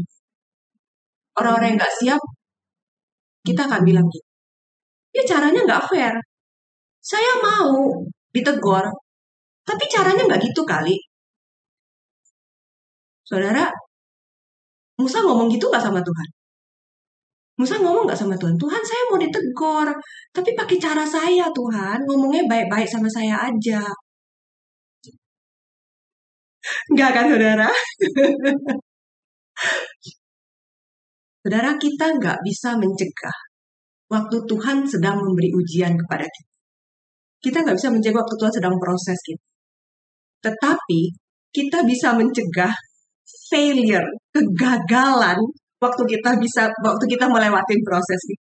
Orang-orang 1.39 1.77
yang 1.77 1.79
nggak 1.79 1.95
siap, 2.01 2.21
kita 3.47 3.63
akan 3.69 3.83
bilang 3.87 4.07
gitu 4.11 4.27
ya 5.17 5.23
caranya 5.25 5.61
nggak 5.65 5.85
fair. 5.89 6.15
Saya 7.01 7.33
mau 7.41 7.73
ditegur, 8.35 8.85
tapi 9.69 9.85
caranya 9.89 10.23
nggak 10.29 10.43
gitu 10.45 10.63
kali. 10.69 10.97
Saudara, 13.29 13.65
Musa 15.01 15.19
ngomong 15.25 15.49
gitu 15.53 15.65
nggak 15.71 15.85
sama 15.87 16.01
Tuhan? 16.09 16.29
Musa 17.57 17.75
ngomong 17.81 18.05
nggak 18.07 18.21
sama 18.21 18.37
Tuhan? 18.41 18.57
Tuhan 18.61 18.83
saya 18.85 19.03
mau 19.09 19.19
ditegur, 19.25 19.89
tapi 20.37 20.51
pakai 20.53 20.77
cara 20.77 21.05
saya 21.09 21.49
Tuhan, 21.57 21.99
ngomongnya 22.05 22.45
baik-baik 22.53 22.89
sama 22.89 23.09
saya 23.09 23.37
aja. 23.49 23.81
Enggak 26.93 27.11
kan 27.17 27.25
saudara? 27.31 27.69
saudara 31.47 31.71
kita 31.79 32.07
nggak 32.19 32.39
bisa 32.43 32.75
mencegah 32.75 33.39
waktu 34.11 34.37
Tuhan 34.51 34.83
sedang 34.87 35.23
memberi 35.23 35.55
ujian 35.55 35.95
kepada 35.95 36.27
kita. 36.27 36.51
Kita 37.39 37.57
nggak 37.63 37.77
bisa 37.79 37.89
mencegah 37.95 38.19
waktu 38.19 38.35
Tuhan 38.35 38.55
sedang 38.59 38.75
proses 38.83 39.19
kita. 39.23 39.45
Tetapi 40.43 41.01
kita 41.55 41.79
bisa 41.87 42.19
mencegah 42.19 42.75
failure, 43.51 44.07
kegagalan 44.35 45.39
waktu 45.79 46.03
kita 46.07 46.31
bisa 46.43 46.67
waktu 46.83 47.05
kita 47.07 47.27
melewati 47.31 47.75
proses 47.87 48.21
itu. 48.27 48.45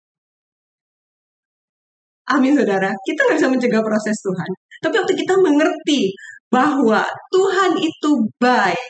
Amin 2.32 2.56
saudara, 2.56 2.88
kita 3.04 3.20
nggak 3.28 3.38
bisa 3.42 3.50
mencegah 3.52 3.84
proses 3.84 4.16
Tuhan. 4.22 4.50
Tapi 4.80 4.96
waktu 4.96 5.14
kita 5.18 5.36
mengerti 5.44 6.14
bahwa 6.54 7.02
Tuhan 7.34 7.74
itu 7.82 8.12
baik, 8.38 8.90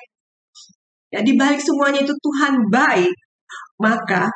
ya 1.16 1.24
di 1.24 1.39
balik 1.39 1.64
semuanya 1.64 2.03
itu 2.03 2.11
Tuhan 2.11 2.59
baik, 2.68 3.14
maka 3.80 4.28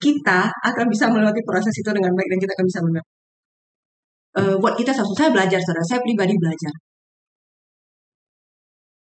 kita 0.00 0.48
akan 0.48 0.86
bisa 0.88 1.12
melewati 1.12 1.44
proses 1.44 1.76
itu 1.76 1.90
dengan 1.92 2.16
baik 2.16 2.28
dan 2.32 2.40
kita 2.40 2.52
akan 2.56 2.66
bisa 2.66 2.80
menang. 2.80 3.06
Uh, 4.30 4.54
buat 4.56 4.74
kita 4.80 4.96
satu, 4.96 5.12
saya 5.12 5.28
belajar, 5.28 5.60
saudara. 5.60 5.84
Saya 5.84 6.00
pribadi 6.00 6.32
belajar. 6.40 6.72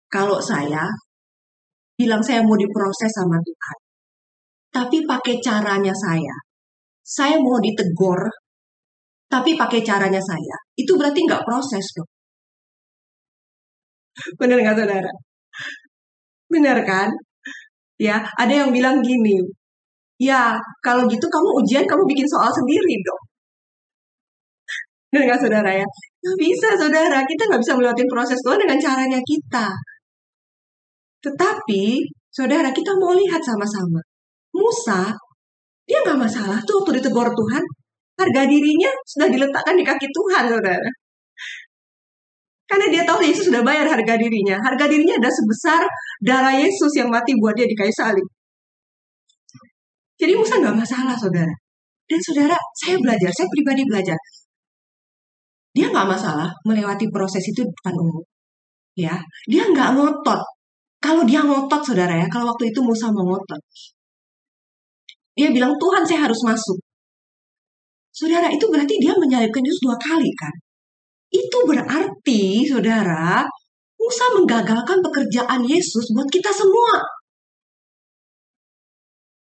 Kalau 0.09 0.41
saya 0.41 0.89
bilang 1.99 2.25
saya 2.25 2.41
mau 2.41 2.57
diproses 2.57 3.12
sama 3.12 3.37
Tuhan, 3.45 3.79
tapi 4.73 5.05
pakai 5.05 5.37
caranya 5.45 5.93
saya, 5.93 6.33
saya 7.05 7.37
mau 7.37 7.61
ditegur, 7.61 8.16
tapi 9.29 9.59
pakai 9.61 9.85
caranya 9.85 10.23
saya, 10.23 10.57
itu 10.81 10.97
berarti 10.97 11.29
nggak 11.29 11.45
proses 11.45 11.85
dong. 11.93 12.09
Benar 14.41 14.59
nggak 14.62 14.77
saudara? 14.79 15.11
Benar 16.53 16.79
kan? 16.85 17.09
Ya, 17.99 18.16
ada 18.39 18.53
yang 18.53 18.71
bilang 18.71 19.03
gini, 19.03 19.43
Ya, 20.19 20.59
kalau 20.83 21.07
gitu 21.07 21.27
kamu 21.31 21.49
ujian 21.62 21.85
kamu 21.87 22.03
bikin 22.11 22.27
soal 22.27 22.51
sendiri 22.51 22.95
dong. 23.07 23.23
Benar 25.14 25.39
saudara 25.39 25.71
ya? 25.71 25.87
Nggak 26.21 26.39
bisa 26.43 26.69
saudara, 26.75 27.19
kita 27.23 27.43
nggak 27.47 27.62
bisa 27.62 27.75
melewati 27.79 28.05
proses 28.11 28.39
Tuhan 28.43 28.59
dengan 28.66 28.79
caranya 28.83 29.21
kita. 29.23 29.66
Tetapi, 31.23 31.85
saudara, 32.35 32.69
kita 32.75 32.93
mau 32.99 33.14
lihat 33.14 33.39
sama-sama. 33.43 34.03
Musa, 34.55 35.14
dia 35.87 35.99
nggak 36.03 36.19
masalah 36.19 36.59
tuh 36.66 36.83
waktu 36.83 36.99
ditegur 36.99 37.31
Tuhan. 37.31 37.62
Harga 38.19 38.43
dirinya 38.51 38.91
sudah 39.07 39.29
diletakkan 39.31 39.79
di 39.79 39.85
kaki 39.87 40.07
Tuhan, 40.11 40.45
saudara. 40.51 40.91
Karena 42.69 42.87
dia 42.93 43.03
tahu 43.09 43.25
Yesus 43.25 43.49
sudah 43.49 43.64
bayar 43.64 43.89
harga 43.89 44.14
dirinya. 44.21 44.61
Harga 44.61 44.85
dirinya 44.85 45.16
ada 45.16 45.31
sebesar 45.33 45.83
darah 46.21 46.53
Yesus 46.53 46.93
yang 47.01 47.09
mati 47.09 47.33
buat 47.41 47.57
dia 47.57 47.64
di 47.64 47.73
kayu 47.73 47.89
salib. 47.97 48.27
Jadi 50.21 50.37
Musa 50.37 50.61
nggak 50.61 50.77
masalah, 50.77 51.16
saudara. 51.16 51.55
Dan 52.05 52.21
saudara, 52.21 52.57
saya 52.77 53.01
belajar, 53.01 53.31
saya 53.33 53.49
pribadi 53.49 53.83
belajar. 53.89 54.19
Dia 55.73 55.89
nggak 55.89 56.09
masalah 56.11 56.53
melewati 56.69 57.09
proses 57.09 57.41
itu 57.49 57.64
depan 57.64 57.95
umum. 57.97 58.25
Ya, 58.99 59.16
dia 59.49 59.64
nggak 59.64 59.97
ngotot. 59.97 60.41
Kalau 61.01 61.23
dia 61.25 61.41
ngotot, 61.41 61.81
saudara 61.81 62.19
ya, 62.21 62.27
kalau 62.29 62.53
waktu 62.53 62.75
itu 62.75 62.83
Musa 62.85 63.09
mau 63.14 63.25
ngotot, 63.33 63.62
dia 65.39 65.49
bilang 65.55 65.71
Tuhan 65.79 66.03
saya 66.03 66.27
harus 66.27 66.41
masuk. 66.43 66.79
Saudara, 68.11 68.51
itu 68.51 68.66
berarti 68.66 68.99
dia 68.99 69.14
menyalibkan 69.14 69.62
Yesus 69.62 69.81
dua 69.87 69.95
kali 69.95 70.27
kan? 70.35 70.51
Itu 71.29 71.59
berarti, 71.68 72.64
saudara, 72.64 73.45
Musa 73.99 74.24
menggagalkan 74.33 74.99
pekerjaan 75.05 75.61
Yesus 75.66 76.14
buat 76.16 76.29
kita 76.31 76.49
semua. 76.55 77.03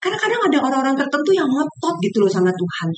Karena 0.02 0.18
kadang 0.22 0.42
ada 0.48 0.58
orang-orang 0.62 0.96
tertentu 0.98 1.32
yang 1.34 1.50
ngotot 1.50 1.96
gitu 2.02 2.24
loh 2.24 2.32
sama 2.32 2.50
Tuhan. 2.54 2.90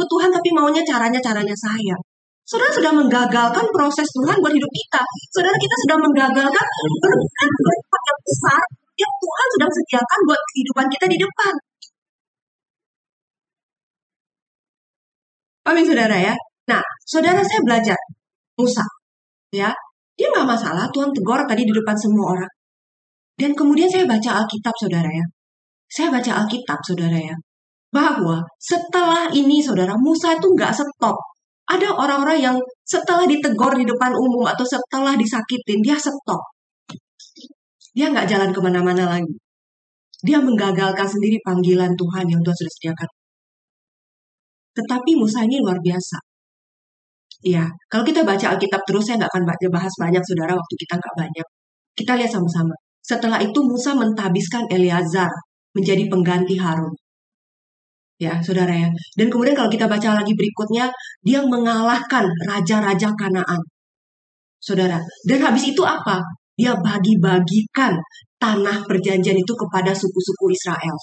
Oh 0.00 0.06
Tuhan 0.06 0.30
tapi 0.32 0.48
maunya 0.52 0.84
caranya-caranya 0.84 1.56
saya. 1.56 1.96
Saudara 2.44 2.72
sudah 2.72 2.92
menggagalkan 2.96 3.66
proses 3.72 4.08
Tuhan 4.10 4.36
buat 4.40 4.52
hidup 4.52 4.72
kita. 4.72 5.02
Saudara 5.32 5.56
kita 5.56 5.76
sudah 5.86 5.96
menggagalkan 6.00 6.66
berkat 7.04 7.50
berkat 7.64 8.02
yang 8.04 8.20
besar 8.26 8.62
yang 9.00 9.12
Tuhan 9.22 9.46
sudah 9.56 9.68
sediakan 9.70 10.20
buat 10.28 10.40
kehidupan 10.50 10.86
kita 10.92 11.06
di 11.08 11.18
depan. 11.20 11.52
Amin 15.68 15.84
saudara 15.86 16.16
ya. 16.20 16.34
Nah, 16.70 16.82
saudara 17.02 17.42
saya 17.42 17.60
belajar 17.66 17.98
Musa, 18.54 18.86
ya 19.50 19.74
dia 20.14 20.28
nggak 20.30 20.46
masalah 20.46 20.86
Tuhan 20.94 21.10
tegur 21.10 21.42
tadi 21.50 21.66
di 21.66 21.74
depan 21.74 21.96
semua 21.98 22.38
orang. 22.38 22.52
Dan 23.34 23.56
kemudian 23.58 23.90
saya 23.90 24.06
baca 24.06 24.44
Alkitab 24.44 24.74
saudara 24.78 25.10
ya. 25.10 25.26
Saya 25.90 26.14
baca 26.14 26.44
Alkitab, 26.44 26.78
saudara 26.86 27.18
ya, 27.18 27.34
bahwa 27.90 28.38
setelah 28.62 29.26
ini, 29.34 29.58
saudara, 29.58 29.90
Musa 29.98 30.38
itu 30.38 30.46
nggak 30.54 30.70
stop. 30.70 31.18
Ada 31.66 31.90
orang-orang 31.90 32.38
yang 32.38 32.56
setelah 32.86 33.26
ditegur 33.26 33.74
di 33.74 33.82
depan 33.82 34.14
umum 34.14 34.46
atau 34.46 34.62
setelah 34.62 35.18
disakitin, 35.18 35.82
dia 35.82 35.98
stop. 35.98 36.38
Dia 37.90 38.14
nggak 38.14 38.30
jalan 38.30 38.54
ke 38.54 38.60
mana-mana 38.62 39.18
lagi. 39.18 39.34
Dia 40.22 40.38
menggagalkan 40.38 41.08
sendiri 41.10 41.42
panggilan 41.42 41.90
Tuhan 41.98 42.24
yang 42.30 42.38
Tuhan 42.44 42.54
sudah 42.54 42.72
sediakan. 42.78 43.10
Tetapi 44.78 45.10
Musa 45.18 45.42
ini 45.42 45.58
luar 45.58 45.82
biasa. 45.82 46.29
Ya, 47.40 47.64
kalau 47.88 48.04
kita 48.04 48.20
baca 48.20 48.52
Alkitab 48.52 48.84
terus, 48.84 49.08
saya 49.08 49.16
nggak 49.16 49.32
akan 49.32 49.44
bahas 49.72 49.92
banyak, 49.96 50.20
saudara, 50.20 50.52
waktu 50.52 50.74
kita 50.76 50.94
nggak 51.00 51.14
banyak. 51.16 51.46
Kita 51.96 52.12
lihat 52.20 52.30
sama-sama. 52.32 52.76
Setelah 53.00 53.40
itu 53.40 53.58
Musa 53.64 53.96
mentabiskan 53.96 54.68
Eleazar 54.68 55.32
menjadi 55.72 56.04
pengganti 56.12 56.60
Harun. 56.60 56.92
Ya, 58.20 58.36
saudara 58.44 58.76
ya. 58.76 58.88
Dan 59.16 59.32
kemudian 59.32 59.56
kalau 59.56 59.72
kita 59.72 59.88
baca 59.88 60.20
lagi 60.20 60.36
berikutnya, 60.36 60.92
dia 61.24 61.40
mengalahkan 61.40 62.28
raja-raja 62.44 63.08
Kanaan. 63.16 63.60
Saudara. 64.60 65.00
Dan 65.24 65.40
habis 65.40 65.72
itu 65.72 65.80
apa? 65.80 66.20
Dia 66.52 66.76
bagi-bagikan 66.76 67.96
tanah 68.36 68.84
perjanjian 68.84 69.36
itu 69.40 69.52
kepada 69.56 69.96
suku-suku 69.96 70.52
Israel. 70.52 70.96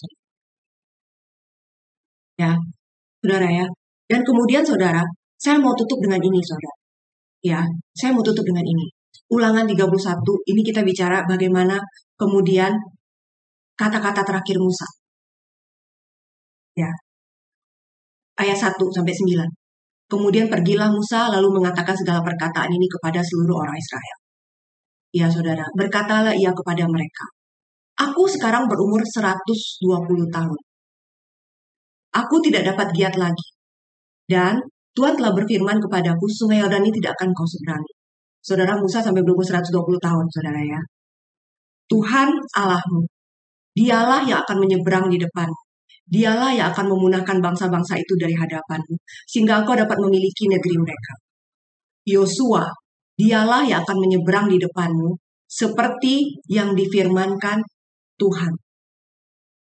Ya, 2.38 2.54
saudara 3.26 3.50
ya. 3.50 3.66
Dan 4.06 4.22
kemudian 4.22 4.62
saudara, 4.62 5.02
saya 5.38 5.58
mau 5.62 5.74
tutup 5.78 6.02
dengan 6.02 6.22
ini 6.22 6.40
saudara. 6.42 6.78
Ya, 7.46 7.62
saya 7.94 8.12
mau 8.14 8.26
tutup 8.26 8.44
dengan 8.44 8.66
ini. 8.66 8.86
Ulangan 9.30 9.70
31, 9.70 9.94
ini 10.50 10.62
kita 10.66 10.82
bicara 10.82 11.22
bagaimana 11.30 11.78
kemudian 12.18 12.74
kata-kata 13.78 14.26
terakhir 14.26 14.58
Musa. 14.58 14.88
Ya. 16.74 16.90
Ayat 18.38 18.58
1 18.58 18.78
sampai 18.94 19.14
9. 19.14 19.46
Kemudian 20.08 20.48
pergilah 20.48 20.88
Musa 20.90 21.28
lalu 21.28 21.60
mengatakan 21.62 21.94
segala 21.94 22.24
perkataan 22.24 22.72
ini 22.72 22.88
kepada 22.88 23.20
seluruh 23.20 23.60
orang 23.60 23.76
Israel. 23.76 24.18
Ya 25.12 25.28
saudara, 25.28 25.66
berkatalah 25.76 26.32
ia 26.32 26.52
kepada 26.56 26.88
mereka. 26.88 27.26
Aku 27.98 28.30
sekarang 28.30 28.70
berumur 28.70 29.02
120 29.02 30.30
tahun. 30.30 30.60
Aku 32.14 32.36
tidak 32.46 32.64
dapat 32.74 32.88
giat 32.94 33.16
lagi. 33.18 33.48
Dan 34.30 34.62
Tuhan 34.98 35.14
telah 35.14 35.30
berfirman 35.30 35.78
kepadaku, 35.78 36.26
sungai 36.26 36.58
Yordan 36.58 36.82
ini 36.82 36.90
tidak 36.98 37.14
akan 37.22 37.30
kau 37.38 37.46
seberangi. 37.46 37.94
Saudara 38.42 38.74
Musa 38.82 38.98
sampai 38.98 39.22
berumur 39.22 39.46
120 39.46 39.70
tahun, 40.02 40.26
saudara 40.34 40.58
ya. 40.66 40.82
Tuhan 41.86 42.34
Allahmu, 42.34 43.06
dialah 43.78 44.26
yang 44.26 44.42
akan 44.42 44.58
menyeberang 44.58 45.06
di 45.14 45.22
depan. 45.22 45.46
Dialah 46.10 46.50
yang 46.58 46.74
akan 46.74 46.90
memunahkan 46.90 47.38
bangsa-bangsa 47.38 47.94
itu 48.02 48.18
dari 48.18 48.34
hadapanmu, 48.34 48.98
sehingga 49.30 49.62
engkau 49.62 49.78
dapat 49.78 50.02
memiliki 50.02 50.50
negeri 50.50 50.76
mereka. 50.82 51.14
Yosua, 52.10 52.66
dialah 53.20 53.70
yang 53.70 53.86
akan 53.86 53.98
menyeberang 54.02 54.50
di 54.50 54.58
depanmu, 54.58 55.14
seperti 55.46 56.42
yang 56.50 56.74
difirmankan 56.74 57.62
Tuhan. 58.18 58.54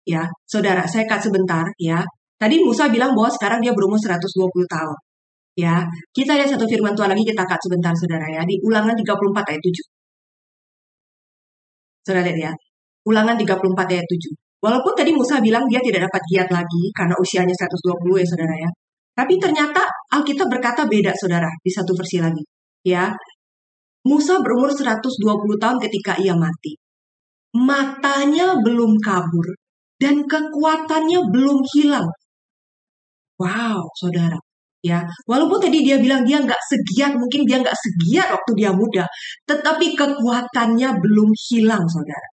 Ya, 0.07 0.31
saudara, 0.47 0.87
saya 0.87 1.03
kat 1.11 1.19
sebentar 1.27 1.67
ya. 1.83 2.07
Tadi 2.39 2.63
Musa 2.63 2.87
bilang 2.93 3.17
bahwa 3.17 3.33
sekarang 3.33 3.59
dia 3.65 3.75
berumur 3.75 3.99
120 3.99 4.23
tahun. 4.71 5.06
Ya, 5.57 5.89
kita 6.13 6.37
lihat 6.37 6.53
satu 6.53 6.69
firman 6.69 6.93
Tuhan 6.93 7.09
lagi 7.17 7.25
kita 7.25 7.43
kat 7.49 7.57
sebentar 7.65 7.93
saudara 7.97 8.29
ya 8.29 8.45
di 8.45 8.61
Ulangan 8.61 8.93
34 8.93 9.51
ayat 9.57 9.63
7. 9.65 9.73
Saudara 12.05 12.23
lihat 12.29 12.39
ya. 12.39 12.53
Ulangan 13.09 13.35
34 13.41 13.65
ayat 13.97 14.05
7. 14.05 14.37
Walaupun 14.61 14.93
tadi 14.93 15.11
Musa 15.17 15.41
bilang 15.41 15.65
dia 15.65 15.81
tidak 15.81 16.09
dapat 16.13 16.23
giat 16.29 16.49
lagi 16.53 16.83
karena 16.93 17.15
usianya 17.17 17.55
120 17.57 18.21
ya 18.21 18.27
saudara 18.29 18.55
ya. 18.61 18.71
Tapi 19.17 19.35
ternyata 19.41 19.83
Alkitab 20.13 20.49
berkata 20.53 20.85
beda 20.85 21.17
saudara 21.17 21.49
di 21.65 21.71
satu 21.73 21.97
versi 21.97 22.21
lagi. 22.21 22.45
Ya, 22.85 23.09
Musa 24.05 24.39
berumur 24.45 24.71
120 24.71 25.09
tahun 25.57 25.79
ketika 25.89 26.21
ia 26.21 26.37
mati. 26.37 26.77
Matanya 27.57 28.61
belum 28.61 29.01
kabur 29.01 29.57
dan 29.97 30.21
kekuatannya 30.29 31.33
belum 31.33 31.59
hilang 31.73 32.05
Wow, 33.37 33.93
saudara. 34.01 34.37
Ya, 34.87 35.03
walaupun 35.27 35.59
tadi 35.59 35.83
dia 35.83 35.99
bilang 35.99 36.23
dia 36.23 36.39
nggak 36.39 36.63
segiat, 36.71 37.19
mungkin 37.19 37.43
dia 37.43 37.59
nggak 37.59 37.75
segiat 37.75 38.29
waktu 38.31 38.53
dia 38.55 38.71
muda, 38.71 39.05
tetapi 39.51 39.99
kekuatannya 39.99 40.89
belum 41.03 41.31
hilang, 41.51 41.83
saudara. 41.91 42.29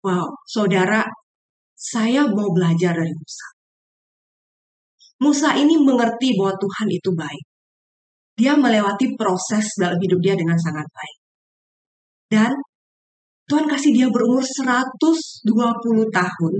Wow, 0.00 0.26
saudara, 0.48 1.04
saya 1.76 2.24
mau 2.32 2.48
belajar 2.56 2.96
dari 2.96 3.12
Musa. 3.12 3.46
Musa 5.20 5.50
ini 5.60 5.76
mengerti 5.78 6.34
bahwa 6.40 6.56
Tuhan 6.56 6.88
itu 6.88 7.10
baik. 7.12 7.44
Dia 8.40 8.56
melewati 8.56 9.12
proses 9.20 9.76
dalam 9.76 10.00
hidup 10.00 10.18
dia 10.24 10.34
dengan 10.34 10.56
sangat 10.56 10.88
baik. 10.88 11.16
Dan 12.32 12.52
Tuhan 13.46 13.68
kasih 13.68 13.92
dia 13.92 14.08
berumur 14.08 14.40
120 14.40 16.08
tahun. 16.08 16.54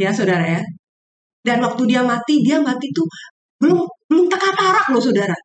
Ya, 0.00 0.10
saudara 0.16 0.46
ya. 0.58 0.62
Dan 1.44 1.60
waktu 1.62 1.82
dia 1.86 2.02
mati, 2.02 2.40
dia 2.42 2.58
mati 2.58 2.88
tuh 2.90 3.06
belum 3.62 3.78
belum 4.10 4.26
katarak 4.30 4.86
loh 4.92 5.02
saudara. 5.02 5.36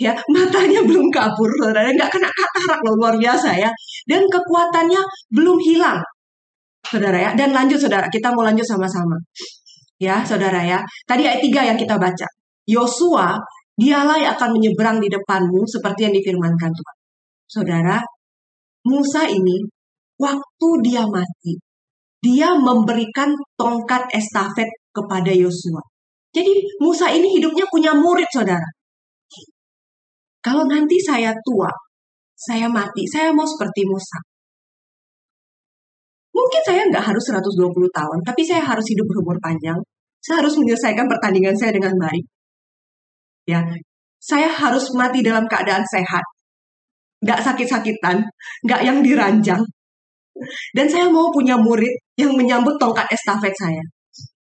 Ya, 0.00 0.16
matanya 0.32 0.82
belum 0.82 1.12
kabur 1.14 1.46
saudara, 1.60 1.86
nggak 1.86 2.10
kena 2.10 2.26
katarak 2.26 2.80
loh 2.82 2.94
luar 2.98 3.14
biasa 3.14 3.54
ya. 3.54 3.70
Dan 4.08 4.26
kekuatannya 4.26 4.98
belum 5.30 5.58
hilang, 5.62 6.00
saudara 6.82 7.18
ya. 7.18 7.30
Dan 7.38 7.54
lanjut 7.54 7.78
saudara, 7.78 8.10
kita 8.10 8.34
mau 8.34 8.42
lanjut 8.42 8.66
sama-sama. 8.66 9.14
Ya, 10.02 10.26
saudara 10.26 10.58
ya. 10.66 10.82
Tadi 11.06 11.22
ayat 11.22 11.38
3 11.38 11.68
yang 11.70 11.78
kita 11.78 11.94
baca. 12.00 12.26
Yosua, 12.66 13.38
dialah 13.78 14.18
yang 14.18 14.34
akan 14.34 14.50
menyeberang 14.58 14.98
di 14.98 15.06
depanmu 15.06 15.62
seperti 15.68 16.10
yang 16.10 16.14
difirmankan 16.18 16.70
Tuhan. 16.74 16.96
Saudara, 17.46 17.96
Musa 18.82 19.30
ini 19.30 19.62
waktu 20.18 20.68
dia 20.82 21.06
mati, 21.06 21.54
dia 22.18 22.50
memberikan 22.58 23.30
tongkat 23.54 24.10
estafet 24.10 24.66
kepada 24.90 25.30
Yosua. 25.30 25.91
Jadi 26.32 26.52
Musa 26.80 27.12
ini 27.12 27.28
hidupnya 27.36 27.68
punya 27.68 27.92
murid 27.92 28.28
saudara. 28.32 28.68
Kalau 30.42 30.66
nanti 30.66 30.98
saya 30.98 31.30
tua, 31.44 31.70
saya 32.34 32.66
mati, 32.66 33.06
saya 33.06 33.30
mau 33.30 33.46
seperti 33.46 33.86
Musa. 33.86 34.18
Mungkin 36.32 36.62
saya 36.64 36.82
nggak 36.88 37.04
harus 37.12 37.24
120 37.28 37.52
tahun, 37.92 38.18
tapi 38.24 38.42
saya 38.42 38.64
harus 38.64 38.82
hidup 38.88 39.04
berumur 39.06 39.36
panjang. 39.38 39.76
Saya 40.24 40.40
harus 40.42 40.56
menyelesaikan 40.58 41.06
pertandingan 41.06 41.54
saya 41.54 41.76
dengan 41.76 41.94
baik. 42.00 42.24
Ya, 43.46 43.60
saya 44.18 44.48
harus 44.48 44.90
mati 44.96 45.20
dalam 45.20 45.44
keadaan 45.46 45.84
sehat, 45.86 46.24
nggak 47.22 47.42
sakit-sakitan, 47.42 48.22
nggak 48.64 48.80
yang 48.82 48.98
diranjang. 49.04 49.62
Dan 50.72 50.86
saya 50.88 51.12
mau 51.12 51.28
punya 51.28 51.60
murid 51.60 51.92
yang 52.16 52.32
menyambut 52.32 52.80
tongkat 52.80 53.04
estafet 53.12 53.52
saya. 53.52 53.84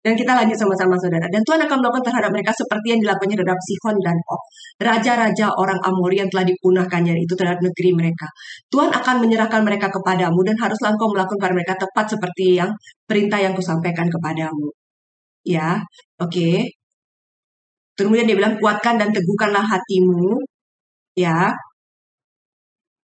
Dan 0.05 0.13
kita 0.13 0.37
lanjut 0.37 0.53
sama-sama 0.53 1.01
saudara. 1.01 1.25
Dan 1.33 1.41
Tuhan 1.41 1.65
akan 1.65 1.77
melakukan 1.81 2.13
terhadap 2.13 2.29
mereka 2.29 2.53
seperti 2.53 2.93
yang 2.93 3.01
dilakukannya 3.01 3.37
terhadap 3.41 3.61
Sihon 3.65 3.97
dan 4.05 4.17
Og. 4.29 4.41
Raja-raja 4.77 5.47
orang 5.57 5.81
Amori 5.81 6.21
yang 6.21 6.29
telah 6.29 6.45
dipunahkannya 6.45 7.17
itu 7.17 7.33
terhadap 7.33 7.65
negeri 7.65 7.91
mereka. 7.97 8.29
Tuhan 8.69 8.93
akan 8.93 9.17
menyerahkan 9.25 9.65
mereka 9.65 9.89
kepadamu 9.89 10.45
dan 10.45 10.57
haruslah 10.61 10.93
engkau 10.93 11.09
melakukan 11.09 11.41
kepada 11.41 11.55
mereka 11.57 11.75
tepat 11.81 12.05
seperti 12.13 12.61
yang 12.61 12.71
perintah 13.09 13.41
yang 13.41 13.57
kusampaikan 13.57 14.05
kepadamu. 14.13 14.69
Ya, 15.49 15.81
oke. 16.21 16.29
Okay. 16.29 16.57
Kemudian 17.97 18.27
dia 18.29 18.37
bilang, 18.37 18.61
kuatkan 18.61 19.01
dan 19.01 19.09
teguhkanlah 19.09 19.65
hatimu. 19.65 20.37
Ya. 21.17 21.49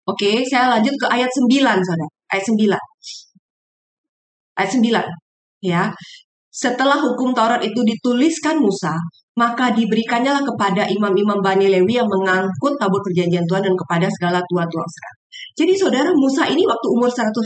Oke, 0.06 0.22
okay, 0.22 0.36
saya 0.46 0.70
lanjut 0.78 0.94
ke 0.94 1.06
ayat 1.10 1.26
9, 1.28 1.82
saudara. 1.82 2.06
Ayat 2.30 2.44
9. 2.46 2.78
Ayat 4.56 4.70
9. 4.70 5.04
Ya, 5.66 5.82
setelah 6.56 6.96
hukum 6.96 7.36
Taurat 7.36 7.60
itu 7.60 7.84
dituliskan 7.84 8.56
Musa, 8.56 8.96
maka 9.36 9.76
diberikannya 9.76 10.40
kepada 10.40 10.88
imam-imam 10.88 11.44
Bani 11.44 11.68
Lewi 11.68 12.00
yang 12.00 12.08
mengangkut 12.08 12.80
tabur 12.80 13.04
perjanjian 13.04 13.44
Tuhan 13.44 13.60
dan 13.68 13.76
kepada 13.76 14.08
segala 14.08 14.40
tua-tua 14.48 14.80
Israel. 14.80 15.16
Jadi 15.52 15.72
saudara 15.76 16.10
Musa 16.16 16.48
ini 16.48 16.64
waktu 16.64 16.86
umur 16.88 17.12
120 17.12 17.36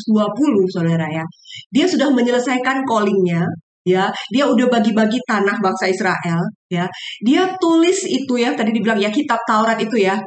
saudara 0.70 1.10
ya, 1.10 1.26
dia 1.74 1.86
sudah 1.90 2.06
menyelesaikan 2.14 2.86
callingnya, 2.86 3.42
ya, 3.82 4.06
dia 4.30 4.44
udah 4.46 4.70
bagi-bagi 4.70 5.18
tanah 5.26 5.58
bangsa 5.58 5.90
Israel, 5.90 6.40
ya, 6.70 6.86
dia 7.26 7.50
tulis 7.58 8.06
itu 8.06 8.38
ya, 8.38 8.54
tadi 8.54 8.70
dibilang 8.70 9.02
ya 9.02 9.10
kitab 9.10 9.42
Taurat 9.42 9.82
itu 9.82 9.98
ya, 9.98 10.22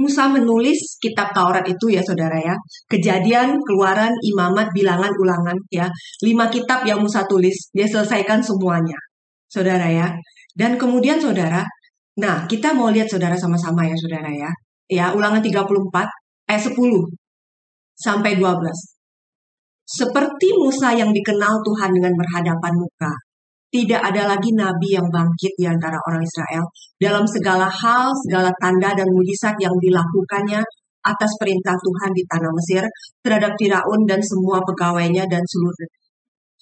Musa 0.00 0.32
menulis 0.32 0.96
kitab 0.96 1.36
Taurat 1.36 1.60
itu 1.68 1.92
ya 1.92 2.00
saudara 2.00 2.40
ya. 2.40 2.56
Kejadian, 2.88 3.60
keluaran, 3.60 4.08
imamat, 4.32 4.72
bilangan, 4.72 5.12
ulangan 5.12 5.56
ya. 5.68 5.92
Lima 6.24 6.48
kitab 6.48 6.88
yang 6.88 7.04
Musa 7.04 7.28
tulis, 7.28 7.68
dia 7.76 7.84
selesaikan 7.84 8.40
semuanya. 8.40 8.96
Saudara 9.44 9.84
ya. 9.92 10.08
Dan 10.56 10.80
kemudian 10.80 11.20
saudara, 11.20 11.60
nah 12.16 12.48
kita 12.48 12.72
mau 12.72 12.88
lihat 12.88 13.12
saudara 13.12 13.36
sama-sama 13.36 13.84
ya 13.84 13.96
saudara 14.00 14.32
ya. 14.32 14.50
Ya, 14.90 15.12
ulangan 15.12 15.44
34 15.44 15.68
ayat 16.50 16.62
10 16.64 16.74
sampai 17.94 18.40
12. 18.40 18.96
Seperti 19.84 20.48
Musa 20.56 20.96
yang 20.96 21.12
dikenal 21.12 21.60
Tuhan 21.60 21.90
dengan 21.92 22.14
berhadapan 22.16 22.72
muka, 22.78 23.12
tidak 23.70 24.02
ada 24.02 24.34
lagi 24.34 24.50
nabi 24.52 24.98
yang 24.98 25.06
bangkit 25.06 25.54
di 25.54 25.66
antara 25.66 25.94
orang 26.10 26.22
Israel 26.26 26.66
dalam 26.98 27.22
segala 27.22 27.70
hal, 27.70 28.10
segala 28.26 28.50
tanda 28.58 28.92
dan 28.98 29.06
mujizat 29.06 29.54
yang 29.62 29.74
dilakukannya 29.78 30.60
atas 31.00 31.32
perintah 31.40 31.72
Tuhan 31.78 32.10
di 32.12 32.22
tanah 32.28 32.52
Mesir 32.52 32.84
terhadap 33.24 33.56
Firaun 33.56 34.04
dan 34.04 34.20
semua 34.20 34.60
pegawainya 34.60 35.24
dan 35.30 35.40
seluruh 35.40 35.88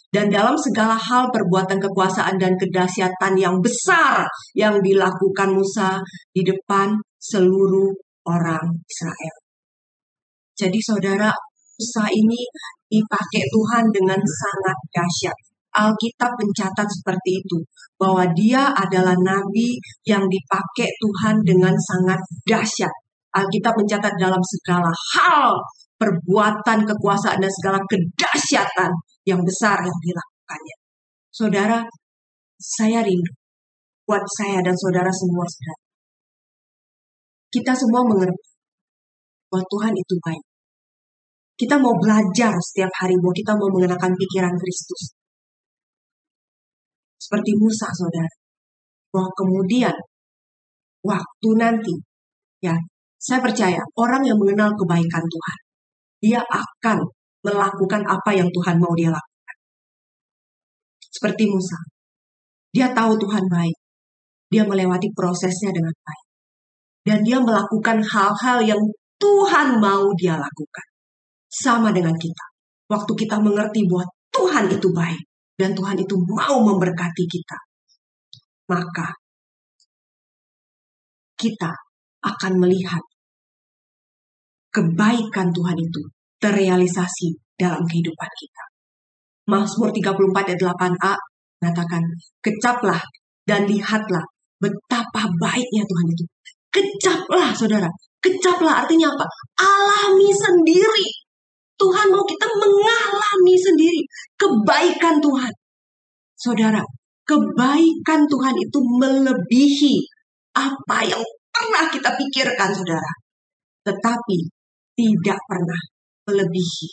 dan 0.09 0.33
dalam 0.33 0.57
segala 0.57 0.97
hal 0.97 1.29
perbuatan 1.29 1.77
kekuasaan 1.77 2.41
dan 2.41 2.57
kedahsyatan 2.57 3.37
yang 3.37 3.61
besar 3.61 4.25
yang 4.57 4.81
dilakukan 4.81 5.53
Musa 5.53 6.01
di 6.33 6.41
depan 6.49 6.97
seluruh 7.21 7.93
orang 8.25 8.65
Israel. 8.89 9.37
Jadi 10.57 10.79
saudara, 10.81 11.29
Musa 11.77 12.05
ini 12.09 12.41
dipakai 12.89 13.45
Tuhan 13.53 13.85
dengan 13.93 14.19
sangat 14.19 14.79
dahsyat. 14.97 15.39
Alkitab 15.79 16.35
mencatat 16.35 16.89
seperti 16.91 17.39
itu, 17.39 17.59
bahwa 17.95 18.27
dia 18.35 18.75
adalah 18.75 19.15
nabi 19.15 19.79
yang 20.03 20.27
dipakai 20.27 20.91
Tuhan 20.91 21.39
dengan 21.47 21.75
sangat 21.79 22.19
dahsyat. 22.43 22.91
Alkitab 23.39 23.79
mencatat 23.79 24.19
dalam 24.19 24.43
segala 24.43 24.91
hal 24.91 25.55
perbuatan 25.99 26.83
kekuasaan 26.87 27.39
dan 27.39 27.53
segala 27.63 27.79
kedahsyatan 27.87 28.91
yang 29.27 29.39
besar 29.43 29.79
yang 29.83 29.99
dilakukannya. 30.03 30.77
Saudara, 31.31 31.79
saya 32.59 33.07
rindu 33.07 33.33
buat 34.09 34.25
saya 34.41 34.65
dan 34.65 34.73
saudara 34.73 35.13
semua 35.13 35.45
saudara. 35.45 35.83
Kita 37.53 37.73
semua 37.77 38.03
mengerti 38.09 38.49
bahwa 39.53 39.65
Tuhan 39.69 39.95
itu 39.95 40.15
baik. 40.25 40.45
Kita 41.59 41.75
mau 41.77 41.93
belajar 41.99 42.55
setiap 42.57 42.93
hari 43.03 43.19
bahwa 43.19 43.35
kita 43.35 43.53
mau 43.59 43.69
mengenakan 43.75 44.13
pikiran 44.15 44.55
Kristus. 44.57 45.18
Seperti 47.29 47.53
Musa, 47.61 47.93
saudara. 47.93 48.33
Bahwa 49.13 49.29
kemudian, 49.37 49.93
waktu 51.05 51.49
nanti, 51.61 51.93
ya, 52.65 52.73
saya 53.21 53.45
percaya 53.45 53.85
orang 54.01 54.25
yang 54.25 54.41
mengenal 54.41 54.73
kebaikan 54.73 55.21
Tuhan, 55.21 55.59
dia 56.25 56.41
akan 56.41 57.05
melakukan 57.45 58.01
apa 58.09 58.33
yang 58.33 58.49
Tuhan 58.49 58.81
mau 58.81 58.97
dia 58.97 59.13
lakukan. 59.13 59.57
Seperti 61.05 61.53
Musa. 61.53 61.77
Dia 62.73 62.97
tahu 62.97 63.21
Tuhan 63.21 63.45
baik. 63.45 63.77
Dia 64.49 64.65
melewati 64.65 65.13
prosesnya 65.13 65.69
dengan 65.69 65.93
baik. 65.93 66.27
Dan 67.05 67.19
dia 67.21 67.37
melakukan 67.45 68.01
hal-hal 68.01 68.65
yang 68.65 68.81
Tuhan 69.21 69.77
mau 69.77 70.09
dia 70.17 70.41
lakukan. 70.41 70.87
Sama 71.53 71.93
dengan 71.93 72.17
kita. 72.17 72.47
Waktu 72.89 73.13
kita 73.13 73.37
mengerti 73.37 73.85
bahwa 73.85 74.09
Tuhan 74.33 74.65
itu 74.73 74.89
baik. 74.97 75.28
Dan 75.59 75.75
Tuhan 75.75 75.99
itu 75.99 76.15
mau 76.23 76.63
memberkati 76.63 77.25
kita. 77.27 77.59
Maka 78.71 79.11
kita 81.35 81.73
akan 82.23 82.53
melihat 82.63 83.03
kebaikan 84.71 85.51
Tuhan 85.51 85.79
itu 85.79 86.03
terrealisasi 86.39 87.35
dalam 87.59 87.83
kehidupan 87.83 88.31
kita. 88.39 88.65
Mazmur 89.49 89.91
34 89.91 90.55
ayat 90.55 90.61
8a 90.61 91.15
mengatakan, 91.59 92.03
kecaplah 92.39 93.01
dan 93.49 93.65
lihatlah 93.65 94.23
betapa 94.61 95.27
baiknya 95.41 95.83
Tuhan 95.83 96.07
itu. 96.13 96.25
Kecaplah 96.69 97.51
saudara, 97.57 97.89
kecaplah 98.21 98.85
artinya 98.85 99.09
apa? 99.09 99.27
Alami 99.57 100.31
sendiri. 100.31 101.09
Tuhan 101.79 102.07
mau 102.11 102.27
kita 102.27 102.47
mengalami 102.59 103.55
sendiri 103.55 104.03
kebaikan 104.35 105.23
Tuhan. 105.23 105.53
Saudara, 106.35 106.83
kebaikan 107.23 108.27
Tuhan 108.27 108.55
itu 108.59 108.79
melebihi 108.83 109.95
apa 110.59 111.07
yang 111.07 111.23
pernah 111.55 111.87
kita 111.87 112.11
pikirkan, 112.19 112.75
saudara. 112.75 113.13
Tetapi 113.87 114.39
tidak 114.99 115.39
pernah 115.47 115.81
melebihi 116.27 116.89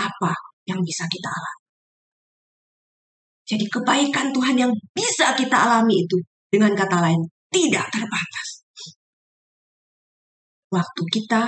apa 0.00 0.32
yang 0.64 0.80
bisa 0.80 1.04
kita 1.12 1.28
alami. 1.28 1.60
Jadi 3.44 3.64
kebaikan 3.68 4.32
Tuhan 4.32 4.56
yang 4.56 4.72
bisa 4.96 5.36
kita 5.36 5.68
alami 5.68 6.08
itu 6.08 6.16
dengan 6.48 6.72
kata 6.72 7.04
lain 7.04 7.20
tidak 7.52 7.84
terbatas. 7.92 8.48
Waktu 10.72 11.02
kita 11.12 11.44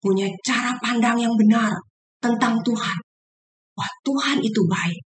punya 0.00 0.32
cara 0.40 0.72
pandang 0.80 1.20
yang 1.20 1.36
benar 1.36 1.76
tentang 2.22 2.62
Tuhan. 2.62 2.98
Wah 3.74 3.90
Tuhan 4.06 4.38
itu 4.40 4.62
baik. 4.70 5.02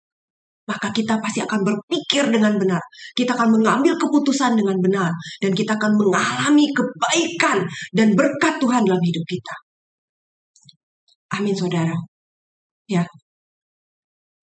Maka 0.64 0.88
kita 0.90 1.20
pasti 1.20 1.44
akan 1.44 1.60
berpikir 1.60 2.24
dengan 2.32 2.56
benar. 2.56 2.80
Kita 3.12 3.36
akan 3.36 3.60
mengambil 3.60 3.94
keputusan 4.00 4.56
dengan 4.56 4.80
benar. 4.80 5.12
Dan 5.38 5.52
kita 5.52 5.76
akan 5.76 5.92
mengalami 5.94 6.66
kebaikan 6.72 7.62
dan 7.92 8.16
berkat 8.16 8.56
Tuhan 8.58 8.82
dalam 8.82 9.02
hidup 9.04 9.24
kita. 9.28 9.54
Amin 11.36 11.52
saudara. 11.52 11.92
Ya. 12.88 13.04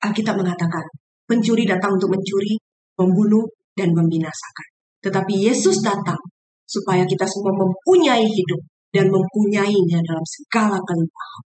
Alkitab 0.01 0.37
mengatakan, 0.37 0.85
Pencuri 1.31 1.63
datang 1.63 1.95
untuk 1.95 2.11
mencuri, 2.11 2.59
membunuh, 2.99 3.47
dan 3.71 3.95
membinasakan. 3.95 4.67
Tetapi 4.99 5.47
Yesus 5.47 5.79
datang 5.79 6.19
supaya 6.67 7.07
kita 7.07 7.23
semua 7.23 7.55
mempunyai 7.55 8.27
hidup 8.27 8.59
dan 8.91 9.07
mempunyainya 9.07 10.03
dalam 10.03 10.25
segala 10.27 10.75
kelimpahan. 10.83 11.43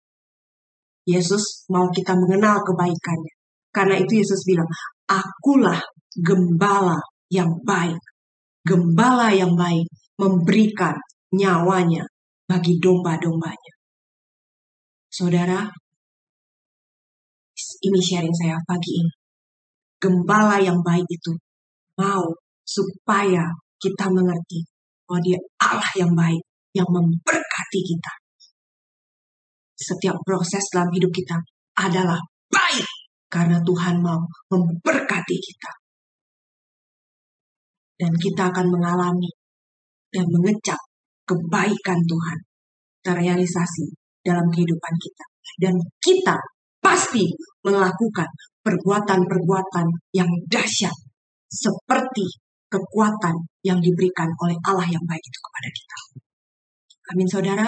Yesus 1.12 1.68
mau 1.72 1.92
kita 1.92 2.16
mengenal 2.16 2.64
kebaikannya. 2.64 3.34
Karena 3.72 3.96
itu 4.00 4.24
Yesus 4.24 4.44
bilang, 4.48 4.68
Akulah 5.08 5.80
gembala 6.16 7.00
yang 7.32 7.60
baik. 7.64 8.00
Gembala 8.64 9.34
yang 9.34 9.58
baik 9.58 9.90
memberikan 10.22 10.96
nyawanya 11.34 12.06
bagi 12.46 12.78
domba-dombanya. 12.78 13.74
Saudara, 15.12 15.68
ini 17.82 18.00
sharing 18.00 18.36
saya 18.36 18.56
pagi 18.64 19.02
ini 19.02 19.12
gembala 20.02 20.58
yang 20.58 20.82
baik 20.82 21.06
itu 21.06 21.38
mau 22.02 22.26
supaya 22.66 23.46
kita 23.78 24.10
mengerti 24.10 24.66
bahwa 25.06 25.22
dia 25.22 25.38
Allah 25.62 25.92
yang 25.94 26.12
baik 26.18 26.42
yang 26.74 26.90
memberkati 26.90 27.80
kita. 27.86 28.14
Setiap 29.82 30.22
proses 30.22 30.62
dalam 30.70 30.94
hidup 30.94 31.10
kita 31.10 31.42
adalah 31.82 32.22
baik 32.54 32.86
karena 33.26 33.58
Tuhan 33.66 33.98
mau 33.98 34.22
memberkati 34.54 35.38
kita. 35.42 35.72
Dan 37.98 38.14
kita 38.18 38.50
akan 38.54 38.68
mengalami 38.70 39.30
dan 40.14 40.26
mengecap 40.30 40.78
kebaikan 41.26 42.00
Tuhan 42.06 42.38
terrealisasi 43.02 43.86
dalam 44.22 44.46
kehidupan 44.54 44.94
kita. 45.02 45.26
Dan 45.58 45.76
kita 45.98 46.38
pasti 46.82 47.26
melakukan 47.66 48.30
perbuatan-perbuatan 48.62 49.88
yang 50.14 50.30
dahsyat 50.50 50.94
seperti 51.50 52.26
kekuatan 52.72 53.36
yang 53.68 53.78
diberikan 53.84 54.30
oleh 54.42 54.58
Allah 54.66 54.88
yang 54.88 55.04
baik 55.06 55.22
itu 55.22 55.40
kepada 55.44 55.70
kita. 55.70 55.98
Amin 57.12 57.28
saudara, 57.28 57.68